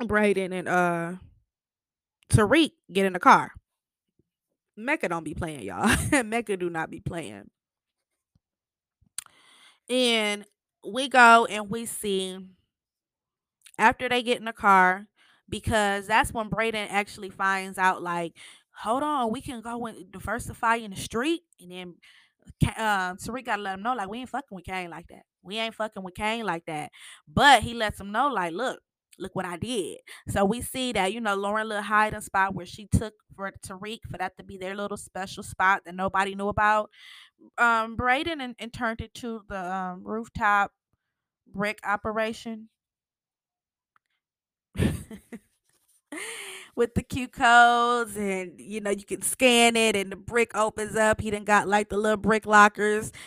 Brayden 0.00 0.52
and 0.52 0.68
uh 0.68 1.12
Tariq 2.30 2.72
get 2.92 3.06
in 3.06 3.12
the 3.12 3.18
car. 3.18 3.52
Mecca 4.76 5.08
don't 5.08 5.24
be 5.24 5.34
playing, 5.34 5.62
y'all. 5.62 5.94
Mecca 6.24 6.56
do 6.56 6.70
not 6.70 6.90
be 6.90 7.00
playing. 7.00 7.50
And 9.90 10.44
we 10.86 11.08
go 11.08 11.46
and 11.46 11.70
we 11.70 11.86
see 11.86 12.38
after 13.78 14.08
they 14.08 14.22
get 14.22 14.38
in 14.38 14.44
the 14.44 14.52
car 14.52 15.06
because 15.48 16.06
that's 16.06 16.32
when 16.32 16.50
Brayden 16.50 16.88
actually 16.90 17.30
finds 17.30 17.78
out 17.78 18.02
like 18.02 18.34
hold 18.82 19.02
on 19.02 19.32
we 19.32 19.40
can 19.40 19.60
go 19.60 19.86
and 19.86 20.10
diversify 20.12 20.76
in 20.76 20.90
the 20.90 20.96
street 20.96 21.42
and 21.60 21.70
then 21.72 21.94
uh, 22.76 23.14
Tariq 23.14 23.44
gotta 23.46 23.62
let 23.62 23.74
him 23.74 23.82
know 23.82 23.94
like 23.94 24.08
we 24.08 24.18
ain't 24.18 24.28
fucking 24.30 24.54
with 24.56 24.64
Cane 24.64 24.90
like 24.90 25.08
that 25.08 25.22
we 25.42 25.58
ain't 25.58 25.74
fucking 25.74 26.02
with 26.02 26.14
Cane 26.14 26.44
like 26.46 26.64
that 26.66 26.90
but 27.32 27.62
he 27.62 27.74
lets 27.74 28.00
him 28.00 28.12
know 28.12 28.28
like 28.28 28.52
look 28.52 28.80
look 29.20 29.34
what 29.34 29.44
I 29.44 29.56
did. 29.56 29.98
So 30.28 30.44
we 30.44 30.62
see 30.62 30.92
that, 30.92 31.12
you 31.12 31.20
know, 31.20 31.34
Lauren 31.34 31.68
little 31.68 31.82
hiding 31.82 32.20
spot 32.20 32.54
where 32.54 32.66
she 32.66 32.86
took 32.86 33.14
for 33.34 33.52
Tariq 33.66 33.98
for 34.10 34.16
that 34.18 34.36
to 34.38 34.44
be 34.44 34.56
their 34.58 34.76
little 34.76 34.96
special 34.96 35.42
spot 35.42 35.82
that 35.86 35.94
nobody 35.96 36.36
knew 36.36 36.48
about. 36.48 36.90
Um, 37.56 37.96
Brayden 37.96 38.40
and, 38.40 38.54
and 38.58 38.72
turned 38.72 39.00
it 39.00 39.14
to 39.14 39.42
the 39.48 39.74
um, 39.74 40.02
rooftop 40.04 40.72
brick 41.46 41.80
operation. 41.84 42.68
With 46.76 46.94
the 46.94 47.02
Q 47.02 47.26
codes, 47.26 48.16
and 48.16 48.60
you 48.60 48.80
know, 48.80 48.90
you 48.90 49.04
can 49.04 49.22
scan 49.22 49.74
it, 49.74 49.96
and 49.96 50.12
the 50.12 50.16
brick 50.16 50.56
opens 50.56 50.94
up. 50.94 51.20
He 51.20 51.30
done 51.30 51.44
got 51.44 51.66
like 51.66 51.88
the 51.88 51.96
little 51.96 52.16
brick 52.16 52.46
lockers. 52.46 53.10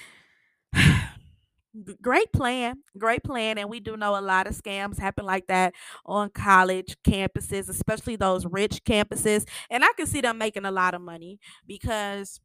great 2.01 2.31
plan 2.33 2.79
great 2.97 3.23
plan 3.23 3.57
and 3.57 3.69
we 3.69 3.79
do 3.79 3.95
know 3.95 4.17
a 4.17 4.19
lot 4.19 4.45
of 4.45 4.53
scams 4.53 4.99
happen 4.99 5.25
like 5.25 5.47
that 5.47 5.73
on 6.05 6.29
college 6.29 6.97
campuses 7.01 7.69
especially 7.69 8.17
those 8.17 8.45
rich 8.45 8.83
campuses 8.83 9.47
and 9.69 9.81
i 9.81 9.87
can 9.95 10.05
see 10.05 10.19
them 10.19 10.37
making 10.37 10.65
a 10.65 10.71
lot 10.71 10.93
of 10.93 11.01
money 11.01 11.39
because 11.65 12.41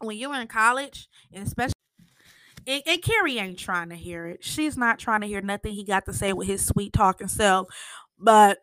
when 0.00 0.16
you're 0.16 0.34
in 0.34 0.46
college 0.48 1.08
and 1.32 1.46
especially 1.46 1.72
and, 2.66 2.82
and 2.86 3.02
Carrie 3.02 3.38
ain't 3.38 3.58
trying 3.58 3.88
to 3.90 3.96
hear 3.96 4.26
it. 4.26 4.44
She's 4.44 4.76
not 4.76 4.98
trying 4.98 5.22
to 5.22 5.26
hear 5.26 5.40
nothing 5.40 5.72
he 5.74 5.84
got 5.84 6.04
to 6.06 6.12
say 6.12 6.32
with 6.32 6.46
his 6.48 6.64
sweet 6.64 6.92
talking 6.92 7.28
self. 7.28 7.68
But 8.18 8.58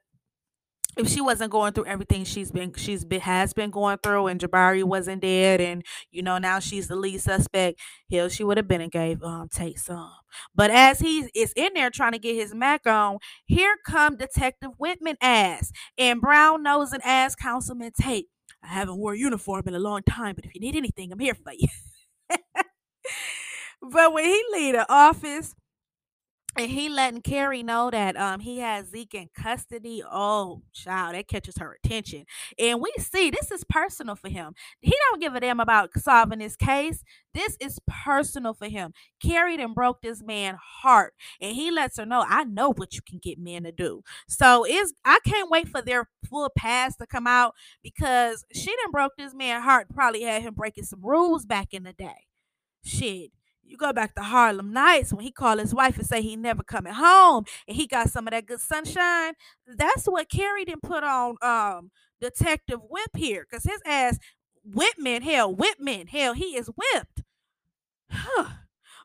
if 0.98 1.08
she 1.08 1.22
wasn't 1.22 1.52
going 1.52 1.72
through 1.72 1.86
everything 1.86 2.24
she's 2.26 2.52
been 2.52 2.74
she's 2.74 3.06
been 3.06 3.22
has 3.22 3.54
been 3.54 3.70
going 3.70 3.98
through 4.04 4.28
and 4.28 4.40
Jabari 4.42 4.84
wasn't 4.84 5.22
dead 5.22 5.62
and 5.62 5.86
you 6.12 6.22
know 6.22 6.38
now 6.40 6.60
she's 6.60 6.88
the 6.88 6.96
lead 6.96 7.22
suspect, 7.22 7.80
hell 8.12 8.28
she 8.28 8.44
would 8.44 8.58
have 8.58 8.68
been 8.68 8.82
and 8.82 8.92
gave 8.92 9.24
um 9.24 9.48
Tate 9.50 9.80
some. 9.80 10.12
But 10.56 10.72
as 10.72 11.00
he 11.00 11.30
is 11.36 11.54
in 11.56 11.74
there 11.76 11.90
trying 11.90 12.12
to 12.14 12.20
get 12.20 12.36
his 12.36 12.54
Mac 12.54 12.86
on, 12.86 13.20
here 13.46 13.76
come 13.86 14.18
Detective 14.18 14.72
Whitman 14.78 15.18
ass 15.22 15.72
and 15.98 16.20
brown 16.20 16.64
nose 16.64 16.92
and 16.92 17.04
ass 17.06 17.36
Councilman 17.36 17.92
Tate. 18.00 18.28
I 18.64 18.68
haven't 18.68 18.98
wore 18.98 19.14
a 19.14 19.18
uniform 19.18 19.64
in 19.68 19.74
a 19.74 19.80
long 19.80 20.02
time, 20.04 20.36
but 20.36 20.46
if 20.46 20.54
you 20.54 20.62
need 20.62 20.76
anything, 20.76 21.12
I'm 21.12 21.20
here 21.20 21.36
for 21.36 21.54
you. 21.54 21.68
but 23.82 24.14
when 24.14 24.26
he 24.26 24.44
leave 24.52 24.74
the 24.74 24.92
office 24.92 25.56
and 26.60 26.70
he 26.70 26.90
letting 26.90 27.22
Carrie 27.22 27.64
know 27.64 27.90
that 27.90 28.18
um 28.18 28.42
he 28.42 28.60
has 28.60 28.88
Zeke 28.90 29.14
in 29.14 29.30
custody. 29.34 30.04
Oh, 30.06 30.64
child, 30.74 31.16
that 31.16 31.28
catches 31.30 31.58
her 31.58 31.78
attention. 31.82 32.26
And 32.58 32.82
we 32.82 32.92
see 33.00 33.30
this 33.30 33.50
is 33.50 33.64
personal 33.64 34.16
for 34.16 34.28
him. 34.28 34.54
He 34.82 34.94
don't 35.10 35.22
give 35.22 35.36
a 35.36 35.40
damn 35.40 35.62
about 35.62 35.92
solving 35.98 36.40
this 36.40 36.58
case. 36.58 37.02
This 37.34 37.56
is 37.62 37.80
personal 37.88 38.54
for 38.54 38.68
him. 38.68 38.94
Carried 39.24 39.62
and 39.62 39.74
broke 39.74 40.02
this 40.02 40.22
man 40.22 40.58
heart. 40.82 41.14
And 41.40 41.56
he 41.56 41.72
lets 41.72 41.98
her 41.98 42.06
know, 42.06 42.26
I 42.28 42.44
know 42.44 42.74
what 42.74 42.94
you 42.94 43.02
can 43.08 43.20
get 43.20 43.40
men 43.40 43.64
to 43.64 43.72
do. 43.72 44.04
So 44.28 44.66
is 44.66 44.94
I 45.06 45.20
can't 45.26 45.50
wait 45.50 45.70
for 45.70 45.82
their 45.82 46.10
full 46.30 46.50
past 46.58 47.00
to 47.00 47.08
come 47.08 47.28
out 47.28 47.56
because 47.82 48.44
she 48.54 48.76
done 48.84 48.92
broke 48.92 49.14
this 49.18 49.34
man 49.34 49.62
heart, 49.62 49.88
probably 49.94 50.24
had 50.24 50.42
him 50.42 50.56
breaking 50.56 50.84
some 50.84 51.02
rules 51.02 51.46
back 51.46 51.74
in 51.74 51.84
the 51.84 51.94
day. 51.94 52.26
Shit 52.84 53.32
you 53.70 53.78
go 53.78 53.94
back 53.94 54.16
to 54.16 54.22
Harlem 54.22 54.74
Nights 54.74 55.14
when 55.14 55.24
he 55.24 55.32
called 55.32 55.60
his 55.60 55.74
wife 55.74 55.98
and 55.98 56.08
say 56.08 56.22
he 56.22 56.36
never 56.36 56.64
coming 56.64 56.94
home 56.94 57.46
and 57.68 57.78
he 57.78 57.88
got 57.88 58.10
some 58.10 58.28
of 58.28 58.32
that 58.32 58.48
good 58.48 58.60
sunshine. 58.60 59.34
That's 59.68 60.06
what 60.06 60.30
Carrie 60.30 60.66
didn't 60.66 60.84
put 60.84 61.04
on 61.04 61.36
um 61.42 61.92
Detective 62.20 62.80
Whip 62.90 63.12
here 63.16 63.46
because 63.50 63.64
his 63.64 63.82
ass 63.86 64.18
Whitman, 64.64 65.22
hell, 65.22 65.54
Whitman, 65.54 66.08
hell, 66.08 66.34
he 66.34 66.56
is 66.56 66.68
whipped. 66.68 67.24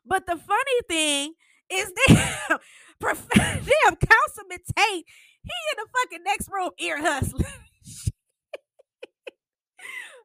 but 0.05 0.25
the 0.25 0.35
funny 0.35 0.81
thing 0.89 1.33
is 1.69 1.91
that 2.07 2.59
damn 3.01 3.95
Councilman 3.95 4.59
Tate, 4.75 5.05
he 5.43 5.51
in 5.71 5.77
the 5.77 5.87
fucking 5.93 6.23
next 6.23 6.49
room 6.51 6.71
ear 6.79 7.01
hustling. 7.01 7.45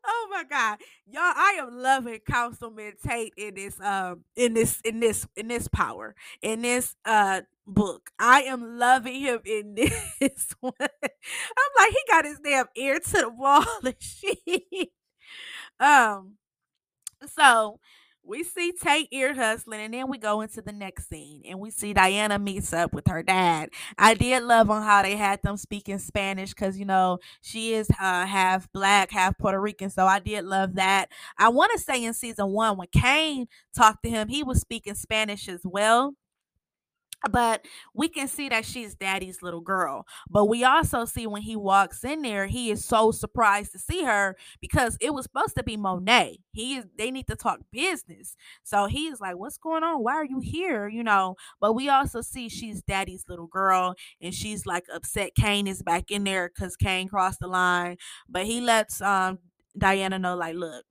oh 0.04 0.28
my 0.30 0.44
god. 0.44 0.78
Y'all 1.06 1.22
i 1.22 1.56
am 1.58 1.78
loving 1.78 2.20
councilman 2.28 2.92
tate 3.06 3.32
in 3.36 3.54
this 3.54 3.80
um 3.80 4.24
in 4.36 4.54
this 4.54 4.80
in 4.84 5.00
this 5.00 5.26
in 5.36 5.48
this 5.48 5.68
power 5.68 6.14
in 6.42 6.62
this 6.62 6.94
uh 7.04 7.42
book. 7.66 8.10
I 8.18 8.42
am 8.42 8.78
loving 8.78 9.20
him 9.20 9.40
in 9.44 9.74
this 10.20 10.54
one. 10.60 10.72
I'm 10.80 10.88
like 11.78 11.90
he 11.90 11.98
got 12.08 12.24
his 12.24 12.38
damn 12.42 12.66
ear 12.76 12.98
to 12.98 13.12
the 13.12 13.30
wall 13.30 13.64
and 13.84 13.94
shit. 13.98 14.88
Um 15.78 16.34
so 17.26 17.80
we 18.30 18.44
see 18.44 18.72
Tate 18.72 19.08
ear 19.10 19.34
hustling, 19.34 19.80
and 19.80 19.92
then 19.92 20.08
we 20.08 20.16
go 20.16 20.40
into 20.40 20.62
the 20.62 20.70
next 20.70 21.08
scene, 21.08 21.42
and 21.44 21.58
we 21.58 21.72
see 21.72 21.92
Diana 21.92 22.38
meets 22.38 22.72
up 22.72 22.92
with 22.92 23.08
her 23.08 23.24
dad. 23.24 23.70
I 23.98 24.14
did 24.14 24.44
love 24.44 24.70
on 24.70 24.84
how 24.84 25.02
they 25.02 25.16
had 25.16 25.42
them 25.42 25.56
speaking 25.56 25.98
Spanish 25.98 26.50
because 26.50 26.78
you 26.78 26.84
know 26.84 27.18
she 27.42 27.74
is 27.74 27.90
uh, 28.00 28.26
half 28.26 28.72
black, 28.72 29.10
half 29.10 29.36
Puerto 29.36 29.60
Rican, 29.60 29.90
so 29.90 30.06
I 30.06 30.20
did 30.20 30.44
love 30.44 30.76
that. 30.76 31.10
I 31.38 31.48
want 31.48 31.72
to 31.72 31.80
say 31.80 32.04
in 32.04 32.14
season 32.14 32.52
one 32.52 32.78
when 32.78 32.86
Cane 32.92 33.48
talked 33.74 34.04
to 34.04 34.10
him, 34.10 34.28
he 34.28 34.44
was 34.44 34.60
speaking 34.60 34.94
Spanish 34.94 35.48
as 35.48 35.62
well 35.64 36.14
but 37.30 37.64
we 37.94 38.08
can 38.08 38.26
see 38.28 38.48
that 38.48 38.64
she's 38.64 38.94
daddy's 38.94 39.42
little 39.42 39.60
girl 39.60 40.06
but 40.30 40.46
we 40.46 40.64
also 40.64 41.04
see 41.04 41.26
when 41.26 41.42
he 41.42 41.56
walks 41.56 42.02
in 42.04 42.22
there 42.22 42.46
he 42.46 42.70
is 42.70 42.84
so 42.84 43.10
surprised 43.10 43.72
to 43.72 43.78
see 43.78 44.04
her 44.04 44.36
because 44.60 44.96
it 45.00 45.12
was 45.12 45.24
supposed 45.24 45.54
to 45.56 45.62
be 45.62 45.76
monet. 45.76 46.38
He 46.52 46.76
is 46.76 46.86
they 46.96 47.10
need 47.10 47.26
to 47.28 47.36
talk 47.36 47.60
business. 47.72 48.36
So 48.64 48.86
he 48.86 49.06
is 49.08 49.20
like 49.20 49.36
what's 49.36 49.58
going 49.58 49.84
on? 49.84 50.02
Why 50.02 50.14
are 50.14 50.24
you 50.24 50.40
here? 50.40 50.88
you 50.88 51.02
know 51.04 51.36
but 51.60 51.74
we 51.74 51.88
also 51.88 52.20
see 52.20 52.48
she's 52.48 52.82
daddy's 52.82 53.24
little 53.28 53.46
girl 53.46 53.94
and 54.20 54.34
she's 54.34 54.66
like 54.66 54.84
upset 54.92 55.34
cane 55.34 55.66
is 55.66 55.82
back 55.82 56.10
in 56.10 56.24
there 56.24 56.48
because 56.54 56.76
cane 56.76 57.08
crossed 57.08 57.40
the 57.40 57.46
line 57.46 57.96
but 58.28 58.44
he 58.46 58.60
lets 58.60 59.00
um 59.02 59.38
diana 59.78 60.18
know 60.18 60.36
like 60.36 60.54
look 60.56 60.84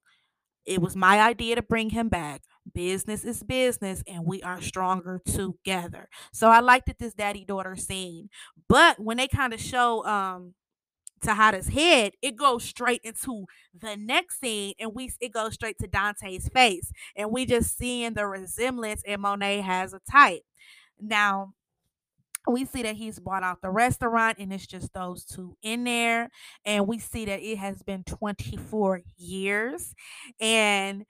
it 0.66 0.82
was 0.82 0.96
my 0.96 1.20
idea 1.22 1.56
to 1.56 1.62
bring 1.62 1.90
him 1.90 2.10
back 2.10 2.42
business 2.74 3.24
is 3.26 3.44
business 3.44 4.04
and 4.08 4.26
we 4.26 4.42
are 4.44 4.62
stronger 4.62 5.22
together. 5.26 6.10
So 6.34 6.50
I 6.50 6.60
liked 6.60 6.90
it 6.90 6.98
this 7.00 7.14
daddy 7.14 7.46
daughter 7.46 7.76
scene. 7.76 8.30
But 8.68 9.00
when 9.00 9.18
they 9.18 9.28
kind 9.28 9.54
of 9.54 9.60
show 9.60 10.06
um 10.06 10.54
Tejada's 11.22 11.68
head, 11.68 12.14
it 12.22 12.38
goes 12.38 12.64
straight 12.64 13.02
into 13.04 13.46
the 13.78 13.98
next 13.98 14.40
scene, 14.40 14.74
and 14.80 14.92
we 14.96 15.12
it 15.20 15.34
goes 15.34 15.54
straight 15.56 15.78
to 15.80 15.88
Dante's 15.88 16.48
face, 16.50 16.92
and 17.16 17.32
we 17.32 17.46
just 17.46 17.78
seeing 17.78 18.14
the 18.14 18.26
resemblance, 18.26 19.04
and 19.06 19.22
Monet 19.22 19.62
has 19.62 19.94
a 19.94 20.00
type. 20.10 20.44
Now, 21.00 21.54
we 22.48 22.66
see 22.66 22.84
that 22.84 22.96
he's 22.96 23.20
bought 23.20 23.44
out 23.44 23.62
the 23.62 23.70
restaurant, 23.70 24.38
and 24.40 24.52
it's 24.54 24.66
just 24.66 24.94
those 24.94 25.26
two 25.26 25.56
in 25.62 25.84
there, 25.84 26.30
and 26.66 26.88
we 26.88 26.98
see 27.00 27.26
that 27.26 27.42
it 27.42 27.58
has 27.58 27.84
been 27.84 28.04
24 28.04 29.02
years, 29.18 29.94
and 30.40 31.06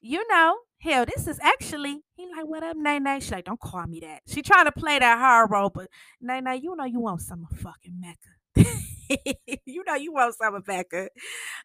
you 0.00 0.26
know 0.28 0.56
hell, 0.82 1.06
this 1.06 1.26
is 1.28 1.38
actually 1.40 2.00
he 2.14 2.26
like, 2.36 2.46
what 2.46 2.62
up, 2.62 2.76
Nay? 2.76 3.20
She 3.20 3.30
like, 3.30 3.44
don't 3.44 3.60
call 3.60 3.86
me 3.86 4.00
that. 4.00 4.22
She 4.26 4.42
trying 4.42 4.64
to 4.64 4.72
play 4.72 4.98
that 4.98 5.18
hard 5.18 5.50
role, 5.50 5.70
but 5.70 5.88
Nay, 6.20 6.60
you 6.62 6.74
know 6.76 6.84
you 6.84 7.00
want 7.00 7.22
some 7.22 7.46
of 7.50 7.58
fucking 7.58 8.00
Mecca. 8.00 8.76
you 9.64 9.84
know 9.86 9.94
you 9.94 10.12
want 10.12 10.34
some 10.34 10.54
of 10.54 10.66
Mecca. 10.66 11.08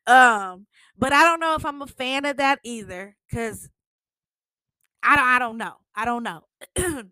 Um, 0.05 0.67
but 0.97 1.13
I 1.13 1.23
don't 1.23 1.39
know 1.39 1.55
if 1.55 1.65
I'm 1.65 1.81
a 1.81 1.87
fan 1.87 2.25
of 2.25 2.37
that 2.37 2.59
either, 2.63 3.15
cause 3.33 3.69
I 5.03 5.15
don't 5.15 5.27
I 5.27 5.39
don't 5.39 5.57
know. 5.57 5.73
I 5.95 6.05
don't 6.05 6.23
know. 6.23 6.43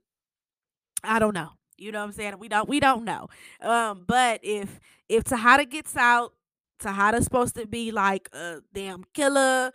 I 1.03 1.19
don't 1.19 1.33
know. 1.33 1.49
You 1.77 1.91
know 1.91 1.99
what 1.99 2.05
I'm 2.05 2.11
saying? 2.13 2.39
We 2.39 2.49
don't 2.49 2.69
we 2.69 2.79
don't 2.79 3.03
know. 3.03 3.27
Um, 3.61 4.05
but 4.07 4.39
if 4.43 4.79
if 5.09 5.23
Tejada 5.23 5.65
gets 5.65 5.95
out, 5.97 6.33
Tejada's 6.79 7.25
supposed 7.25 7.55
to 7.55 7.67
be 7.67 7.91
like 7.91 8.29
a 8.33 8.59
damn 8.73 9.03
killer, 9.13 9.71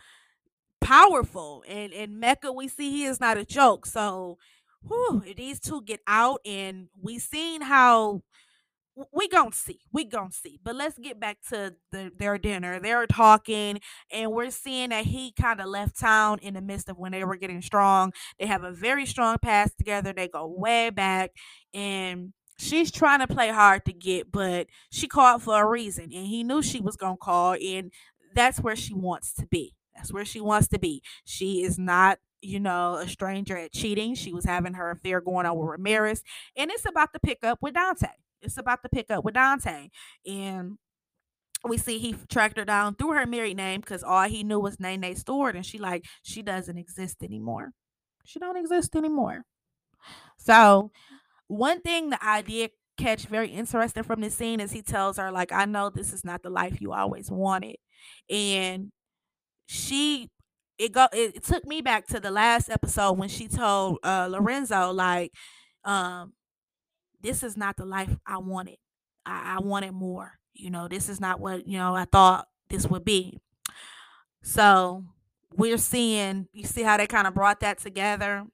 powerful, 0.81 1.63
and 1.67 1.93
and 1.93 2.19
Mecca 2.19 2.51
we 2.51 2.67
see 2.67 2.91
he 2.91 3.05
is 3.05 3.19
not 3.19 3.37
a 3.37 3.45
joke. 3.45 3.85
So, 3.85 4.37
whew, 4.87 5.23
these 5.37 5.59
two 5.59 5.81
get 5.83 6.01
out, 6.07 6.41
and 6.45 6.87
we 7.01 7.19
seen 7.19 7.61
how 7.61 8.23
we 9.13 9.27
gonna 9.29 9.51
see 9.53 9.79
we 9.93 10.03
gonna 10.03 10.31
see. 10.31 10.59
But 10.63 10.75
let's 10.75 10.97
get 10.97 11.19
back 11.19 11.37
to 11.49 11.75
the, 11.91 12.11
their 12.17 12.37
dinner. 12.37 12.79
They're 12.79 13.07
talking 13.07 13.79
and 14.11 14.31
we're 14.31 14.51
seeing 14.51 14.89
that 14.89 15.05
he 15.05 15.31
kind 15.31 15.61
of 15.61 15.67
left 15.67 15.97
town 15.99 16.39
in 16.41 16.55
the 16.55 16.61
midst 16.61 16.89
of 16.89 16.97
when 16.97 17.13
they 17.13 17.23
were 17.23 17.37
getting 17.37 17.61
strong. 17.61 18.11
They 18.37 18.47
have 18.47 18.63
a 18.63 18.71
very 18.71 19.05
strong 19.05 19.37
past 19.41 19.77
together. 19.77 20.13
They 20.13 20.27
go 20.27 20.45
way 20.47 20.89
back 20.89 21.31
and 21.73 22.33
she's 22.59 22.91
trying 22.91 23.19
to 23.19 23.27
play 23.27 23.49
hard 23.49 23.85
to 23.85 23.93
get 23.93 24.31
but 24.31 24.67
she 24.91 25.07
called 25.07 25.41
for 25.41 25.59
a 25.59 25.67
reason 25.67 26.03
and 26.03 26.27
he 26.27 26.43
knew 26.43 26.61
she 26.61 26.79
was 26.79 26.95
gonna 26.95 27.17
call 27.17 27.53
and 27.53 27.91
that's 28.35 28.59
where 28.59 28.75
she 28.75 28.93
wants 28.93 29.33
to 29.33 29.47
be 29.47 29.73
that's 30.01 30.13
where 30.13 30.25
she 30.25 30.41
wants 30.41 30.67
to 30.69 30.79
be 30.79 31.01
she 31.25 31.63
is 31.63 31.77
not 31.79 32.17
you 32.43 32.59
know, 32.59 32.95
a 32.95 33.07
stranger 33.07 33.55
at 33.55 33.71
cheating. 33.71 34.15
She 34.15 34.33
was 34.33 34.45
having 34.45 34.73
her 34.73 34.89
affair 34.89 35.21
going 35.21 35.45
on 35.45 35.55
with 35.59 35.69
Ramirez, 35.69 36.23
and 36.55 36.71
it's 36.71 36.87
about 36.87 37.13
to 37.13 37.19
pick 37.19 37.43
up 37.43 37.59
with 37.61 37.75
Dante 37.75 38.07
it's 38.41 38.57
about 38.57 38.81
to 38.83 38.89
pick 38.89 39.11
up 39.11 39.23
with 39.23 39.35
Dante. 39.35 39.89
And 40.25 40.77
we 41.67 41.77
see 41.77 41.99
he 41.99 42.15
tracked 42.29 42.57
her 42.57 42.65
down 42.65 42.95
through 42.95 43.13
her 43.13 43.25
married 43.25 43.57
name 43.57 43.81
because 43.81 44.03
all 44.03 44.27
he 44.27 44.43
knew 44.43 44.59
was 44.59 44.79
Nene 44.79 45.15
Stewart, 45.15 45.55
and 45.55 45.65
she 45.65 45.77
like 45.77 46.05
she 46.23 46.41
doesn't 46.41 46.77
exist 46.77 47.23
anymore. 47.23 47.71
She 48.25 48.39
don't 48.39 48.57
exist 48.57 48.95
anymore. 48.95 49.45
So 50.37 50.91
one 51.47 51.81
thing 51.81 52.11
that 52.11 52.21
I 52.23 52.41
did 52.41 52.71
catch 52.97 53.25
very 53.25 53.49
interesting 53.49 54.03
from 54.03 54.21
this 54.21 54.35
scene 54.35 54.59
is 54.59 54.71
he 54.71 54.81
tells 54.81 55.17
her 55.17 55.31
like 55.31 55.51
I 55.51 55.65
know 55.65 55.89
this 55.89 56.13
is 56.13 56.23
not 56.25 56.43
the 56.43 56.49
life 56.49 56.81
you 56.81 56.93
always 56.93 57.31
wanted, 57.31 57.77
and 58.29 58.91
she 59.71 60.29
it 60.77 60.91
go 60.91 61.07
it, 61.13 61.37
it 61.37 61.43
took 61.43 61.65
me 61.65 61.81
back 61.81 62.07
to 62.07 62.19
the 62.19 62.31
last 62.31 62.69
episode 62.69 63.13
when 63.13 63.29
she 63.29 63.47
told 63.47 63.99
uh 64.03 64.27
Lorenzo 64.29 64.91
like 64.91 65.31
um 65.85 66.33
this 67.21 67.43
is 67.43 67.55
not 67.55 67.77
the 67.77 67.85
life 67.85 68.15
I 68.25 68.37
wanted. 68.39 68.77
I, 69.25 69.57
I 69.57 69.59
wanted 69.61 69.93
more. 69.93 70.39
You 70.53 70.69
know, 70.69 70.87
this 70.87 71.09
is 71.09 71.19
not 71.19 71.39
what, 71.39 71.67
you 71.67 71.77
know, 71.77 71.95
I 71.95 72.05
thought 72.05 72.47
this 72.69 72.87
would 72.87 73.05
be. 73.05 73.39
So 74.43 75.03
we're 75.55 75.77
seeing, 75.77 76.47
you 76.51 76.65
see 76.65 76.83
how 76.83 76.97
they 76.97 77.07
kind 77.07 77.27
of 77.27 77.33
brought 77.33 77.59
that 77.61 77.77
together. 77.77 78.45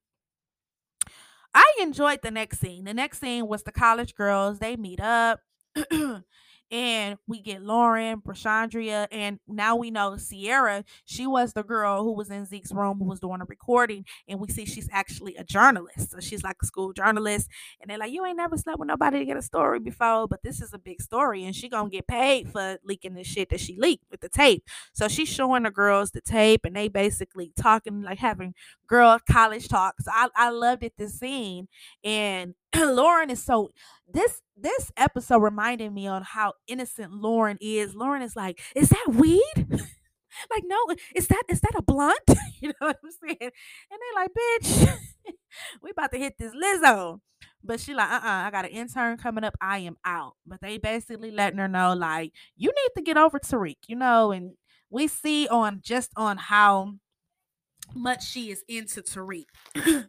I 1.53 1.65
enjoyed 1.79 2.19
the 2.21 2.31
next 2.31 2.59
scene. 2.59 2.83
The 2.83 2.93
next 2.93 3.19
scene 3.19 3.47
was 3.47 3.63
the 3.63 3.71
college 3.71 4.15
girls. 4.15 4.59
They 4.59 4.75
meet 4.75 4.99
up. 4.99 5.39
and 6.71 7.17
we 7.27 7.41
get 7.41 7.61
Lauren, 7.61 8.21
Brushaundria, 8.21 9.07
and 9.11 9.39
now 9.47 9.75
we 9.75 9.91
know 9.91 10.17
Sierra. 10.17 10.83
She 11.05 11.25
was 11.27 11.53
the 11.53 11.63
girl 11.63 12.03
who 12.03 12.11
was 12.13 12.29
in 12.29 12.45
Zeke's 12.45 12.71
room 12.71 12.97
who 12.99 13.05
was 13.05 13.19
doing 13.19 13.41
a 13.41 13.45
recording, 13.45 14.05
and 14.27 14.39
we 14.39 14.49
see 14.49 14.65
she's 14.65 14.89
actually 14.91 15.35
a 15.37 15.43
journalist. 15.43 16.11
So 16.11 16.19
she's 16.19 16.43
like 16.43 16.57
a 16.61 16.65
school 16.65 16.93
journalist, 16.93 17.49
and 17.81 17.89
they're 17.89 17.97
like, 17.97 18.11
"You 18.11 18.25
ain't 18.25 18.37
never 18.37 18.57
slept 18.57 18.79
with 18.79 18.87
nobody 18.87 19.19
to 19.19 19.25
get 19.25 19.37
a 19.37 19.41
story 19.41 19.79
before, 19.79 20.27
but 20.27 20.43
this 20.43 20.61
is 20.61 20.73
a 20.73 20.79
big 20.79 21.01
story, 21.01 21.43
and 21.45 21.55
she 21.55 21.69
gonna 21.69 21.89
get 21.89 22.07
paid 22.07 22.49
for 22.51 22.77
leaking 22.83 23.13
the 23.13 23.23
shit 23.23 23.49
that 23.49 23.59
she 23.59 23.77
leaked 23.79 24.05
with 24.11 24.21
the 24.21 24.29
tape." 24.29 24.63
So 24.93 25.07
she's 25.07 25.29
showing 25.29 25.63
the 25.63 25.71
girls 25.71 26.11
the 26.11 26.21
tape, 26.21 26.65
and 26.65 26.75
they 26.75 26.87
basically 26.87 27.51
talking 27.55 28.01
like 28.01 28.19
having 28.19 28.53
girl 28.87 29.19
college 29.29 29.67
talks. 29.67 30.05
So 30.05 30.11
I 30.13 30.27
I 30.35 30.49
loved 30.49 30.83
it 30.83 30.93
this 30.97 31.19
scene, 31.19 31.67
and 32.03 32.53
Lauren 32.75 33.29
is 33.29 33.43
so 33.43 33.71
this 34.11 34.41
this 34.55 34.91
episode 34.97 35.39
reminded 35.39 35.93
me 35.93 36.07
on 36.07 36.23
how 36.23 36.53
innocent 36.67 37.13
Lauren 37.13 37.57
is. 37.61 37.95
Lauren 37.95 38.21
is 38.21 38.35
like, 38.35 38.59
is 38.75 38.89
that 38.89 39.07
weed? 39.09 39.53
like, 40.51 40.63
no, 40.65 40.77
is 41.15 41.27
that 41.27 41.43
is 41.49 41.61
that 41.61 41.75
a 41.75 41.81
blunt? 41.81 42.19
you 42.59 42.69
know 42.69 42.87
what 42.87 42.97
I'm 43.03 43.11
saying? 43.11 43.37
And 43.41 43.99
they're 43.99 44.23
like, 44.23 44.31
bitch, 44.31 44.97
we 45.81 45.91
about 45.91 46.11
to 46.11 46.17
hit 46.17 46.37
this 46.37 46.53
Lizzo. 46.53 47.19
But 47.63 47.79
she 47.79 47.93
like, 47.93 48.09
uh-uh, 48.09 48.21
I 48.23 48.51
got 48.51 48.65
an 48.65 48.71
intern 48.71 49.17
coming 49.17 49.43
up. 49.43 49.55
I 49.59 49.79
am 49.79 49.97
out. 50.05 50.33
But 50.45 50.61
they 50.61 50.77
basically 50.77 51.31
letting 51.31 51.59
her 51.59 51.67
know, 51.67 51.93
like, 51.93 52.31
you 52.55 52.69
need 52.69 52.89
to 52.95 53.01
get 53.03 53.17
over 53.17 53.39
Tariq, 53.39 53.75
you 53.87 53.95
know, 53.95 54.31
and 54.31 54.53
we 54.89 55.07
see 55.07 55.47
on 55.49 55.81
just 55.83 56.11
on 56.15 56.37
how 56.37 56.93
much 57.93 58.25
she 58.25 58.51
is 58.51 58.63
into 58.67 59.01
Tariq. 59.01 59.45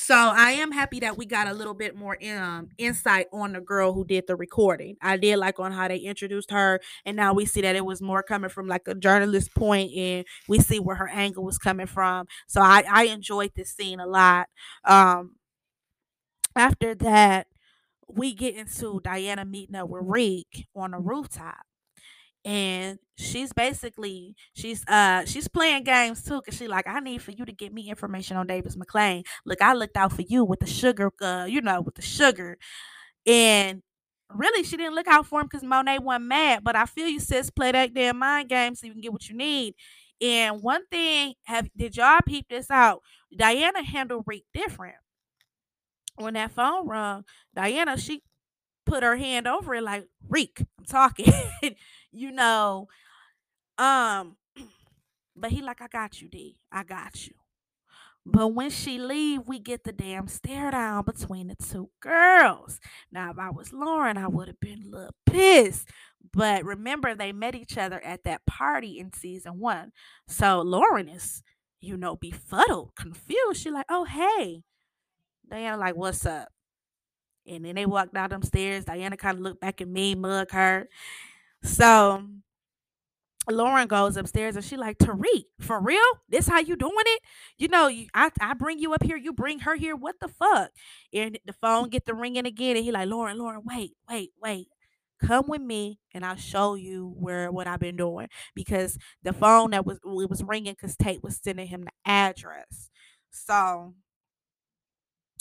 So 0.00 0.14
I 0.14 0.52
am 0.52 0.70
happy 0.70 1.00
that 1.00 1.16
we 1.18 1.26
got 1.26 1.48
a 1.48 1.52
little 1.52 1.74
bit 1.74 1.96
more 1.96 2.16
um 2.24 2.68
insight 2.78 3.26
on 3.32 3.52
the 3.52 3.60
girl 3.60 3.92
who 3.92 4.04
did 4.04 4.26
the 4.28 4.36
recording. 4.36 4.96
I 5.02 5.16
did 5.16 5.38
like 5.38 5.58
on 5.58 5.72
how 5.72 5.88
they 5.88 5.96
introduced 5.98 6.50
her, 6.52 6.80
and 7.04 7.16
now 7.16 7.32
we 7.34 7.46
see 7.46 7.62
that 7.62 7.74
it 7.74 7.84
was 7.84 8.00
more 8.00 8.22
coming 8.22 8.48
from 8.50 8.68
like 8.68 8.86
a 8.86 8.94
journalist 8.94 9.52
point, 9.54 9.90
and 9.96 10.24
we 10.46 10.60
see 10.60 10.78
where 10.78 10.96
her 10.96 11.08
angle 11.08 11.42
was 11.44 11.58
coming 11.58 11.86
from. 11.86 12.26
So 12.46 12.60
I 12.60 12.84
I 12.88 13.04
enjoyed 13.06 13.52
this 13.56 13.74
scene 13.74 13.98
a 13.98 14.06
lot. 14.06 14.48
Um, 14.84 15.32
after 16.56 16.94
that, 16.96 17.46
we 18.08 18.34
get 18.34 18.56
into 18.56 19.00
Diana 19.04 19.46
meeting 19.46 19.76
up 19.76 19.90
with 19.90 20.04
Reek 20.06 20.68
on 20.76 20.94
a 20.94 21.00
rooftop 21.00 21.66
and 22.44 22.98
she's 23.16 23.52
basically 23.52 24.34
she's 24.54 24.84
uh 24.86 25.24
she's 25.24 25.48
playing 25.48 25.82
games 25.84 26.22
too 26.22 26.40
because 26.40 26.56
she 26.56 26.68
like 26.68 26.86
i 26.86 27.00
need 27.00 27.20
for 27.20 27.32
you 27.32 27.44
to 27.44 27.52
get 27.52 27.72
me 27.72 27.88
information 27.90 28.36
on 28.36 28.46
davis 28.46 28.76
maclean 28.76 29.22
look 29.44 29.60
i 29.60 29.72
looked 29.72 29.96
out 29.96 30.12
for 30.12 30.22
you 30.22 30.44
with 30.44 30.60
the 30.60 30.66
sugar 30.66 31.10
uh 31.20 31.44
you 31.48 31.60
know 31.60 31.80
with 31.80 31.94
the 31.96 32.02
sugar. 32.02 32.56
And 33.26 33.82
really 34.34 34.62
she 34.64 34.76
didn't 34.76 34.94
look 34.94 35.08
out 35.08 35.26
for 35.26 35.40
him 35.40 35.46
because 35.46 35.62
monet 35.64 35.98
wasn't 36.00 36.26
mad 36.26 36.62
but 36.62 36.76
i 36.76 36.84
feel 36.86 37.08
you 37.08 37.20
sis 37.20 37.50
play 37.50 37.72
that 37.72 37.94
damn 37.94 38.18
mind 38.18 38.48
game 38.48 38.74
so 38.74 38.86
you 38.86 38.92
can 38.92 39.00
get 39.02 39.12
what 39.12 39.28
you 39.28 39.36
need. 39.36 39.74
And 40.20 40.62
one 40.62 40.84
thing 40.86 41.34
have 41.44 41.68
did 41.76 41.96
y'all 41.96 42.18
peep 42.26 42.46
this 42.50 42.70
out? 42.70 43.02
Diana 43.36 43.82
handled 43.84 44.24
Reek 44.26 44.44
different. 44.52 44.96
When 46.16 46.34
that 46.34 46.50
phone 46.50 46.88
rung 46.88 47.24
diana 47.54 47.96
she 47.96 48.22
put 48.86 49.02
her 49.04 49.16
hand 49.16 49.46
over 49.46 49.74
it 49.74 49.82
like 49.82 50.06
reek 50.28 50.64
i'm 50.78 50.84
talking 50.84 51.32
you 52.12 52.32
know 52.32 52.88
um 53.78 54.36
but 55.36 55.50
he 55.50 55.62
like 55.62 55.80
i 55.80 55.88
got 55.88 56.20
you 56.20 56.28
d 56.28 56.56
i 56.72 56.82
got 56.82 57.26
you. 57.26 57.34
But 58.26 58.48
when 58.48 58.70
she 58.70 58.98
leave 58.98 59.42
we 59.46 59.58
get 59.58 59.84
the 59.84 59.92
damn 59.92 60.28
stare 60.28 60.70
down 60.70 61.04
between 61.04 61.48
the 61.48 61.56
two 61.56 61.90
girls. 62.00 62.78
Now 63.10 63.30
if 63.30 63.38
i 63.38 63.50
was 63.50 63.72
lauren 63.72 64.16
i 64.18 64.28
would 64.28 64.48
have 64.48 64.60
been 64.60 64.82
a 64.86 64.96
little 64.96 65.14
pissed 65.26 65.88
but 66.32 66.64
remember 66.64 67.14
they 67.14 67.32
met 67.32 67.54
each 67.54 67.78
other 67.78 68.00
at 68.04 68.24
that 68.24 68.44
party 68.46 68.98
in 68.98 69.12
season 69.12 69.58
one. 69.58 69.92
So 70.26 70.60
lauren 70.60 71.08
is 71.08 71.42
you 71.80 71.96
know 71.96 72.16
befuddled 72.16 72.92
confused. 72.96 73.62
She 73.62 73.70
like 73.70 73.86
oh 73.88 74.04
hey. 74.04 74.62
Diana 75.50 75.76
like 75.78 75.96
what's 75.96 76.26
up? 76.26 76.48
And 77.46 77.64
then 77.64 77.76
they 77.76 77.86
walked 77.86 78.12
down 78.14 78.30
them 78.30 78.42
stairs. 78.42 78.84
Diana 78.84 79.16
kind 79.16 79.38
of 79.38 79.42
looked 79.42 79.60
back 79.60 79.80
at 79.80 79.88
me, 79.88 80.14
mug 80.14 80.50
her. 80.50 80.88
So 81.62 82.24
Lauren 83.50 83.88
goes 83.88 84.16
upstairs 84.18 84.56
and 84.56 84.64
she 84.64 84.76
like 84.76 84.98
Tariq, 84.98 85.44
for 85.60 85.80
real? 85.80 86.02
This 86.28 86.48
how 86.48 86.58
you 86.60 86.76
doing 86.76 86.92
it? 87.06 87.20
You 87.56 87.68
know, 87.68 87.86
you, 87.88 88.06
I 88.14 88.30
I 88.40 88.52
bring 88.54 88.78
you 88.78 88.92
up 88.92 89.02
here, 89.02 89.16
you 89.16 89.32
bring 89.32 89.60
her 89.60 89.74
here. 89.74 89.96
What 89.96 90.16
the 90.20 90.28
fuck? 90.28 90.70
And 91.14 91.38
the 91.46 91.54
phone 91.54 91.88
get 91.88 92.04
the 92.04 92.14
ringing 92.14 92.44
again, 92.46 92.76
and 92.76 92.84
he 92.84 92.92
like 92.92 93.08
Lauren, 93.08 93.38
Lauren, 93.38 93.62
wait, 93.64 93.92
wait, 94.08 94.32
wait. 94.42 94.68
Come 95.24 95.46
with 95.48 95.62
me, 95.62 95.98
and 96.14 96.24
I'll 96.26 96.36
show 96.36 96.74
you 96.74 97.14
where 97.18 97.50
what 97.50 97.66
I've 97.66 97.80
been 97.80 97.96
doing 97.96 98.28
because 98.54 98.98
the 99.22 99.32
phone 99.32 99.70
that 99.70 99.86
was 99.86 99.96
it 99.96 100.30
was 100.30 100.44
ringing 100.44 100.74
because 100.74 100.94
Tate 100.96 101.22
was 101.22 101.40
sending 101.42 101.66
him 101.68 101.84
the 101.84 101.90
address. 102.04 102.90
So 103.30 103.94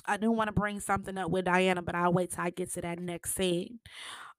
I 0.08 0.18
do 0.18 0.32
want 0.32 0.48
to 0.48 0.52
bring 0.54 0.80
something 0.80 1.18
up 1.18 1.30
with 1.32 1.46
Diana, 1.46 1.82
but 1.82 1.96
I'll 1.96 2.14
wait 2.14 2.32
till 2.32 2.44
I 2.44 2.50
get 2.50 2.72
to 2.74 2.82
that 2.82 3.00
next 3.00 3.36
scene. 3.36 3.80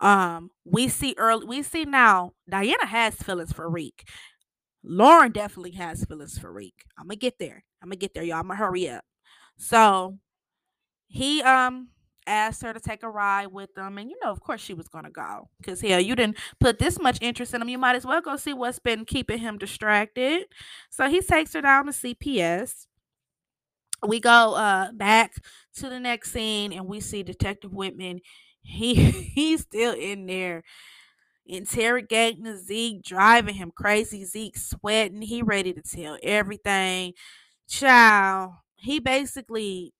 Um, 0.00 0.50
we 0.64 0.88
see 0.88 1.14
early, 1.18 1.46
we 1.46 1.62
see 1.62 1.84
now 1.84 2.32
Diana 2.48 2.86
has 2.86 3.14
feelings 3.16 3.52
for 3.52 3.68
Reek. 3.68 4.08
Lauren 4.82 5.32
definitely 5.32 5.72
has 5.72 6.04
feelings 6.04 6.38
for 6.38 6.52
Reek. 6.52 6.84
I'm 6.98 7.06
gonna 7.06 7.16
get 7.16 7.38
there. 7.38 7.64
I'm 7.82 7.88
gonna 7.88 7.96
get 7.96 8.14
there, 8.14 8.22
y'all. 8.22 8.38
I'm 8.38 8.48
gonna 8.48 8.56
hurry 8.56 8.88
up. 8.88 9.04
So 9.56 10.18
he 11.08 11.42
um 11.42 11.88
asked 12.26 12.62
her 12.62 12.72
to 12.74 12.80
take 12.80 13.02
a 13.02 13.10
ride 13.10 13.48
with 13.48 13.74
them, 13.74 13.98
and 13.98 14.10
you 14.10 14.16
know, 14.22 14.30
of 14.30 14.40
course, 14.40 14.60
she 14.60 14.74
was 14.74 14.88
gonna 14.88 15.10
go 15.10 15.48
because 15.58 15.80
hell, 15.80 16.00
you 16.00 16.14
didn't 16.16 16.38
put 16.60 16.78
this 16.78 17.00
much 17.00 17.18
interest 17.22 17.54
in 17.54 17.62
him. 17.62 17.68
You 17.68 17.78
might 17.78 17.96
as 17.96 18.06
well 18.06 18.20
go 18.20 18.36
see 18.36 18.52
what's 18.52 18.78
been 18.78 19.04
keeping 19.04 19.38
him 19.38 19.58
distracted. 19.58 20.44
So 20.90 21.08
he 21.08 21.20
takes 21.20 21.54
her 21.54 21.62
down 21.62 21.86
to 21.86 21.92
CPS 21.92 22.87
we 24.06 24.20
go 24.20 24.54
uh 24.54 24.92
back 24.92 25.34
to 25.76 25.88
the 25.88 26.00
next 26.00 26.32
scene 26.32 26.72
and 26.72 26.86
we 26.86 27.00
see 27.00 27.22
Detective 27.22 27.72
Whitman. 27.72 28.20
He 28.62 28.94
he's 29.10 29.62
still 29.62 29.94
in 29.94 30.26
there 30.26 30.62
interrogating 31.46 32.56
Zeke, 32.58 33.02
driving 33.02 33.54
him 33.54 33.72
crazy. 33.74 34.24
Zeke 34.24 34.56
sweating. 34.56 35.22
He 35.22 35.42
ready 35.42 35.72
to 35.72 35.82
tell 35.82 36.18
everything. 36.22 37.14
Child, 37.68 38.52
he 38.76 38.98
basically 39.00 39.92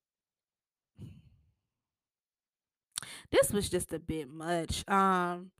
this 3.31 3.53
was 3.53 3.69
just 3.69 3.93
a 3.93 3.99
bit 3.99 4.29
much. 4.29 4.89
Um 4.89 5.51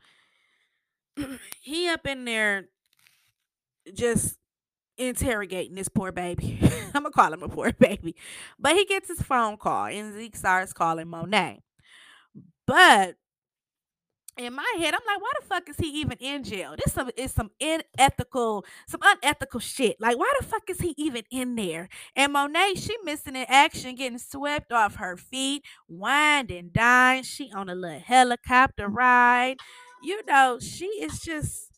he 1.61 1.89
up 1.89 2.07
in 2.07 2.25
there 2.25 2.69
just 3.95 4.39
interrogating 4.99 5.75
this 5.75 5.89
poor 5.89 6.13
baby. 6.13 6.59
I'm 6.95 7.03
gonna 7.03 7.11
call 7.11 7.33
him 7.33 7.43
a 7.43 7.49
poor 7.49 7.73
baby. 7.79 8.17
But 8.59 8.77
he 8.77 8.85
gets 8.85 9.09
his 9.09 9.23
phone 9.23 9.57
call 9.57 9.87
and 9.87 10.15
Zeke 10.15 10.37
starts 10.37 10.73
calling 10.73 11.09
Monet. 11.09 11.61
But 12.67 13.17
in 14.39 14.55
my 14.55 14.75
head, 14.79 14.95
I'm 14.95 15.01
like, 15.07 15.21
why 15.21 15.33
the 15.41 15.47
fuck 15.47 15.69
is 15.69 15.77
he 15.77 16.01
even 16.01 16.17
in 16.21 16.45
jail? 16.45 16.75
This 16.77 16.95
some, 16.95 17.11
is 17.17 17.33
some 17.33 17.51
unethical, 17.61 18.65
some 18.87 19.01
unethical 19.03 19.59
shit. 19.61 20.01
Like, 20.01 20.17
why 20.17 20.33
the 20.39 20.47
fuck 20.47 20.71
is 20.71 20.81
he 20.81 20.95
even 20.97 21.25
in 21.31 21.57
there? 21.57 21.89
And 22.15 22.33
Monet, 22.33 22.75
she 22.77 22.97
missing 23.03 23.35
in 23.35 23.47
action, 23.49 23.97
getting 23.97 24.19
swept 24.19 24.73
off 24.73 24.97
her 24.97 25.17
feet, 25.17 25.65
wined 25.89 26.51
and 26.51 26.73
dined. 26.73 27.27
She 27.27 27.51
on 27.53 27.69
a 27.69 27.75
little 27.75 27.99
helicopter 27.99 28.89
ride. 28.89 29.57
You 30.03 30.25
know, 30.27 30.59
she 30.61 30.87
is 30.87 31.19
just 31.19 31.73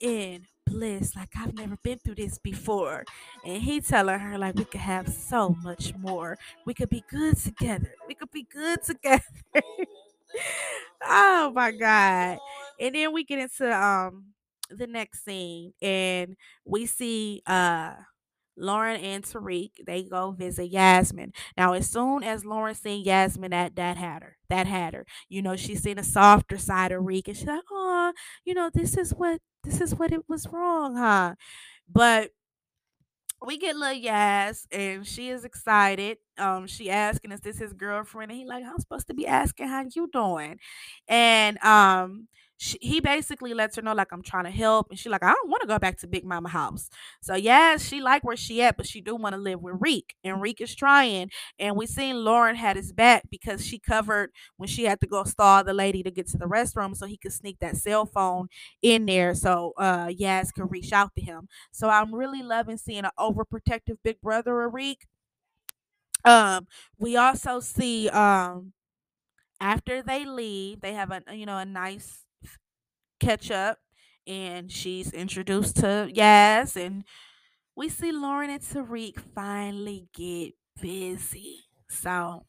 in 0.00 0.46
bliss. 0.66 1.16
Like 1.16 1.30
I've 1.38 1.54
never 1.54 1.76
been 1.82 1.98
through 1.98 2.16
this 2.16 2.38
before. 2.38 3.04
And 3.44 3.62
he 3.62 3.80
telling 3.80 4.18
her 4.18 4.38
like 4.38 4.56
we 4.56 4.64
could 4.64 4.80
have 4.80 5.08
so 5.08 5.56
much 5.62 5.94
more. 5.96 6.36
We 6.66 6.74
could 6.74 6.90
be 6.90 7.04
good 7.10 7.36
together. 7.38 7.94
We 8.08 8.14
could 8.14 8.30
be 8.30 8.44
good 8.50 8.82
together. 8.82 9.22
oh 11.04 11.52
my 11.54 11.70
god. 11.72 12.38
And 12.80 12.94
then 12.94 13.12
we 13.12 13.24
get 13.24 13.38
into 13.38 13.70
um 13.72 14.26
the 14.70 14.86
next 14.86 15.24
scene 15.24 15.72
and 15.80 16.36
we 16.64 16.86
see 16.86 17.42
uh 17.46 17.92
Lauren 18.58 19.00
and 19.00 19.24
Tariq, 19.24 19.70
they 19.86 20.02
go 20.04 20.32
visit 20.32 20.66
Yasmin. 20.70 21.32
Now, 21.56 21.74
as 21.74 21.90
soon 21.90 22.22
as 22.24 22.44
Lauren 22.44 22.74
seen 22.74 23.04
Yasmin, 23.04 23.50
that 23.52 23.76
that 23.76 23.96
had 23.98 24.22
her. 24.22 24.36
That 24.48 24.66
had 24.66 24.94
her. 24.94 25.06
You 25.28 25.42
know, 25.42 25.56
she's 25.56 25.82
seen 25.82 25.98
a 25.98 26.04
softer 26.04 26.58
side 26.58 26.92
of 26.92 27.04
Reek, 27.04 27.28
and 27.28 27.36
she's 27.36 27.46
like, 27.46 27.62
"Oh, 27.70 28.12
you 28.44 28.54
know, 28.54 28.70
this 28.72 28.96
is 28.96 29.12
what 29.12 29.40
this 29.66 29.80
is 29.82 29.94
what 29.96 30.12
it 30.12 30.28
was 30.28 30.48
wrong, 30.48 30.96
huh?" 30.96 31.34
But 31.88 32.32
we 33.46 33.58
get 33.58 33.76
little 33.76 33.94
Yas, 33.96 34.66
and 34.72 35.06
she 35.06 35.28
is 35.28 35.44
excited. 35.44 36.18
Um, 36.38 36.66
she 36.66 36.90
asking, 36.90 37.32
"Is 37.32 37.40
this 37.40 37.58
his 37.58 37.72
girlfriend?" 37.74 38.30
And 38.32 38.40
he 38.40 38.46
like, 38.46 38.64
"I'm 38.64 38.78
supposed 38.78 39.06
to 39.08 39.14
be 39.14 39.26
asking 39.26 39.68
how 39.68 39.84
you 39.94 40.08
doing," 40.12 40.58
and 41.08 41.58
um, 41.62 42.28
she, 42.58 42.78
he 42.80 43.00
basically 43.00 43.52
lets 43.54 43.76
her 43.76 43.82
know 43.82 43.92
like 43.92 44.12
I'm 44.12 44.22
trying 44.22 44.44
to 44.44 44.50
help, 44.50 44.88
and 44.90 44.98
she 44.98 45.08
like 45.08 45.22
I 45.22 45.32
don't 45.32 45.50
want 45.50 45.60
to 45.62 45.68
go 45.68 45.78
back 45.78 45.98
to 45.98 46.06
Big 46.06 46.24
Mama 46.24 46.48
house. 46.48 46.88
So 47.20 47.34
yeah, 47.34 47.76
she 47.76 48.00
like 48.00 48.24
where 48.24 48.36
she 48.36 48.62
at, 48.62 48.76
but 48.76 48.86
she 48.86 49.00
do 49.00 49.14
want 49.14 49.34
to 49.34 49.40
live 49.40 49.60
with 49.62 49.76
Reek, 49.80 50.14
and 50.24 50.40
Reek 50.40 50.60
is 50.60 50.74
trying. 50.74 51.30
And 51.58 51.76
we 51.76 51.86
seen 51.86 52.24
Lauren 52.24 52.56
had 52.56 52.76
his 52.76 52.92
back 52.92 53.24
because 53.30 53.64
she 53.64 53.78
covered 53.78 54.30
when 54.56 54.68
she 54.68 54.84
had 54.84 55.00
to 55.00 55.06
go 55.06 55.24
stall 55.24 55.64
the 55.64 55.74
lady 55.74 56.02
to 56.02 56.10
get 56.10 56.28
to 56.28 56.38
the 56.38 56.46
restroom, 56.46 56.96
so 56.96 57.06
he 57.06 57.16
could 57.18 57.32
sneak 57.32 57.58
that 57.60 57.76
cell 57.76 58.06
phone 58.06 58.48
in 58.82 59.06
there, 59.06 59.34
so 59.34 59.72
uh 59.78 60.10
Yas 60.14 60.52
could 60.52 60.70
reach 60.70 60.92
out 60.92 61.14
to 61.16 61.20
him. 61.22 61.48
So 61.72 61.88
I'm 61.88 62.14
really 62.14 62.42
loving 62.42 62.78
seeing 62.78 63.04
an 63.04 63.10
overprotective 63.18 63.98
big 64.02 64.20
brother 64.20 64.62
of 64.62 64.74
Reek. 64.74 65.06
Um, 66.24 66.66
we 66.98 67.16
also 67.16 67.60
see 67.60 68.08
um 68.08 68.72
after 69.60 70.02
they 70.02 70.26
leave, 70.26 70.82
they 70.82 70.94
have 70.94 71.12
a 71.12 71.22
you 71.34 71.46
know 71.46 71.58
a 71.58 71.66
nice 71.66 72.25
catch 73.20 73.50
up 73.50 73.78
and 74.26 74.70
she's 74.70 75.12
introduced 75.12 75.76
to 75.76 76.10
Yas 76.12 76.76
and 76.76 77.04
we 77.76 77.88
see 77.88 78.10
Lauren 78.10 78.50
and 78.50 78.62
Tariq 78.62 79.20
finally 79.34 80.08
get 80.14 80.54
busy. 80.80 81.64
So 81.88 82.46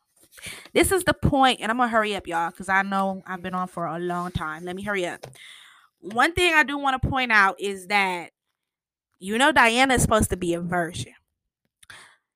this 0.73 0.91
is 0.91 1.03
the 1.03 1.13
point, 1.13 1.59
and 1.61 1.69
I'm 1.69 1.77
gonna 1.77 1.89
hurry 1.89 2.15
up, 2.15 2.27
y'all, 2.27 2.49
because 2.49 2.69
I 2.69 2.81
know 2.83 3.21
I've 3.27 3.41
been 3.41 3.53
on 3.53 3.67
for 3.67 3.85
a 3.85 3.99
long 3.99 4.31
time. 4.31 4.63
Let 4.63 4.75
me 4.75 4.83
hurry 4.83 5.05
up. 5.05 5.25
One 5.99 6.33
thing 6.33 6.53
I 6.53 6.63
do 6.63 6.77
want 6.77 7.01
to 7.01 7.09
point 7.09 7.31
out 7.31 7.59
is 7.59 7.87
that 7.87 8.31
you 9.19 9.37
know 9.37 9.51
Diana 9.51 9.95
is 9.95 10.01
supposed 10.01 10.29
to 10.29 10.37
be 10.37 10.53
a 10.53 10.61
virgin. 10.61 11.13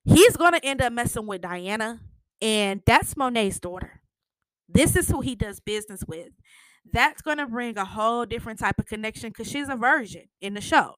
He's 0.03 0.35
gonna 0.35 0.59
end 0.63 0.81
up 0.81 0.91
messing 0.91 1.27
with 1.27 1.41
Diana, 1.41 2.01
and 2.41 2.81
that's 2.85 3.15
Monet's 3.15 3.59
daughter. 3.59 4.01
This 4.67 4.95
is 4.95 5.09
who 5.09 5.21
he 5.21 5.35
does 5.35 5.59
business 5.59 6.03
with 6.07 6.29
that's 6.91 7.21
going 7.21 7.37
to 7.37 7.47
bring 7.47 7.77
a 7.77 7.85
whole 7.85 8.25
different 8.25 8.59
type 8.59 8.79
of 8.79 8.85
connection 8.85 9.29
because 9.29 9.49
she's 9.49 9.69
a 9.69 9.75
virgin 9.75 10.23
in 10.41 10.53
the 10.53 10.61
show. 10.61 10.95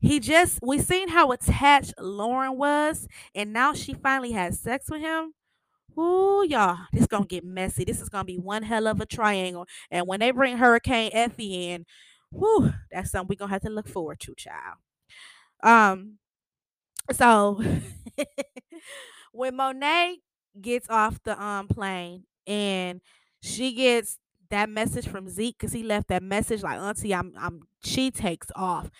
He 0.00 0.18
just, 0.18 0.60
we 0.62 0.78
seen 0.78 1.08
how 1.08 1.30
attached 1.32 1.94
Lauren 1.98 2.56
was, 2.56 3.06
and 3.34 3.52
now 3.52 3.74
she 3.74 3.94
finally 3.94 4.32
has 4.32 4.58
sex 4.60 4.86
with 4.90 5.00
him. 5.02 5.34
Ooh, 5.98 6.44
y'all, 6.48 6.78
this 6.92 7.06
gonna 7.06 7.26
get 7.26 7.44
messy. 7.44 7.84
This 7.84 8.00
is 8.00 8.08
gonna 8.08 8.24
be 8.24 8.38
one 8.38 8.62
hell 8.62 8.86
of 8.86 9.00
a 9.00 9.06
triangle. 9.06 9.66
And 9.90 10.06
when 10.06 10.20
they 10.20 10.30
bring 10.30 10.58
Hurricane 10.58 11.10
Effie 11.12 11.70
in, 11.70 11.86
whoo, 12.32 12.72
that's 12.92 13.10
something 13.10 13.28
we're 13.28 13.38
gonna 13.38 13.52
have 13.52 13.62
to 13.62 13.70
look 13.70 13.88
forward 13.88 14.20
to, 14.20 14.34
child. 14.36 14.78
Um, 15.62 16.18
so 17.12 17.62
when 19.32 19.56
Monet 19.56 20.18
gets 20.60 20.88
off 20.88 21.22
the 21.24 21.40
um 21.42 21.68
plane 21.68 22.24
and 22.46 23.00
she 23.42 23.72
gets 23.74 24.18
that 24.50 24.68
message 24.70 25.08
from 25.08 25.28
Zeke 25.28 25.56
because 25.58 25.72
he 25.72 25.82
left 25.82 26.08
that 26.08 26.22
message 26.22 26.62
like 26.62 26.78
Auntie, 26.78 27.14
I'm 27.14 27.32
I'm 27.38 27.62
she 27.82 28.10
takes 28.10 28.48
off. 28.56 28.90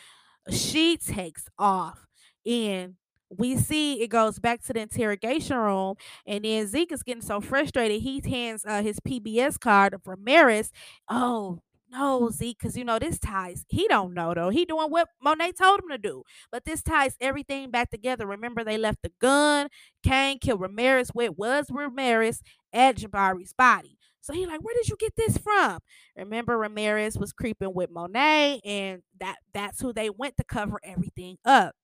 She 0.51 0.97
takes 0.97 1.49
off. 1.59 2.07
And 2.47 2.95
we 3.37 3.57
see 3.57 4.03
it 4.03 4.09
goes 4.09 4.39
back 4.39 4.63
to 4.65 4.73
the 4.73 4.81
interrogation 4.81 5.57
room, 5.57 5.95
and 6.27 6.45
then 6.45 6.67
Zeke 6.67 6.93
is 6.93 7.03
getting 7.03 7.23
so 7.23 7.41
frustrated. 7.41 8.03
He 8.03 8.21
hands 8.29 8.65
uh, 8.67 8.83
his 8.83 8.99
PBS 9.01 9.59
card 9.61 9.95
of 9.95 10.07
Ramirez. 10.07 10.73
Oh 11.09 11.59
no, 11.93 12.31
Zeke, 12.31 12.59
because 12.59 12.77
you 12.77 12.85
know 12.85 12.99
this 12.99 13.19
ties. 13.19 13.65
He 13.69 13.87
don't 13.89 14.15
know 14.15 14.35
though. 14.35 14.49
He 14.51 14.65
doing 14.65 14.91
what 14.91 15.09
Monet 15.23 15.53
told 15.53 15.81
him 15.81 15.91
to 15.91 15.99
do, 15.99 16.23
but 16.51 16.65
this 16.65 16.83
ties 16.83 17.17
everything 17.21 17.71
back 17.71 17.91
together. 17.91 18.27
Remember, 18.27 18.65
they 18.65 18.79
left 18.79 19.03
the 19.03 19.13
gun. 19.21 19.69
Kane 20.03 20.39
killed 20.39 20.61
Ramirez. 20.61 21.11
Where 21.13 21.33
was 21.33 21.67
Ramirez 21.71 22.43
at 22.73 22.97
Jabari's 22.97 23.53
body. 23.53 23.97
So 24.21 24.33
he 24.33 24.47
like, 24.47 24.61
where 24.63 24.75
did 24.75 24.89
you 24.89 24.97
get 24.99 25.17
this 25.17 25.39
from? 25.39 25.79
Remember, 26.17 26.57
Ramirez 26.59 27.19
was 27.19 27.33
creeping 27.33 27.75
with 27.75 27.91
Monet, 27.91 28.61
and 28.65 29.03
that 29.19 29.37
that's 29.55 29.81
who 29.81 29.93
they 29.93 30.11
went 30.11 30.37
to 30.37 30.45
cover 30.45 30.81
everything 30.85 31.37
up. 31.45 31.75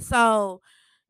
So, 0.00 0.60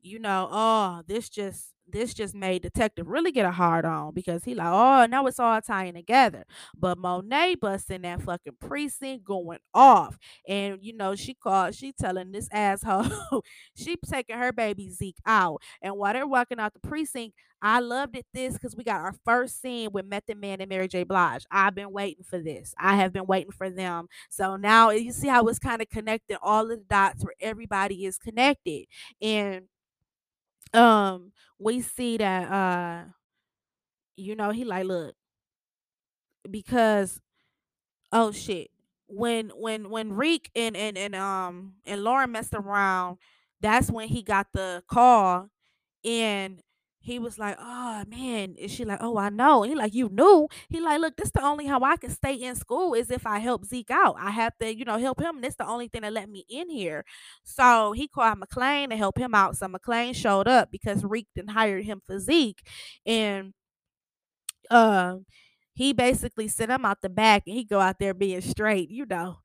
you 0.01 0.19
know, 0.19 0.47
oh, 0.51 1.01
this 1.07 1.29
just 1.29 1.73
this 1.91 2.13
just 2.13 2.35
made 2.35 2.61
detective 2.61 3.07
really 3.07 3.31
get 3.31 3.45
a 3.47 3.51
hard 3.51 3.83
on 3.83 4.13
because 4.13 4.43
he 4.43 4.53
like, 4.53 4.67
oh, 4.67 5.07
now 5.07 5.25
it's 5.25 5.39
all 5.39 5.59
tying 5.61 5.95
together. 5.95 6.43
But 6.77 6.99
Monet 6.99 7.55
busting 7.55 8.03
that 8.03 8.21
fucking 8.21 8.57
precinct 8.59 9.25
going 9.25 9.57
off. 9.73 10.17
And 10.47 10.77
you 10.81 10.93
know, 10.95 11.15
she 11.15 11.33
called, 11.33 11.75
she 11.75 11.91
telling 11.91 12.31
this 12.31 12.47
asshole, 12.53 13.43
she 13.75 13.97
taking 14.07 14.37
her 14.37 14.51
baby 14.51 14.89
Zeke 14.89 15.17
out. 15.25 15.61
And 15.81 15.97
while 15.97 16.13
they're 16.13 16.27
walking 16.27 16.59
out 16.59 16.73
the 16.73 16.87
precinct, 16.87 17.35
I 17.61 17.79
loved 17.81 18.15
it 18.15 18.25
this 18.33 18.53
because 18.53 18.75
we 18.75 18.83
got 18.85 19.01
our 19.01 19.13
first 19.25 19.61
scene 19.61 19.89
with 19.91 20.05
Method 20.05 20.37
Man 20.37 20.61
and 20.61 20.69
Mary 20.69 20.87
J. 20.87 21.03
Blige. 21.03 21.45
I've 21.51 21.75
been 21.75 21.91
waiting 21.91 22.23
for 22.23 22.39
this. 22.39 22.73
I 22.79 22.95
have 22.95 23.11
been 23.11 23.25
waiting 23.25 23.51
for 23.51 23.69
them. 23.69 24.07
So 24.29 24.55
now 24.55 24.89
eh, 24.89 24.95
you 24.95 25.11
see 25.11 25.27
how 25.27 25.45
it's 25.47 25.59
kind 25.59 25.81
of 25.81 25.89
connected 25.89 26.37
all 26.41 26.63
of 26.71 26.79
the 26.79 26.85
dots 26.89 27.23
where 27.23 27.33
everybody 27.41 28.05
is 28.05 28.17
connected. 28.17 28.85
And 29.21 29.63
um 30.73 31.31
we 31.59 31.81
see 31.81 32.17
that 32.17 32.51
uh 32.51 33.03
you 34.15 34.35
know 34.35 34.51
he 34.51 34.63
like 34.63 34.85
look 34.85 35.15
because 36.49 37.19
oh 38.11 38.31
shit 38.31 38.69
when 39.07 39.49
when 39.49 39.89
when 39.89 40.13
Reek 40.13 40.51
and 40.55 40.75
and 40.75 40.97
and 40.97 41.15
um 41.15 41.73
and 41.85 42.03
Lauren 42.03 42.31
messed 42.31 42.53
around 42.53 43.17
that's 43.61 43.91
when 43.91 44.07
he 44.07 44.21
got 44.21 44.47
the 44.53 44.83
call 44.89 45.49
and 46.05 46.61
he 47.09 47.19
was 47.19 47.37
like, 47.39 47.57
"Oh 47.59 48.03
man," 48.07 48.55
and 48.61 48.71
she 48.71 48.85
like, 48.85 48.99
"Oh, 49.01 49.17
I 49.17 49.29
know." 49.29 49.63
And 49.63 49.71
he 49.71 49.75
like, 49.77 49.93
"You 49.93 50.09
knew?" 50.09 50.47
He 50.69 50.79
like, 50.79 50.99
"Look, 51.01 51.17
this 51.17 51.31
the 51.31 51.43
only 51.43 51.65
how 51.67 51.81
I 51.81 51.97
can 51.97 52.09
stay 52.11 52.33
in 52.35 52.55
school 52.55 52.93
is 52.93 53.11
if 53.11 53.25
I 53.27 53.39
help 53.39 53.65
Zeke 53.65 53.91
out. 53.91 54.15
I 54.19 54.31
have 54.31 54.57
to, 54.61 54.73
you 54.75 54.85
know, 54.85 54.97
help 54.97 55.21
him. 55.21 55.41
This 55.41 55.55
the 55.55 55.67
only 55.67 55.87
thing 55.87 56.01
that 56.01 56.13
let 56.13 56.29
me 56.29 56.45
in 56.49 56.69
here." 56.69 57.03
So 57.43 57.93
he 57.93 58.07
called 58.07 58.39
MacLean 58.39 58.89
to 58.91 58.97
help 58.97 59.17
him 59.17 59.35
out. 59.35 59.57
So 59.57 59.67
MacLean 59.67 60.13
showed 60.13 60.47
up 60.47 60.71
because 60.71 61.03
Reek 61.03 61.27
then 61.35 61.47
hired 61.49 61.85
him 61.85 62.01
for 62.05 62.19
Zeke, 62.19 62.61
and 63.05 63.53
um, 64.71 65.25
he 65.73 65.93
basically 65.93 66.47
sent 66.47 66.71
him 66.71 66.85
out 66.85 67.01
the 67.01 67.09
back, 67.09 67.43
and 67.47 67.55
he 67.55 67.63
go 67.63 67.79
out 67.79 67.99
there 67.99 68.13
being 68.13 68.41
straight, 68.41 68.89
you 68.89 69.05
know 69.05 69.37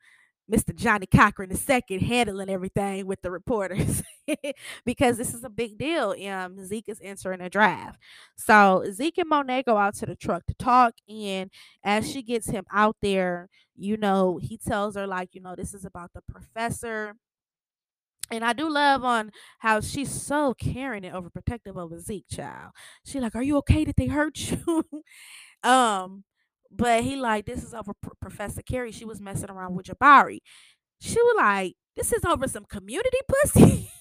Mr. 0.50 0.74
Johnnie 0.74 1.06
Cochran 1.06 1.50
II 1.50 1.98
handling 1.98 2.50
everything 2.50 3.06
with 3.06 3.22
the 3.22 3.30
reporters 3.30 4.02
because 4.84 5.16
this 5.16 5.32
is 5.32 5.42
a 5.42 5.48
big 5.48 5.78
deal. 5.78 6.14
Um, 6.28 6.64
Zeke 6.64 6.88
is 6.88 7.00
entering 7.02 7.40
a 7.40 7.48
draft. 7.48 7.98
So 8.36 8.84
Zeke 8.90 9.18
and 9.18 9.28
Monet 9.28 9.62
go 9.62 9.78
out 9.78 9.94
to 9.96 10.06
the 10.06 10.16
truck 10.16 10.44
to 10.46 10.54
talk. 10.54 10.94
And 11.08 11.50
as 11.82 12.10
she 12.10 12.22
gets 12.22 12.50
him 12.50 12.64
out 12.72 12.96
there, 13.00 13.48
you 13.74 13.96
know, 13.96 14.38
he 14.40 14.58
tells 14.58 14.96
her, 14.96 15.06
like, 15.06 15.30
you 15.32 15.40
know, 15.40 15.54
this 15.56 15.72
is 15.72 15.84
about 15.84 16.10
the 16.14 16.22
professor. 16.30 17.14
And 18.30 18.44
I 18.44 18.52
do 18.52 18.70
love 18.70 19.04
on 19.04 19.30
how 19.58 19.80
she's 19.80 20.10
so 20.10 20.54
caring 20.54 21.04
and 21.04 21.14
overprotective 21.14 21.76
over 21.76 21.98
Zeke, 21.98 22.26
child. 22.30 22.72
She 23.04 23.20
like, 23.20 23.34
are 23.34 23.42
you 23.42 23.56
okay? 23.58 23.84
Did 23.84 23.96
they 23.96 24.06
hurt 24.06 24.50
you? 24.50 24.84
um, 25.62 26.24
but 26.76 27.04
he 27.04 27.16
like, 27.16 27.46
this 27.46 27.62
is 27.62 27.74
over 27.74 27.92
Professor 28.20 28.62
Carrie. 28.62 28.92
She 28.92 29.04
was 29.04 29.20
messing 29.20 29.50
around 29.50 29.74
with 29.74 29.86
Jabari. 29.86 30.38
She 31.00 31.20
was 31.20 31.34
like, 31.36 31.74
this 31.96 32.12
is 32.12 32.24
over 32.24 32.48
some 32.48 32.64
community 32.64 33.18
pussy. 33.28 33.90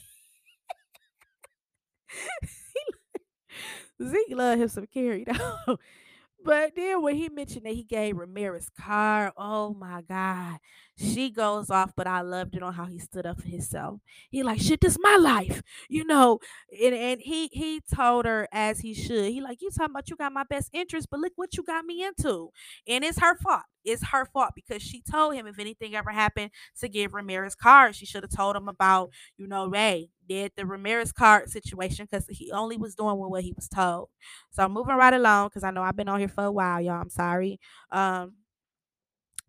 Zeke 4.03 4.35
love 4.35 4.59
him 4.59 4.67
some 4.67 4.87
Carrie 4.87 5.25
though. 5.27 5.77
But 6.43 6.75
then 6.75 7.01
when 7.01 7.15
he 7.15 7.29
mentioned 7.29 7.65
that 7.65 7.75
he 7.75 7.83
gave 7.83 8.17
Ramirez 8.17 8.69
car, 8.69 9.31
oh 9.37 9.73
my 9.73 10.01
God. 10.01 10.57
She 10.95 11.31
goes 11.31 11.71
off, 11.71 11.91
but 11.95 12.05
I 12.05 12.21
loved 12.21 12.55
it 12.55 12.61
on 12.61 12.73
how 12.73 12.85
he 12.85 12.99
stood 12.99 13.25
up 13.25 13.41
for 13.41 13.47
himself. 13.47 13.99
He 14.29 14.43
like, 14.43 14.61
shit, 14.61 14.79
this 14.79 14.93
is 14.93 14.99
my 15.01 15.15
life. 15.15 15.63
You 15.89 16.03
know, 16.05 16.39
and, 16.81 16.93
and 16.93 17.19
he 17.21 17.47
he 17.51 17.81
told 17.93 18.25
her 18.25 18.47
as 18.51 18.79
he 18.81 18.93
should. 18.93 19.31
He 19.31 19.41
like, 19.41 19.61
you 19.61 19.71
talking 19.71 19.91
about 19.91 20.09
you 20.09 20.15
got 20.15 20.31
my 20.33 20.43
best 20.43 20.69
interest, 20.71 21.07
but 21.09 21.19
look 21.19 21.33
what 21.35 21.57
you 21.57 21.63
got 21.63 21.83
me 21.85 22.03
into. 22.03 22.49
And 22.87 23.03
it's 23.03 23.19
her 23.19 23.35
fault. 23.37 23.63
It's 23.83 24.03
her 24.09 24.25
fault 24.25 24.51
because 24.55 24.81
she 24.81 25.01
told 25.01 25.33
him 25.33 25.47
if 25.47 25.59
anything 25.59 25.95
ever 25.95 26.11
happened 26.11 26.51
to 26.79 26.87
give 26.87 27.13
Ramirez 27.13 27.55
card, 27.55 27.95
she 27.95 28.05
should 28.05 28.23
have 28.23 28.31
told 28.31 28.55
him 28.55 28.67
about, 28.67 29.09
you 29.37 29.47
know, 29.47 29.67
Ray 29.67 30.09
did 30.29 30.51
the 30.55 30.65
Ramirez 30.65 31.11
card 31.11 31.49
situation 31.49 32.07
because 32.09 32.25
he 32.29 32.51
only 32.51 32.77
was 32.77 32.95
doing 32.95 33.17
what 33.17 33.43
he 33.43 33.51
was 33.53 33.67
told. 33.67 34.09
So 34.51 34.63
I'm 34.63 34.71
moving 34.71 34.95
right 34.95 35.13
along 35.13 35.49
because 35.49 35.63
I 35.63 35.71
know 35.71 35.81
I've 35.81 35.95
been 35.95 36.07
on 36.07 36.19
here 36.19 36.27
for 36.29 36.45
a 36.45 36.51
while, 36.51 36.79
y'all. 36.79 37.01
I'm 37.01 37.09
sorry. 37.09 37.59
Um, 37.91 38.33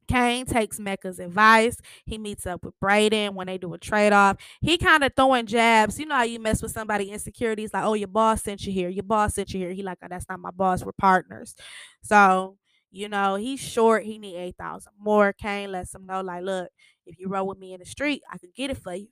Cane 0.07 0.47
takes 0.47 0.79
Mecca's 0.79 1.19
advice. 1.19 1.79
He 2.05 2.19
meets 2.19 2.47
up 2.47 2.65
with 2.65 2.75
Brayden 2.81 3.35
when 3.35 3.47
they 3.47 3.59
do 3.59 3.73
a 3.75 3.79
trade 3.79 4.13
off. 4.13 4.37
He 4.61 4.79
kind 4.79 5.05
of 5.05 5.13
throwing 5.15 5.47
jabs. 5.47 5.99
You 5.99 6.07
know 6.07 6.17
how 6.17 6.23
you 6.25 6.39
mess 6.39 6.63
with 6.63 6.73
somebody 6.73 7.11
insecurities 7.11 7.73
like, 7.73 7.85
oh, 7.85 7.95
your 7.95 8.09
boss 8.09 8.43
sent 8.43 8.67
you 8.67 8.73
here. 8.73 8.89
Your 8.89 9.05
boss 9.05 9.35
sent 9.35 9.53
you 9.53 9.61
here. 9.61 9.73
He 9.73 9.83
like, 9.83 9.99
oh, 10.03 10.07
that's 10.11 10.29
not 10.29 10.41
my 10.41 10.51
boss. 10.51 10.85
We're 10.85 10.93
partners. 10.93 11.55
So, 12.03 12.57
you 12.91 13.09
know, 13.09 13.37
he's 13.37 13.61
short. 13.61 14.05
He 14.05 14.19
need 14.19 14.37
8,000 14.37 14.93
more. 14.99 15.33
Cane 15.33 15.73
lets 15.73 15.95
him 15.95 16.07
know, 16.07 16.21
like, 16.21 16.43
look, 16.45 16.69
if 17.07 17.19
you 17.19 17.29
roll 17.29 17.47
with 17.47 17.59
me 17.59 17.73
in 17.75 17.81
the 17.81 17.87
street, 17.87 18.23
I 18.31 18.39
could 18.39 18.55
get 18.55 18.71
it 18.71 18.79
for 18.79 18.95
you. 18.95 19.09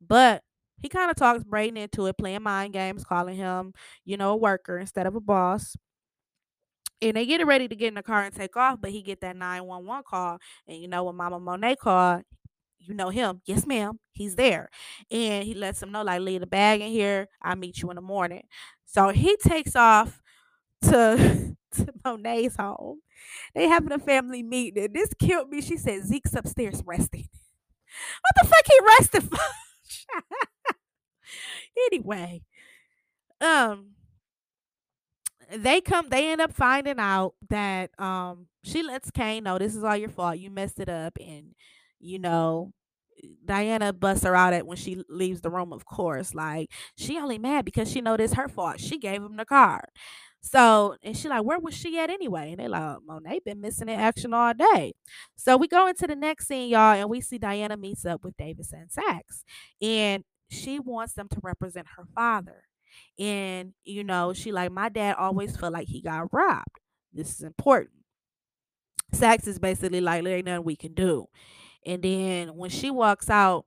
But 0.00 0.42
he 0.78 0.88
kind 0.88 1.10
of 1.10 1.16
talks 1.16 1.44
Brayden 1.44 1.78
into 1.78 2.06
it, 2.06 2.18
playing 2.18 2.42
mind 2.42 2.72
games, 2.72 3.04
calling 3.04 3.36
him, 3.36 3.72
you 4.04 4.16
know, 4.16 4.32
a 4.32 4.36
worker 4.36 4.78
instead 4.78 5.06
of 5.06 5.14
a 5.14 5.20
boss 5.20 5.76
and 7.02 7.16
they 7.16 7.26
get 7.26 7.44
ready 7.46 7.68
to 7.68 7.76
get 7.76 7.88
in 7.88 7.94
the 7.94 8.02
car 8.02 8.22
and 8.22 8.34
take 8.34 8.56
off, 8.56 8.80
but 8.80 8.90
he 8.90 9.02
get 9.02 9.20
that 9.20 9.36
911 9.36 10.04
call. 10.08 10.38
And 10.66 10.78
you 10.80 10.88
know, 10.88 11.04
when 11.04 11.16
Mama 11.16 11.38
Monet 11.40 11.76
called, 11.76 12.22
you 12.78 12.94
know 12.94 13.10
him. 13.10 13.40
Yes, 13.46 13.66
ma'am. 13.66 13.98
He's 14.12 14.36
there. 14.36 14.70
And 15.10 15.44
he 15.44 15.54
lets 15.54 15.82
him 15.82 15.92
know, 15.92 16.02
like, 16.02 16.20
leave 16.20 16.40
the 16.40 16.46
bag 16.46 16.80
in 16.80 16.88
here. 16.90 17.28
I'll 17.42 17.56
meet 17.56 17.82
you 17.82 17.90
in 17.90 17.96
the 17.96 18.02
morning. 18.02 18.44
So 18.86 19.08
he 19.10 19.36
takes 19.36 19.74
off 19.76 20.22
to, 20.82 21.56
to 21.72 21.86
Monet's 22.04 22.56
home. 22.56 23.00
They 23.54 23.68
having 23.68 23.92
a 23.92 23.98
family 23.98 24.42
meeting. 24.42 24.88
This 24.92 25.10
killed 25.18 25.50
me. 25.50 25.62
She 25.62 25.76
said 25.76 26.04
Zeke's 26.04 26.34
upstairs 26.34 26.82
resting. 26.86 27.28
What 28.22 28.42
the 28.42 28.48
fuck 28.48 28.66
he 28.66 28.78
resting 28.98 29.20
for? 29.22 29.38
anyway. 31.92 32.42
Um 33.40 33.95
they 35.54 35.80
come 35.80 36.08
they 36.08 36.30
end 36.30 36.40
up 36.40 36.52
finding 36.52 36.98
out 36.98 37.34
that 37.50 37.90
um 38.00 38.46
she 38.64 38.82
lets 38.82 39.10
Cane 39.10 39.44
know 39.44 39.58
this 39.58 39.76
is 39.76 39.84
all 39.84 39.96
your 39.96 40.08
fault. 40.08 40.38
You 40.38 40.50
messed 40.50 40.80
it 40.80 40.88
up 40.88 41.16
and 41.20 41.54
you 42.00 42.18
know 42.18 42.72
Diana 43.44 43.92
busts 43.92 44.24
her 44.24 44.36
out 44.36 44.52
at 44.52 44.66
when 44.66 44.76
she 44.76 45.02
leaves 45.08 45.40
the 45.40 45.50
room, 45.50 45.72
of 45.72 45.84
course. 45.86 46.34
Like 46.34 46.70
she 46.96 47.18
only 47.18 47.38
mad 47.38 47.64
because 47.64 47.90
she 47.90 48.00
know 48.00 48.16
this 48.16 48.34
her 48.34 48.48
fault. 48.48 48.80
She 48.80 48.98
gave 48.98 49.22
him 49.22 49.36
the 49.36 49.44
card. 49.44 49.88
So 50.42 50.96
and 51.02 51.16
she 51.16 51.28
like, 51.28 51.44
where 51.44 51.58
was 51.58 51.74
she 51.74 51.98
at 51.98 52.10
anyway? 52.10 52.50
And 52.52 52.60
they 52.60 52.68
like, 52.68 52.98
Monet 53.06 53.40
been 53.44 53.60
missing 53.60 53.88
in 53.88 53.98
action 53.98 54.32
all 54.34 54.54
day. 54.54 54.92
So 55.36 55.56
we 55.56 55.68
go 55.68 55.86
into 55.88 56.06
the 56.06 56.16
next 56.16 56.46
scene, 56.48 56.68
y'all, 56.70 56.94
and 56.94 57.10
we 57.10 57.20
see 57.20 57.38
Diana 57.38 57.76
meets 57.76 58.04
up 58.04 58.24
with 58.24 58.36
Davis 58.36 58.72
and 58.72 58.90
Saxe. 58.90 59.44
And 59.82 60.24
she 60.50 60.78
wants 60.78 61.14
them 61.14 61.28
to 61.30 61.40
represent 61.42 61.86
her 61.96 62.04
father. 62.14 62.62
And, 63.18 63.72
you 63.84 64.04
know, 64.04 64.32
she 64.32 64.52
like, 64.52 64.72
my 64.72 64.88
dad 64.88 65.16
always 65.18 65.56
felt 65.56 65.72
like 65.72 65.88
he 65.88 66.02
got 66.02 66.32
robbed. 66.32 66.80
This 67.12 67.34
is 67.34 67.42
important. 67.42 67.92
Saxe 69.12 69.46
is 69.46 69.58
basically 69.58 70.00
like, 70.00 70.24
there 70.24 70.36
ain't 70.36 70.46
nothing 70.46 70.64
we 70.64 70.76
can 70.76 70.94
do. 70.94 71.26
And 71.84 72.02
then 72.02 72.56
when 72.56 72.70
she 72.70 72.90
walks 72.90 73.30
out, 73.30 73.64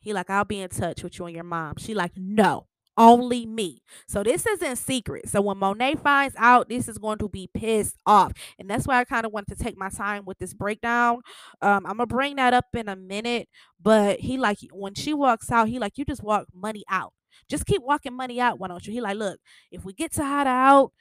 he 0.00 0.12
like, 0.12 0.30
I'll 0.30 0.44
be 0.44 0.60
in 0.60 0.68
touch 0.68 1.02
with 1.02 1.18
you 1.18 1.26
and 1.26 1.34
your 1.34 1.44
mom. 1.44 1.74
She 1.78 1.94
like, 1.94 2.12
no, 2.16 2.66
only 2.96 3.46
me. 3.46 3.82
So 4.06 4.22
this 4.22 4.46
isn't 4.46 4.76
secret. 4.76 5.28
So 5.28 5.40
when 5.40 5.58
Monet 5.58 5.96
finds 5.96 6.34
out, 6.38 6.68
this 6.68 6.88
is 6.88 6.98
going 6.98 7.18
to 7.18 7.28
be 7.28 7.48
pissed 7.52 7.96
off. 8.04 8.32
And 8.58 8.68
that's 8.68 8.86
why 8.86 8.98
I 8.98 9.04
kind 9.04 9.24
of 9.24 9.32
wanted 9.32 9.56
to 9.56 9.64
take 9.64 9.78
my 9.78 9.88
time 9.88 10.24
with 10.26 10.38
this 10.38 10.54
breakdown. 10.54 11.22
Um, 11.62 11.86
I'm 11.86 11.96
gonna 11.96 12.06
bring 12.06 12.36
that 12.36 12.52
up 12.52 12.66
in 12.74 12.88
a 12.88 12.96
minute. 12.96 13.48
But 13.80 14.20
he 14.20 14.36
like 14.38 14.58
when 14.72 14.94
she 14.94 15.14
walks 15.14 15.50
out, 15.50 15.68
he 15.68 15.78
like, 15.78 15.96
you 15.96 16.04
just 16.04 16.22
walk 16.22 16.46
money 16.54 16.84
out. 16.90 17.12
Just 17.48 17.66
keep 17.66 17.82
walking 17.82 18.14
money 18.16 18.40
out, 18.40 18.58
why 18.58 18.68
don't 18.68 18.86
you? 18.86 18.92
He 18.92 19.00
like, 19.00 19.16
look, 19.16 19.38
if 19.70 19.84
we 19.84 19.92
get 19.92 20.12
Tejada 20.12 20.50
out, 20.50 20.92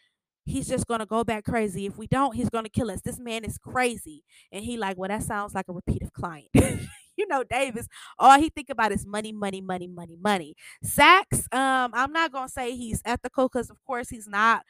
he's 0.46 0.68
just 0.68 0.88
gonna 0.88 1.06
go 1.06 1.24
back 1.24 1.46
crazy. 1.46 1.86
If 1.86 1.98
we 1.98 2.08
don't, 2.08 2.36
he's 2.36 2.50
gonna 2.50 2.70
kill 2.70 2.92
us. 2.92 3.02
This 3.02 3.20
man 3.20 3.44
is 3.46 3.58
crazy. 3.58 4.24
And 4.52 4.64
he 4.64 4.78
like, 4.78 4.98
well, 4.98 5.10
that 5.10 5.24
sounds 5.24 5.54
like 5.54 5.68
a 5.70 5.74
repeated 5.74 6.14
client. 6.14 6.48
you 6.54 7.28
know, 7.28 7.44
Davis, 7.44 7.88
all 8.18 8.40
he 8.40 8.50
think 8.50 8.70
about 8.70 8.92
is 8.92 9.06
money, 9.06 9.32
money, 9.32 9.62
money, 9.62 9.88
money, 9.88 10.18
money. 10.22 10.56
Saxe, 10.84 11.48
um, 11.52 11.92
I'm 11.94 12.12
not 12.12 12.32
gonna 12.32 12.50
say 12.50 12.76
he's 12.76 13.02
ethical 13.06 13.48
because 13.50 13.70
of 13.70 13.78
course 13.86 14.10
he's 14.10 14.28
not, 14.28 14.64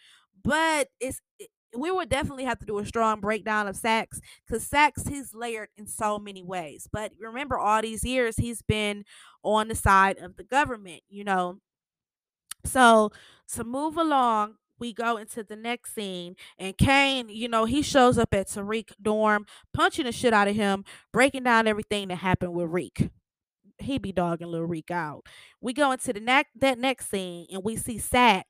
but 0.44 0.88
it's 1.00 1.22
it, 1.40 1.50
we 1.76 1.92
would 1.92 2.10
definitely 2.10 2.46
have 2.46 2.60
to 2.60 2.66
do 2.66 2.80
a 2.80 2.86
strong 2.86 3.20
breakdown 3.20 3.68
of 3.68 3.76
Saxe 3.76 4.20
because 4.46 4.66
Saxe 4.66 5.08
he's 5.08 5.34
layered 5.34 5.70
in 5.78 5.88
so 5.88 6.20
many 6.20 6.44
ways. 6.44 6.88
But 6.92 7.14
remember, 7.20 7.58
all 7.58 7.82
these 7.82 8.04
years 8.04 8.36
he's 8.38 8.62
been 8.62 9.06
on 9.44 9.68
the 9.68 9.76
side 9.76 10.18
of 10.18 10.36
the 10.36 10.44
government, 10.44 11.02
you 11.10 11.24
know. 11.24 11.60
So 12.66 13.12
to 13.54 13.64
move 13.64 13.98
along, 13.98 14.56
we 14.80 14.94
go 14.94 15.18
into 15.18 15.44
the 15.44 15.56
next 15.56 15.94
scene, 15.94 16.36
and 16.58 16.78
Cane, 16.78 17.30
you 17.30 17.48
know, 17.48 17.66
he 17.66 17.84
shows 17.84 18.18
up 18.18 18.34
at 18.34 18.48
Tariq 18.48 18.90
dorm, 19.02 19.46
punching 19.74 20.06
the 20.06 20.12
shit 20.12 20.34
out 20.34 20.48
of 20.48 20.56
him, 20.56 20.84
breaking 21.14 21.44
down 21.44 21.68
everything 21.68 22.08
that 22.08 22.16
happened 22.16 22.54
with 22.54 22.70
Reek. 22.72 23.10
He 23.78 24.00
be 24.00 24.12
dogging 24.12 24.48
little 24.48 24.68
Reek 24.68 24.90
out. 24.92 25.26
We 25.62 25.74
go 25.74 25.92
into 25.92 26.14
the 26.14 26.20
next 26.20 26.50
that 26.60 26.80
next 26.80 27.10
scene, 27.10 27.48
and 27.52 27.64
we 27.64 27.76
see 27.76 27.98
Saxe 28.00 28.50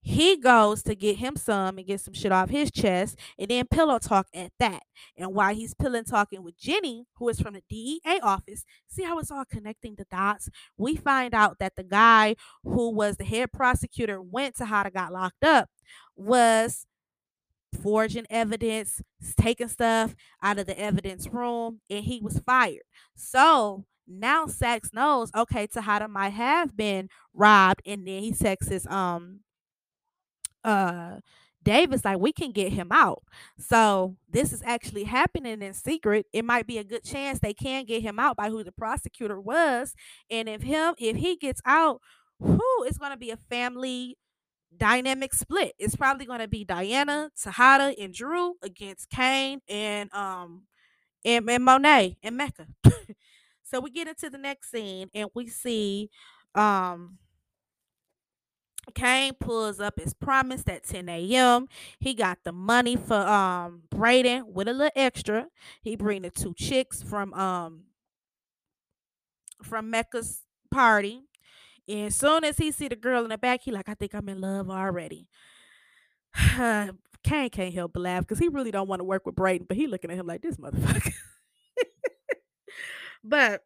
he 0.00 0.36
goes 0.36 0.82
to 0.84 0.94
get 0.94 1.16
him 1.16 1.36
some 1.36 1.76
and 1.76 1.86
get 1.86 2.00
some 2.00 2.14
shit 2.14 2.32
off 2.32 2.50
his 2.50 2.70
chest 2.70 3.18
and 3.38 3.48
then 3.48 3.66
pillow 3.66 3.98
talk 3.98 4.26
at 4.32 4.52
that. 4.58 4.82
And 5.16 5.34
while 5.34 5.54
he's 5.54 5.74
pillow 5.74 6.02
talking 6.02 6.42
with 6.42 6.56
Jenny, 6.56 7.04
who 7.16 7.28
is 7.28 7.40
from 7.40 7.54
the 7.54 7.62
DEA 7.68 8.20
office, 8.22 8.64
see 8.86 9.02
how 9.02 9.18
it's 9.18 9.30
all 9.30 9.44
connecting 9.44 9.96
the 9.96 10.06
dots? 10.10 10.48
We 10.76 10.96
find 10.96 11.34
out 11.34 11.58
that 11.58 11.76
the 11.76 11.82
guy 11.82 12.36
who 12.62 12.90
was 12.90 13.16
the 13.16 13.24
head 13.24 13.52
prosecutor 13.52 14.22
went 14.22 14.56
to 14.56 14.64
how 14.64 14.84
to 14.84 14.90
got 14.90 15.12
locked 15.12 15.44
up 15.44 15.68
was 16.16 16.86
forging 17.82 18.26
evidence, 18.30 19.02
taking 19.36 19.68
stuff 19.68 20.14
out 20.42 20.58
of 20.58 20.66
the 20.66 20.78
evidence 20.78 21.28
room, 21.28 21.80
and 21.90 22.04
he 22.04 22.20
was 22.20 22.38
fired. 22.40 22.82
So 23.14 23.84
now 24.06 24.46
Saxe 24.46 24.90
knows, 24.92 25.30
okay, 25.34 25.66
Tejada 25.66 26.08
might 26.08 26.30
have 26.32 26.76
been 26.76 27.08
robbed, 27.34 27.82
and 27.84 28.06
then 28.06 28.22
he 28.22 28.32
texts 28.32 28.86
um 28.86 29.40
uh 30.68 31.20
Davis 31.64 32.04
like 32.04 32.18
we 32.18 32.32
can 32.32 32.52
get 32.52 32.72
him 32.72 32.88
out. 32.90 33.22
So 33.58 34.16
this 34.30 34.52
is 34.52 34.62
actually 34.64 35.04
happening 35.04 35.60
in 35.60 35.74
secret. 35.74 36.26
It 36.32 36.44
might 36.44 36.66
be 36.66 36.78
a 36.78 36.84
good 36.84 37.04
chance 37.04 37.40
they 37.40 37.52
can 37.52 37.84
get 37.84 38.02
him 38.02 38.18
out 38.18 38.36
by 38.36 38.48
who 38.48 38.64
the 38.64 38.72
prosecutor 38.72 39.40
was. 39.40 39.94
And 40.30 40.48
if 40.48 40.62
him 40.62 40.94
if 40.98 41.16
he 41.16 41.36
gets 41.36 41.60
out, 41.66 42.00
who 42.40 42.60
it's 42.84 42.98
gonna 42.98 43.16
be 43.16 43.30
a 43.30 43.36
family 43.50 44.16
dynamic 44.76 45.34
split. 45.34 45.74
It's 45.78 45.96
probably 45.96 46.26
gonna 46.26 46.48
be 46.48 46.64
Diana, 46.64 47.30
Tejada, 47.40 47.94
and 48.00 48.14
Dru 48.14 48.54
against 48.62 49.10
Cane 49.10 49.60
and 49.68 50.12
um 50.14 50.62
and, 51.24 51.48
and 51.50 51.64
Monet 51.64 52.16
and 52.22 52.36
Mecca. 52.36 52.66
so 53.62 53.80
we 53.80 53.90
get 53.90 54.08
into 54.08 54.30
the 54.30 54.38
next 54.38 54.70
scene 54.70 55.10
and 55.14 55.28
we 55.34 55.48
see 55.48 56.10
um 56.54 57.18
Cane 58.94 59.34
pulls 59.38 59.80
up 59.80 59.98
as 60.04 60.14
promised 60.14 60.68
at 60.68 60.84
10 60.84 61.08
a.m. 61.08 61.68
He 61.98 62.14
got 62.14 62.38
the 62.44 62.52
money 62.52 62.96
for 62.96 63.16
um 63.16 63.82
Brayden 63.90 64.46
with 64.46 64.68
a 64.68 64.72
little 64.72 64.90
extra. 64.96 65.48
He 65.82 65.96
bring 65.96 66.22
the 66.22 66.30
two 66.30 66.54
chicks 66.54 67.02
from 67.02 67.34
um 67.34 67.84
from 69.62 69.90
Mecca's 69.90 70.42
party. 70.70 71.22
And 71.88 72.06
as 72.06 72.16
soon 72.16 72.44
as 72.44 72.58
he 72.58 72.70
see 72.70 72.88
the 72.88 72.96
girl 72.96 73.24
in 73.24 73.30
the 73.30 73.38
back, 73.38 73.62
he 73.62 73.70
like, 73.70 73.88
I 73.88 73.94
think 73.94 74.14
I'm 74.14 74.28
in 74.28 74.40
love 74.40 74.70
already. 74.70 75.26
Cane 77.24 77.50
can't 77.50 77.74
help 77.74 77.94
but 77.94 78.02
laugh 78.02 78.22
because 78.22 78.38
he 78.38 78.48
really 78.48 78.70
don't 78.70 78.88
want 78.88 79.00
to 79.00 79.04
work 79.04 79.26
with 79.26 79.34
Brayden, 79.34 79.66
but 79.66 79.76
he 79.76 79.86
looking 79.86 80.10
at 80.10 80.16
him 80.16 80.26
like 80.26 80.42
this 80.42 80.56
motherfucker. 80.56 81.12
but 83.24 83.62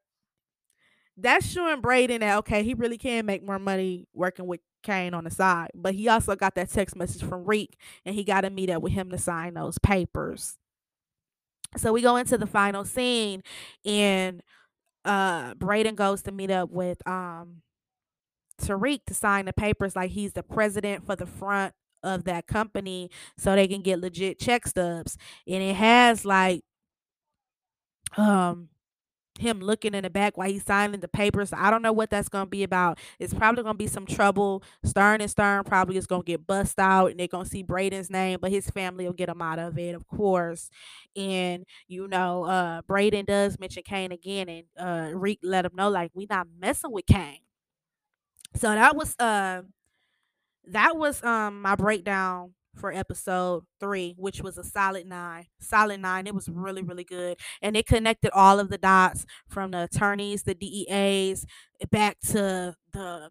that's 1.16 1.46
showing 1.46 1.82
Brayden 1.82 2.20
that 2.20 2.38
okay, 2.38 2.62
he 2.62 2.74
really 2.74 2.98
can 2.98 3.26
make 3.26 3.44
more 3.44 3.58
money 3.58 4.06
working 4.14 4.46
with 4.46 4.60
Cane 4.82 5.14
on 5.14 5.24
the 5.24 5.30
side. 5.30 5.70
But 5.74 5.94
he 5.94 6.08
also 6.08 6.34
got 6.36 6.54
that 6.56 6.70
text 6.70 6.96
message 6.96 7.22
from 7.22 7.44
Reek, 7.44 7.78
and 8.04 8.14
he 8.14 8.24
got 8.24 8.42
to 8.42 8.50
meet 8.50 8.70
up 8.70 8.82
with 8.82 8.92
him 8.92 9.10
to 9.10 9.18
sign 9.18 9.54
those 9.54 9.78
papers. 9.78 10.56
So 11.76 11.92
we 11.92 12.02
go 12.02 12.16
into 12.16 12.36
the 12.38 12.46
final 12.46 12.84
scene, 12.84 13.42
and 13.84 14.42
uh 15.04 15.54
Brayden 15.54 15.96
goes 15.96 16.22
to 16.22 16.32
meet 16.32 16.50
up 16.50 16.70
with 16.70 17.06
um 17.08 17.62
Tariq 18.60 19.00
to 19.06 19.14
sign 19.14 19.46
the 19.46 19.52
papers 19.52 19.96
like 19.96 20.10
he's 20.12 20.32
the 20.34 20.42
president 20.42 21.04
for 21.04 21.16
the 21.16 21.26
front 21.26 21.74
of 22.02 22.24
that 22.24 22.46
company 22.46 23.10
so 23.36 23.54
they 23.54 23.68
can 23.68 23.82
get 23.82 24.00
legit 24.00 24.38
check 24.38 24.66
stubs. 24.66 25.16
And 25.46 25.62
it 25.62 25.76
has 25.76 26.24
like 26.24 26.62
um 28.16 28.68
him 29.42 29.60
looking 29.60 29.94
in 29.94 30.04
the 30.04 30.10
back 30.10 30.36
while 30.38 30.48
he's 30.48 30.64
signing 30.64 31.00
the 31.00 31.08
papers. 31.08 31.52
I 31.52 31.70
don't 31.70 31.82
know 31.82 31.92
what 31.92 32.10
that's 32.10 32.28
gonna 32.30 32.46
be 32.46 32.62
about. 32.64 32.98
It's 33.18 33.34
probably 33.34 33.62
gonna 33.62 33.74
be 33.76 33.86
some 33.88 34.06
trouble. 34.06 34.62
Stern 34.84 35.20
and 35.20 35.30
Stern 35.30 35.64
probably 35.64 35.96
is 35.98 36.06
gonna 36.06 36.22
get 36.24 36.46
bust 36.46 36.78
out 36.78 37.10
and 37.10 37.20
they're 37.20 37.28
gonna 37.28 37.46
see 37.46 37.64
Brayden's 37.64 38.10
name, 38.10 38.38
but 38.40 38.50
his 38.50 38.70
family 38.70 39.04
will 39.06 39.12
get 39.12 39.28
him 39.28 39.42
out 39.42 39.58
of 39.58 39.78
it, 39.78 39.94
of 39.94 40.06
course. 40.08 40.70
And 41.16 41.64
you 41.88 42.08
know, 42.08 42.44
uh 42.44 42.82
Brayden 42.82 43.26
does 43.26 43.58
mention 43.58 43.82
Cane 43.82 44.12
again 44.12 44.48
and 44.48 44.64
uh 44.78 45.10
Reek 45.16 45.40
let 45.42 45.64
him 45.66 45.72
know 45.74 45.90
like 45.90 46.10
we 46.14 46.26
not 46.30 46.46
messing 46.58 46.92
with 46.92 47.06
Cane. 47.06 47.40
So 48.54 48.68
that 48.74 48.96
was 48.96 49.14
uh 49.18 49.62
that 50.68 50.96
was 50.96 51.22
um 51.22 51.62
my 51.62 51.74
breakdown 51.74 52.52
for 52.74 52.92
episode 52.92 53.64
three, 53.80 54.14
which 54.18 54.40
was 54.40 54.58
a 54.58 54.64
solid 54.64 55.06
nine. 55.06 55.46
Solid 55.60 56.00
nine. 56.00 56.26
It 56.26 56.34
was 56.34 56.48
really, 56.48 56.82
really 56.82 57.04
good. 57.04 57.38
And 57.60 57.76
it 57.76 57.86
connected 57.86 58.30
all 58.32 58.58
of 58.60 58.70
the 58.70 58.78
dots 58.78 59.26
from 59.48 59.72
the 59.72 59.84
attorneys, 59.84 60.42
the 60.42 60.54
DEAs, 60.54 61.46
eh, 61.80 61.86
back 61.90 62.18
to 62.28 62.74
the 62.92 63.30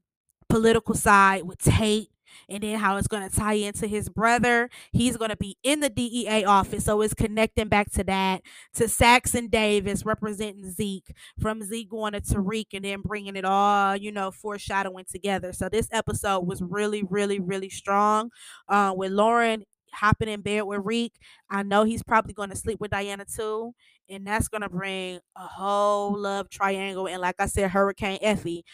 political 0.50 0.96
side 0.96 1.44
with 1.44 1.60
Tate 1.60 2.10
and 2.50 2.64
then 2.64 2.80
how 2.80 2.98
it's 2.98 3.08
going 3.08 3.28
to 3.28 3.36
tie 3.36 3.54
into 3.54 3.88
his 3.88 4.10
brother. 4.10 4.70
He's 4.92 5.18
going 5.18 5.30
to 5.30 5.38
be 5.38 5.58
in 5.64 5.80
the 5.80 5.90
DEA 5.90 6.46
office, 6.46 6.86
so 6.86 7.02
it's 7.02 7.14
connecting 7.14 7.68
back 7.68 7.92
to 7.94 8.04
that 8.06 8.42
to 8.76 8.88
Saxon 8.88 9.48
Davis 9.48 10.06
representing 10.06 10.70
Zeke, 10.72 11.14
from 11.40 11.62
Zeke 11.64 11.90
going 11.90 12.14
to 12.14 12.22
Tariq, 12.22 12.68
and 12.74 12.86
then 12.86 13.02
bringing 13.02 13.36
it 13.36 13.46
all, 13.46 13.96
you 13.96 14.12
know, 14.12 14.32
foreshadowing 14.32 15.06
together. 15.10 15.54
So 15.54 15.70
this 15.70 15.88
episode 15.92 16.42
was 16.42 16.62
really, 16.62 17.04
really, 17.04 17.40
really 17.40 17.70
strong. 17.70 18.32
Uh, 18.68 18.94
with 18.96 19.12
Lauren 19.12 19.64
hopping 19.94 20.30
in 20.30 20.42
bed 20.42 20.64
with 20.64 20.82
Reek, 20.84 21.14
I 21.50 21.64
know 21.64 21.84
he's 21.84 22.04
probably 22.04 22.34
going 22.34 22.50
to 22.50 22.56
sleep 22.56 22.80
with 22.80 22.92
Diana 22.92 23.26
too. 23.26 23.74
And 24.10 24.26
that's 24.28 24.48
going 24.48 24.62
to 24.62 24.70
bring 24.70 25.20
a 25.36 25.42
whole 25.42 26.18
love 26.18 26.50
triangle. 26.50 27.08
And 27.08 27.22
like 27.22 27.36
I 27.40 27.46
said, 27.46 27.72
Hurricane 27.72 28.20
Effie, 28.22 28.66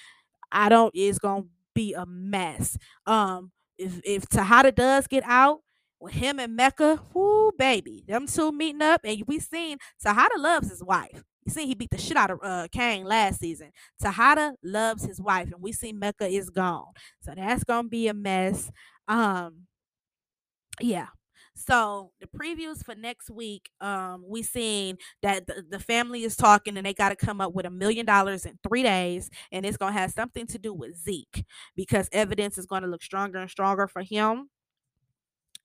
I 0.51 0.69
don't, 0.69 0.91
it's 0.95 1.19
going 1.19 1.43
to 1.43 1.49
be 1.77 1.93
a 1.93 2.05
mess. 2.07 2.75
Um, 3.05 3.51
if 3.77 4.01
if 4.03 4.27
Tejada 4.27 4.71
does 4.71 5.05
get 5.05 5.23
out 5.25 5.59
with 5.99 6.13
him 6.13 6.39
and 6.39 6.55
Mecca, 6.55 6.99
whoo 7.13 7.51
baby, 7.57 8.03
them 8.07 8.25
two 8.25 8.51
meeting 8.51 8.81
up, 8.81 9.01
and 9.03 9.23
we 9.27 9.39
seen 9.39 9.77
Tejada 10.01 10.39
loves 10.39 10.71
his 10.71 10.83
wife. 10.83 11.23
You 11.45 11.51
see, 11.53 11.67
he 11.67 11.75
beat 11.75 11.91
the 11.91 11.99
shit 11.99 12.17
out 12.17 12.31
of 12.31 12.39
uh, 12.43 12.67
Cane 12.71 13.05
last 13.05 13.39
season. 13.39 13.71
Tejada 14.01 14.55
loves 14.63 15.05
his 15.05 15.21
wife, 15.21 15.51
and 15.53 15.61
we 15.61 15.71
see 15.71 15.93
Mecca 15.93 16.25
is 16.25 16.49
gone, 16.49 16.93
so 17.21 17.33
that's 17.35 17.63
gonna 17.63 17.87
be 17.87 18.07
a 18.07 18.13
mess. 18.13 18.71
Um, 19.07 19.67
yeah, 20.81 21.07
so 21.57 22.11
the 22.21 22.27
previews 22.27 22.83
for 22.85 22.95
next 22.95 23.29
week, 23.29 23.69
um, 23.81 24.23
we 24.27 24.43
seen 24.43 24.97
that 25.23 25.47
the, 25.47 25.63
the 25.69 25.79
family 25.79 26.23
is 26.23 26.35
talking 26.35 26.77
and 26.77 26.85
they 26.85 26.93
got 26.93 27.09
to 27.09 27.15
come 27.15 27.41
up 27.41 27.53
with 27.53 27.65
a 27.65 27.69
million 27.71 28.05
dollars 28.05 28.45
in 28.45 28.59
three 28.67 28.83
days, 28.83 29.29
and 29.51 29.65
it's 29.65 29.77
gonna 29.77 29.91
have 29.93 30.11
something 30.11 30.47
to 30.47 30.57
do 30.59 30.73
with 30.73 30.95
Zeke 30.97 31.45
because 31.75 32.09
evidence 32.11 32.57
is 32.57 32.65
gonna 32.65 32.87
look 32.87 33.01
stronger 33.03 33.39
and 33.39 33.49
stronger 33.49 33.87
for 33.87 34.03
him 34.03 34.49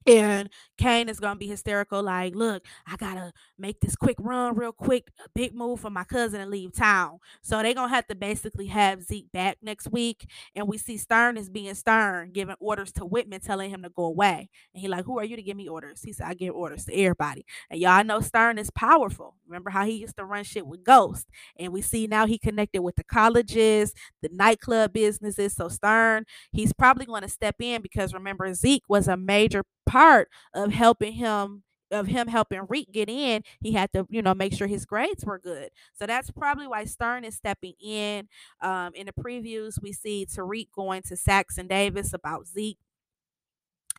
and 0.07 0.48
Cane 0.78 1.09
is 1.09 1.20
gonna 1.20 1.38
be 1.38 1.46
hysterical, 1.46 2.03
like, 2.03 2.34
look, 2.34 2.64
I 2.86 2.96
gotta 2.96 3.32
make 3.59 3.80
this 3.80 3.96
quick 3.96 4.16
run 4.18 4.57
real 4.57 4.72
quick, 4.72 5.09
a 5.24 5.28
big 5.34 5.55
move 5.55 5.80
for 5.80 5.90
my 5.90 6.05
cousin 6.05 6.40
and 6.40 6.50
leave 6.50 6.72
town. 6.72 7.18
So 7.42 7.62
they're 7.62 7.74
gonna 7.74 7.88
have 7.88 8.07
to 8.09 8.14
basically 8.14 8.66
have 8.66 9.03
Zeke 9.03 9.30
back 9.32 9.59
next 9.62 9.90
week. 9.92 10.26
And 10.55 10.66
we 10.68 10.78
see 10.78 10.96
Stern 10.96 11.36
is 11.36 11.48
being 11.48 11.74
stern, 11.74 12.32
giving 12.32 12.57
orders 12.61 12.92
to 12.92 13.05
Whitman, 13.05 13.40
telling 13.40 13.70
him 13.70 13.82
to 13.82 13.90
go 13.90 14.05
away. 14.05 14.48
And 14.74 14.80
he 14.80 14.88
like, 14.88 15.05
Who 15.05 15.18
are 15.18 15.24
you 15.24 15.36
to 15.36 15.42
give 15.42 15.57
me 15.57 15.68
orders? 15.68 16.03
He 16.03 16.12
said, 16.12 16.26
I 16.26 16.34
give 16.34 16.55
orders 16.55 16.84
to 16.86 16.94
everybody. 16.94 17.44
And 17.70 17.80
y'all 17.80 18.05
know 18.05 18.20
Stern 18.20 18.59
is 18.59 18.70
powerful. 18.70 19.36
Remember 19.46 19.70
how 19.70 19.84
he 19.84 19.92
used 19.92 20.16
to 20.16 20.24
run 20.24 20.44
shit 20.44 20.66
with 20.66 20.84
Ghost. 20.84 21.26
And 21.59 21.72
we 21.72 21.82
see 21.82 22.07
now 22.07 22.26
he 22.26 22.38
connected 22.38 22.82
with 22.82 22.96
the 22.96 23.05
colleges, 23.05 23.94
the 24.22 24.30
nightclub 24.32 24.92
businesses. 24.92 25.55
So 25.55 25.68
Stern, 25.68 26.24
he's 26.53 26.72
probably 26.72 27.07
gonna 27.07 27.28
step 27.28 27.57
in 27.61 27.82
because 27.82 28.14
remember, 28.14 28.53
Zeke 28.55 28.84
was 28.88 29.09
a 29.09 29.16
major 29.16 29.62
part 29.93 30.28
of 30.55 30.72
helping 30.72 31.12
him 31.12 31.62
of 31.90 32.07
him 32.07 32.26
helping 32.26 32.62
Reek 32.70 32.90
get 32.90 33.11
in, 33.11 33.43
he 33.61 33.72
had 33.72 33.93
to, 33.93 34.07
you 34.09 34.22
know, 34.22 34.32
make 34.32 34.55
sure 34.55 34.66
his 34.66 34.86
grades 34.86 35.26
were 35.26 35.38
good. 35.38 35.68
So 35.93 36.07
that's 36.07 36.30
probably 36.30 36.66
why 36.66 36.86
Stern 36.86 37.22
is 37.22 37.36
stepping 37.36 37.74
in. 37.78 38.28
Um, 38.62 38.93
in 38.95 39.05
the 39.05 39.12
previews, 39.12 39.74
we 39.82 39.93
see 39.93 40.24
Tariq 40.24 40.68
going 40.74 41.03
to 41.03 41.16
Saxon 41.16 41.66
Davis 41.66 42.14
about 42.14 42.47
Zeke. 42.47 42.78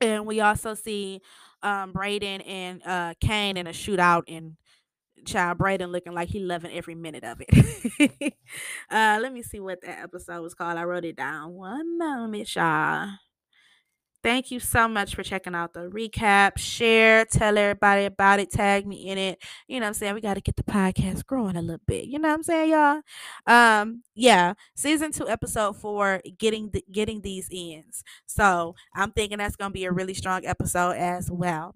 And 0.01 0.25
we 0.25 0.41
also 0.41 0.73
see 0.73 1.21
um, 1.61 1.93
Brayden 1.93 2.41
and 2.47 2.81
uh, 2.83 3.13
Cane 3.21 3.57
in 3.57 3.67
a 3.67 3.71
shootout 3.71 4.23
and 4.27 4.57
child 5.23 5.59
Brayden 5.59 5.91
looking 5.91 6.13
like 6.13 6.29
he 6.29 6.39
loving 6.39 6.71
every 6.71 6.95
minute 6.95 7.23
of 7.23 7.43
it. 7.47 8.33
uh, 8.89 9.19
let 9.21 9.31
me 9.31 9.43
see 9.43 9.59
what 9.59 9.81
that 9.83 9.99
episode 9.99 10.41
was 10.41 10.55
called. 10.55 10.79
I 10.79 10.83
wrote 10.83 11.05
it 11.05 11.15
down. 11.15 11.53
One 11.53 11.95
moment, 11.99 12.55
y'all. 12.55 13.09
Thank 14.23 14.51
you 14.51 14.61
so 14.61 14.87
much 14.87 15.15
for 15.15 15.23
checking 15.23 15.53
out 15.53 15.73
the 15.73 15.89
recap. 15.89 16.57
Share, 16.57 17.25
tell 17.25 17.57
everybody 17.57 18.05
about 18.05 18.39
it, 18.39 18.51
tag 18.51 18.87
me 18.87 19.09
in 19.09 19.17
it. 19.17 19.43
You 19.67 19.81
know 19.81 19.87
I'm 19.87 19.93
saying? 19.93 20.13
We 20.13 20.21
got 20.21 20.35
to 20.35 20.41
get 20.41 20.55
the 20.55 20.63
podcast 20.63 21.25
growing 21.25 21.57
a 21.57 21.61
little 21.61 21.81
bit. 21.85 22.05
You 22.05 22.19
know 22.19 22.29
what 22.29 22.35
I'm 22.35 22.43
saying, 22.43 22.71
y'all? 22.71 23.01
Um, 23.47 24.01
yeah, 24.15 24.53
season 24.75 25.11
2 25.11 25.27
episode 25.27 25.75
4 25.75 26.21
getting 26.37 26.69
the, 26.69 26.85
getting 26.89 27.19
these 27.19 27.49
ends. 27.51 28.01
So, 28.25 28.75
I'm 28.95 29.11
thinking 29.11 29.39
that's 29.39 29.57
going 29.57 29.71
to 29.71 29.73
be 29.73 29.85
a 29.85 29.91
really 29.91 30.13
strong 30.13 30.45
episode 30.45 30.93
as 30.93 31.29
well. 31.29 31.75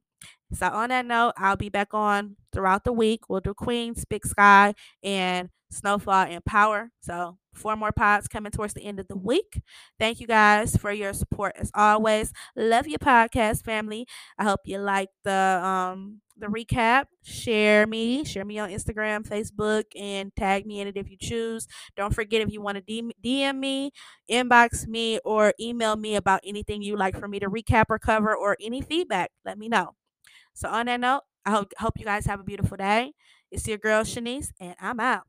So 0.53 0.67
on 0.67 0.89
that 0.89 1.05
note, 1.05 1.33
I'll 1.37 1.57
be 1.57 1.69
back 1.69 1.93
on 1.93 2.37
throughout 2.53 2.85
the 2.85 2.93
week. 2.93 3.27
We'll 3.27 3.41
do 3.41 3.53
Queens, 3.53 4.05
Big 4.05 4.25
Sky, 4.25 4.73
and 5.03 5.49
Snowfall 5.69 6.25
and 6.29 6.43
Power. 6.45 6.91
So 7.01 7.37
four 7.53 7.75
more 7.75 7.91
pods 7.91 8.27
coming 8.27 8.51
towards 8.51 8.73
the 8.73 8.83
end 8.85 8.99
of 8.99 9.07
the 9.07 9.17
week. 9.17 9.61
Thank 9.99 10.19
you 10.19 10.27
guys 10.27 10.75
for 10.77 10.91
your 10.91 11.13
support 11.13 11.53
as 11.57 11.71
always. 11.73 12.31
Love 12.55 12.87
your 12.87 12.99
podcast 12.99 13.63
family. 13.63 14.07
I 14.37 14.43
hope 14.43 14.61
you 14.65 14.77
like 14.79 15.09
the 15.23 15.61
um 15.63 16.21
the 16.37 16.47
recap. 16.47 17.05
Share 17.23 17.87
me, 17.87 18.23
share 18.23 18.45
me 18.45 18.59
on 18.59 18.69
Instagram, 18.69 19.27
Facebook, 19.27 19.83
and 19.99 20.35
tag 20.35 20.65
me 20.65 20.79
in 20.79 20.87
it 20.87 20.97
if 20.97 21.09
you 21.09 21.17
choose. 21.19 21.67
Don't 21.95 22.13
forget 22.13 22.41
if 22.41 22.51
you 22.51 22.61
want 22.61 22.77
to 22.77 23.11
DM 23.23 23.57
me, 23.57 23.91
inbox 24.29 24.87
me, 24.87 25.19
or 25.25 25.53
email 25.59 25.95
me 25.95 26.15
about 26.15 26.41
anything 26.45 26.81
you 26.81 26.95
like 26.95 27.19
for 27.19 27.27
me 27.27 27.39
to 27.39 27.49
recap 27.49 27.85
or 27.89 27.99
cover 27.99 28.35
or 28.35 28.55
any 28.61 28.81
feedback. 28.81 29.31
Let 29.45 29.57
me 29.57 29.67
know. 29.67 29.95
So 30.53 30.69
on 30.69 30.87
that 30.87 30.99
note, 30.99 31.21
I 31.45 31.51
hope, 31.51 31.73
hope 31.79 31.99
you 31.99 32.05
guys 32.05 32.25
have 32.25 32.39
a 32.39 32.43
beautiful 32.43 32.77
day. 32.77 33.13
It's 33.51 33.67
your 33.67 33.77
girl 33.77 34.03
Shanice, 34.03 34.51
and 34.59 34.75
I'm 34.79 34.99
out. 34.99 35.23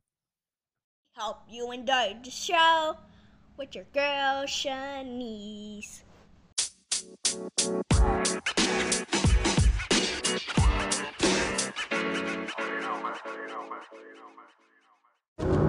Hope 1.19 1.41
you 1.51 1.73
enjoyed 1.73 2.23
the 2.23 2.31
show 2.31 2.95
with 3.57 3.75
your 3.75 3.87
girl 3.93 4.45
Shanice. 4.47 6.03
You. 15.41 15.68